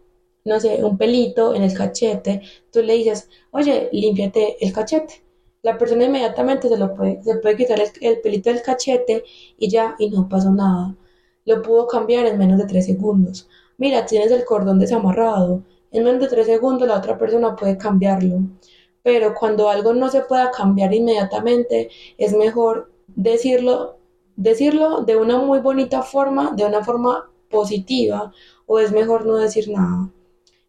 no 0.45 0.59
sé, 0.59 0.83
un 0.83 0.97
pelito 0.97 1.55
en 1.55 1.63
el 1.63 1.73
cachete, 1.73 2.41
tú 2.71 2.81
le 2.81 2.93
dices, 2.95 3.29
oye, 3.51 3.89
límpiate 3.91 4.57
el 4.65 4.73
cachete. 4.73 5.23
La 5.61 5.77
persona 5.77 6.05
inmediatamente 6.05 6.69
se 6.69 6.77
lo 6.77 6.93
puede, 6.93 7.21
se 7.23 7.35
puede 7.37 7.57
quitar 7.57 7.79
el, 7.79 7.89
el 8.01 8.21
pelito 8.21 8.49
del 8.49 8.61
cachete 8.61 9.23
y 9.57 9.69
ya, 9.69 9.95
y 9.99 10.09
no 10.09 10.27
pasó 10.29 10.51
nada. 10.51 10.95
Lo 11.45 11.61
pudo 11.61 11.87
cambiar 11.87 12.25
en 12.25 12.37
menos 12.37 12.57
de 12.57 12.65
tres 12.65 12.85
segundos. 12.85 13.47
Mira, 13.77 14.05
tienes 14.05 14.31
el 14.31 14.45
cordón 14.45 14.79
desamarrado. 14.79 15.63
En 15.91 16.03
menos 16.03 16.21
de 16.21 16.27
tres 16.27 16.47
segundos 16.47 16.87
la 16.87 16.97
otra 16.97 17.17
persona 17.17 17.55
puede 17.55 17.77
cambiarlo 17.77 18.41
pero 19.03 19.33
cuando 19.33 19.69
algo 19.69 19.93
no 19.93 20.09
se 20.09 20.21
pueda 20.21 20.51
cambiar 20.51 20.93
inmediatamente, 20.93 21.89
es 22.17 22.33
mejor 22.33 22.91
decirlo, 23.07 23.97
decirlo 24.35 25.01
de 25.01 25.17
una 25.17 25.37
muy 25.37 25.59
bonita 25.59 26.03
forma, 26.03 26.51
de 26.55 26.65
una 26.65 26.83
forma 26.83 27.29
positiva, 27.49 28.31
o 28.67 28.79
es 28.79 28.91
mejor 28.91 29.25
no 29.25 29.37
decir 29.37 29.69
nada. 29.69 30.11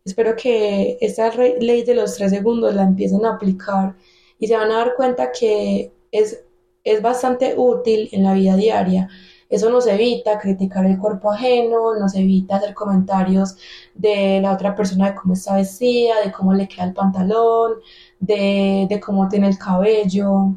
Espero 0.05 0.35
que 0.37 0.97
esta 1.01 1.31
ley 1.35 1.83
de 1.85 1.95
los 1.95 2.15
tres 2.15 2.31
segundos 2.31 2.75
la 2.75 2.85
empiecen 2.85 3.25
a 3.27 3.35
aplicar 3.35 3.97
y 4.41 4.49
se 4.49 4.57
van 4.57 4.73
a 4.73 4.79
dar 4.79 4.95
cuenta 4.97 5.31
que 5.31 5.93
es, 6.11 6.43
es 6.83 7.03
bastante 7.03 7.55
útil 7.57 8.09
en 8.13 8.25
la 8.25 8.33
vida 8.33 8.57
diaria. 8.57 9.09
Eso 9.51 9.69
nos 9.69 9.87
evita 9.87 10.39
criticar 10.39 10.87
el 10.87 10.99
cuerpo 10.99 11.33
ajeno, 11.33 11.95
nos 11.97 12.15
evita 12.15 12.57
hacer 12.57 12.73
comentarios 12.73 13.57
de 13.95 14.41
la 14.41 14.53
otra 14.53 14.75
persona 14.75 15.11
de 15.11 15.17
cómo 15.17 15.35
está 15.35 15.57
vestida, 15.57 16.21
de 16.25 16.33
cómo 16.33 16.55
le 16.55 16.69
queda 16.69 16.85
el 16.85 16.95
pantalón, 16.95 17.75
de, 18.21 19.01
cómo 19.05 19.29
tiene 19.29 19.49
el 19.49 19.59
cabello. 19.59 20.55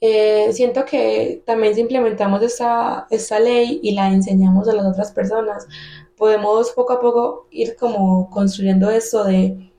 Eh, 0.00 0.52
siento 0.52 0.84
que 0.84 1.42
también 1.46 1.74
si 1.74 1.80
implementamos 1.80 2.42
esta, 2.42 3.06
esta 3.10 3.40
ley 3.40 3.80
y 3.82 3.94
la 3.94 4.08
enseñamos 4.08 4.68
a 4.68 4.74
las 4.74 4.86
otras 4.86 5.12
personas, 5.12 5.66
podemos 6.16 6.72
poco 6.72 6.92
a 6.92 7.00
poco 7.00 7.46
ir 7.50 7.76
como 7.76 8.28
construyendo 8.30 8.90
esto 8.90 9.24
de, 9.24 9.71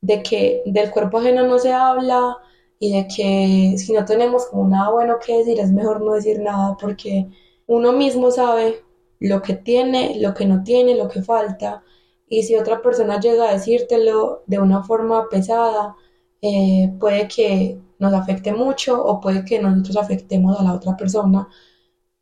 de 0.00 0.22
que 0.22 0.62
del 0.66 0.90
cuerpo 0.90 1.18
ajeno 1.18 1.46
no 1.46 1.58
se 1.58 1.72
habla 1.72 2.38
y 2.78 2.92
de 2.92 3.06
que 3.08 3.76
si 3.78 3.92
no 3.92 4.04
tenemos 4.04 4.46
como 4.46 4.68
nada 4.68 4.90
bueno 4.90 5.18
que 5.24 5.38
decir 5.38 5.60
es 5.60 5.70
mejor 5.72 6.00
no 6.00 6.14
decir 6.14 6.40
nada 6.40 6.76
porque 6.80 7.28
uno 7.66 7.92
mismo 7.92 8.30
sabe 8.30 8.82
lo 9.20 9.42
que 9.42 9.54
tiene, 9.54 10.18
lo 10.20 10.34
que 10.34 10.46
no 10.46 10.62
tiene, 10.64 10.96
lo 10.96 11.08
que 11.08 11.22
falta. 11.22 11.84
Y 12.28 12.42
si 12.44 12.56
otra 12.56 12.82
persona 12.82 13.20
llega 13.20 13.48
a 13.48 13.52
decírtelo 13.52 14.42
de 14.46 14.58
una 14.58 14.82
forma 14.84 15.28
pesada, 15.28 15.96
eh, 16.42 16.92
puede 16.98 17.28
que 17.28 17.78
nos 17.98 18.14
afecte 18.14 18.52
mucho 18.52 19.02
o 19.04 19.20
puede 19.20 19.44
que 19.44 19.60
nosotros 19.60 19.96
afectemos 19.98 20.58
a 20.58 20.64
la 20.64 20.74
otra 20.74 20.96
persona 20.96 21.48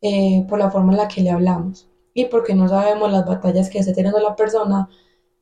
eh, 0.01 0.45
por 0.49 0.59
la 0.59 0.71
forma 0.71 0.91
en 0.93 0.97
la 0.97 1.07
que 1.07 1.21
le 1.21 1.29
hablamos 1.31 1.89
y 2.13 2.25
porque 2.25 2.53
no 2.55 2.67
sabemos 2.67 3.11
las 3.11 3.25
batallas 3.25 3.69
que 3.69 3.79
esté 3.79 3.93
teniendo 3.93 4.19
la 4.19 4.35
persona 4.35 4.89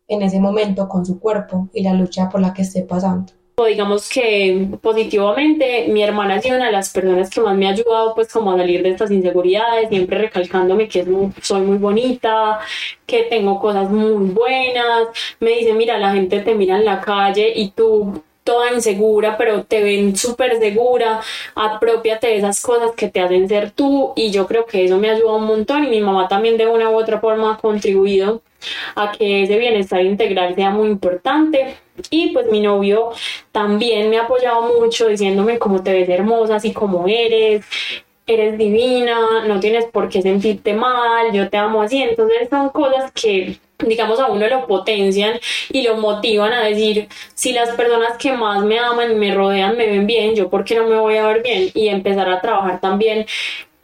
en 0.08 0.22
ese 0.22 0.39
momento 0.39 0.88
con 0.88 1.05
su 1.05 1.20
cuerpo 1.20 1.70
y 1.74 1.84
la 1.84 1.93
lucha 1.93 2.30
por 2.30 2.41
la 2.41 2.53
que 2.53 2.62
esté 2.62 2.84
pasando. 2.84 3.34
Digamos 3.66 4.08
que 4.08 4.68
positivamente 4.84 5.88
mi 5.88 6.03
hermana 6.03 6.36
ha 6.36 6.41
sido 6.41 6.58
una 6.58 6.68
de 6.68 6.74
las 6.74 6.91
personas 6.91 7.28
que 7.32 7.41
más 7.41 7.58
me 7.58 7.66
ha 7.66 7.72
ayudado 7.72 8.14
pues 8.14 8.32
como 8.32 8.51
a 8.51 8.58
salir 8.58 8.84
de 8.84 8.89
estas 8.89 9.10
inseguridades, 9.10 9.89
siempre 9.89 10.20
recalcándome 10.20 10.88
que 10.88 11.03
soy 11.41 11.62
muy 11.62 11.80
bonita, 11.80 12.60
que 13.08 13.24
tengo 13.24 13.60
cosas 13.60 13.89
muy 13.89 14.30
buenas, 14.30 15.08
me 15.39 15.55
dice 15.55 15.74
mira 15.74 15.97
la 15.97 16.14
gente 16.14 16.41
te 16.41 16.53
mira 16.53 16.78
en 16.78 16.86
la 16.86 17.01
calle 17.01 17.51
y 17.55 17.72
tú 17.72 18.22
toda 18.48 18.72
insegura, 18.72 19.38
pero 19.38 19.66
te 19.66 19.84
ven 19.84 20.16
súper 20.16 20.58
segura, 20.58 21.20
apropiate 21.54 22.28
de 22.28 22.38
esas 22.38 22.62
cosas 22.62 22.91
que 22.95 23.10
te 23.10 23.20
hacen 23.20 23.50
ser 23.50 23.72
tú 23.72 24.14
y 24.16 24.32
yo 24.32 24.48
creo 24.48 24.66
que 24.66 24.86
eso 24.86 24.98
me 24.98 25.10
ayuda 25.10 25.34
un 25.34 25.43
montón 25.43 25.84
y 25.84 25.89
mi 25.89 26.00
mamá 26.00 26.30
también 26.30 26.56
de 26.56 26.66
una 26.66 26.89
u 26.89 26.95
otra 26.95 27.20
forma 27.20 27.54
ha 27.54 27.58
contribuido 27.58 28.41
a 28.95 29.12
que 29.12 29.43
ese 29.43 29.58
bienestar 29.58 30.02
integral 30.02 30.56
sea 30.56 30.70
muy 30.70 30.88
importante. 30.88 31.76
Y 32.10 32.30
pues 32.30 32.48
mi 32.50 32.62
novio 32.62 33.10
también 33.52 34.10
me 34.10 34.18
ha 34.18 34.24
apoyado 34.24 34.80
mucho 34.80 35.08
diciéndome 35.08 35.60
cómo 35.60 35.84
te 35.84 35.91
ves 35.91 36.08
hermosa, 36.08 36.56
así 36.56 36.72
como 36.72 37.06
eres, 37.08 37.66
eres 38.28 38.58
divina, 38.58 39.46
no 39.48 39.60
tienes 39.60 39.86
por 39.86 40.10
qué 40.10 40.22
sentirte 40.22 40.74
mal, 40.74 41.32
yo 41.34 41.50
te 41.50 41.58
amo 41.58 41.82
así. 41.82 42.02
Entonces 42.04 42.50
son 42.50 42.70
cosas 42.70 43.12
que 43.14 43.58
digamos 43.80 44.20
a 44.20 44.28
uno 44.28 44.48
lo 44.48 44.68
potencian 44.68 45.40
y 45.70 45.84
lo 45.84 45.98
motivan 45.98 46.52
a 46.52 46.64
decir 46.64 47.08
si 47.36 47.54
las 47.54 47.70
personas 47.72 48.18
que 48.18 48.32
más 48.34 48.64
me 48.64 48.80
aman 48.80 49.12
y 49.12 49.16
me 49.16 49.34
rodean 49.34 49.78
me 49.78 49.86
ven 49.86 50.08
bien, 50.08 50.36
yo 50.36 50.50
por 50.50 50.64
qué 50.64 50.76
no 50.76 50.88
me 50.88 50.98
voy 50.98 51.18
a 51.18 51.28
ver 51.28 51.44
bien 51.44 51.70
y 51.74 51.88
empezar 51.88 52.30
a 52.30 52.42
trabajar 52.42 52.82
también 52.82 53.26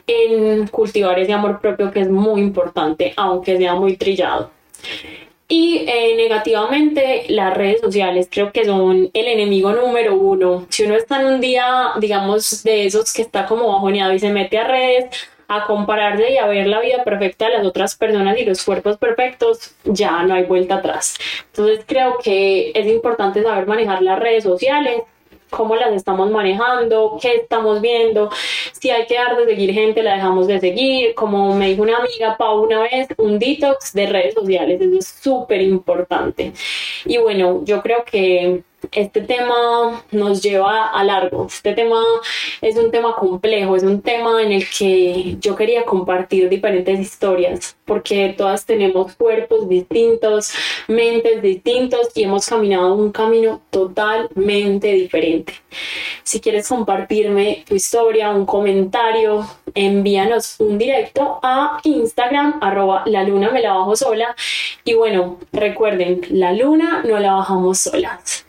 en 0.08 0.68
cultivar 0.68 1.18
ese 1.20 1.34
amor 1.34 1.62
propio 1.62 1.92
que 1.92 2.02
es 2.02 2.10
muy 2.10 2.42
importante, 2.42 3.14
aunque 3.16 3.58
sea 3.58 3.76
muy 3.76 3.96
trillado. 3.96 4.52
Y 5.56 5.86
eh, 5.88 6.16
negativamente, 6.18 7.26
las 7.30 7.54
redes 7.54 7.80
sociales 7.80 8.28
creo 8.32 8.52
que 8.52 8.66
son 8.66 9.12
el 9.14 9.28
enemigo 9.28 9.72
número 9.72 10.16
uno. 10.16 10.66
Si 10.70 10.84
uno 10.84 10.96
está 10.96 11.22
en 11.22 11.28
un 11.28 11.42
día, 11.42 11.92
digamos, 12.00 12.64
de 12.64 12.88
esos 12.88 13.14
que 13.14 13.22
está 13.22 13.46
como 13.46 13.68
bajoneado 13.68 14.14
y 14.14 14.18
se 14.18 14.34
mete 14.34 14.58
a 14.58 14.68
redes 14.68 15.06
a 15.48 15.66
compararse 15.66 16.32
y 16.32 16.38
a 16.38 16.48
ver 16.48 16.66
la 16.66 16.82
vida 16.82 17.04
perfecta 17.04 17.46
de 17.46 17.58
las 17.58 17.68
otras 17.68 17.96
personas 17.96 18.36
y 18.40 18.46
los 18.46 18.64
cuerpos 18.64 18.98
perfectos, 18.98 19.76
ya 19.84 20.24
no 20.24 20.34
hay 20.34 20.46
vuelta 20.46 20.78
atrás. 20.78 21.18
Entonces 21.46 21.86
creo 21.86 22.18
que 22.18 22.72
es 22.74 22.88
importante 22.88 23.44
saber 23.44 23.68
manejar 23.68 24.02
las 24.02 24.18
redes 24.18 24.44
sociales 24.44 25.04
cómo 25.56 25.76
las 25.76 25.94
estamos 25.94 26.30
manejando, 26.32 27.18
qué 27.22 27.36
estamos 27.36 27.80
viendo, 27.82 28.30
si 28.72 28.90
hay 28.90 29.06
que 29.06 29.16
dar 29.16 29.38
de 29.38 29.46
seguir 29.46 29.74
gente, 29.74 30.04
la 30.04 30.16
dejamos 30.16 30.48
de 30.48 30.60
seguir, 30.60 31.14
como 31.16 31.56
me 31.56 31.70
dijo 31.70 31.84
una 31.84 31.98
amiga 31.98 32.36
Pau 32.38 32.64
una 32.64 32.82
vez, 32.82 33.08
un 33.18 33.40
detox 33.40 33.94
de 33.94 34.08
redes 34.08 34.34
sociales, 34.34 34.82
es 34.82 35.08
súper 35.08 35.62
importante. 35.62 36.54
Y 37.06 37.18
bueno, 37.18 37.62
yo 37.64 37.82
creo 37.82 38.04
que 38.04 38.64
este 38.92 39.22
tema 39.22 40.04
nos 40.12 40.42
lleva 40.42 40.90
a 40.90 41.04
largo. 41.04 41.48
Este 41.48 41.74
tema 41.74 42.02
es 42.62 42.76
un 42.78 42.92
tema 42.92 43.16
complejo, 43.16 43.76
es 43.76 43.84
un 43.84 44.02
tema 44.02 44.42
en 44.42 44.52
el 44.52 44.66
que 44.70 45.38
yo 45.40 45.56
quería 45.56 45.86
compartir 45.86 46.50
diferentes 46.50 47.00
historias, 47.00 47.76
porque 47.86 48.34
todas 48.38 48.66
tenemos 48.66 49.16
cuerpos 49.16 49.70
distintos, 49.70 50.54
mentes 50.88 51.42
distintos 51.42 52.10
y 52.16 52.24
hemos 52.24 52.46
caminado 52.46 52.94
un 52.94 53.12
camino 53.12 53.62
totalmente 53.70 54.88
diferente. 54.92 55.54
Si 56.24 56.40
quieres 56.40 56.68
compartirme 56.68 57.64
tu 57.68 57.76
historia, 57.76 58.32
un 58.32 58.46
comentario, 58.46 59.48
envíanos 59.74 60.60
un 60.60 60.78
directo 60.78 61.40
a 61.44 61.80
Instagram, 61.84 62.60
arroba 62.62 63.04
la 63.06 63.24
luna 63.24 63.52
me 63.52 63.62
la 63.62 63.74
bajo 63.74 63.96
sola. 63.96 64.36
Y 64.84 64.94
bueno, 64.94 65.38
recuerden, 65.52 66.22
la 66.30 66.54
luna 66.54 67.04
no 67.06 67.20
la 67.20 67.34
bajamos 67.34 67.80
solas. 67.80 68.46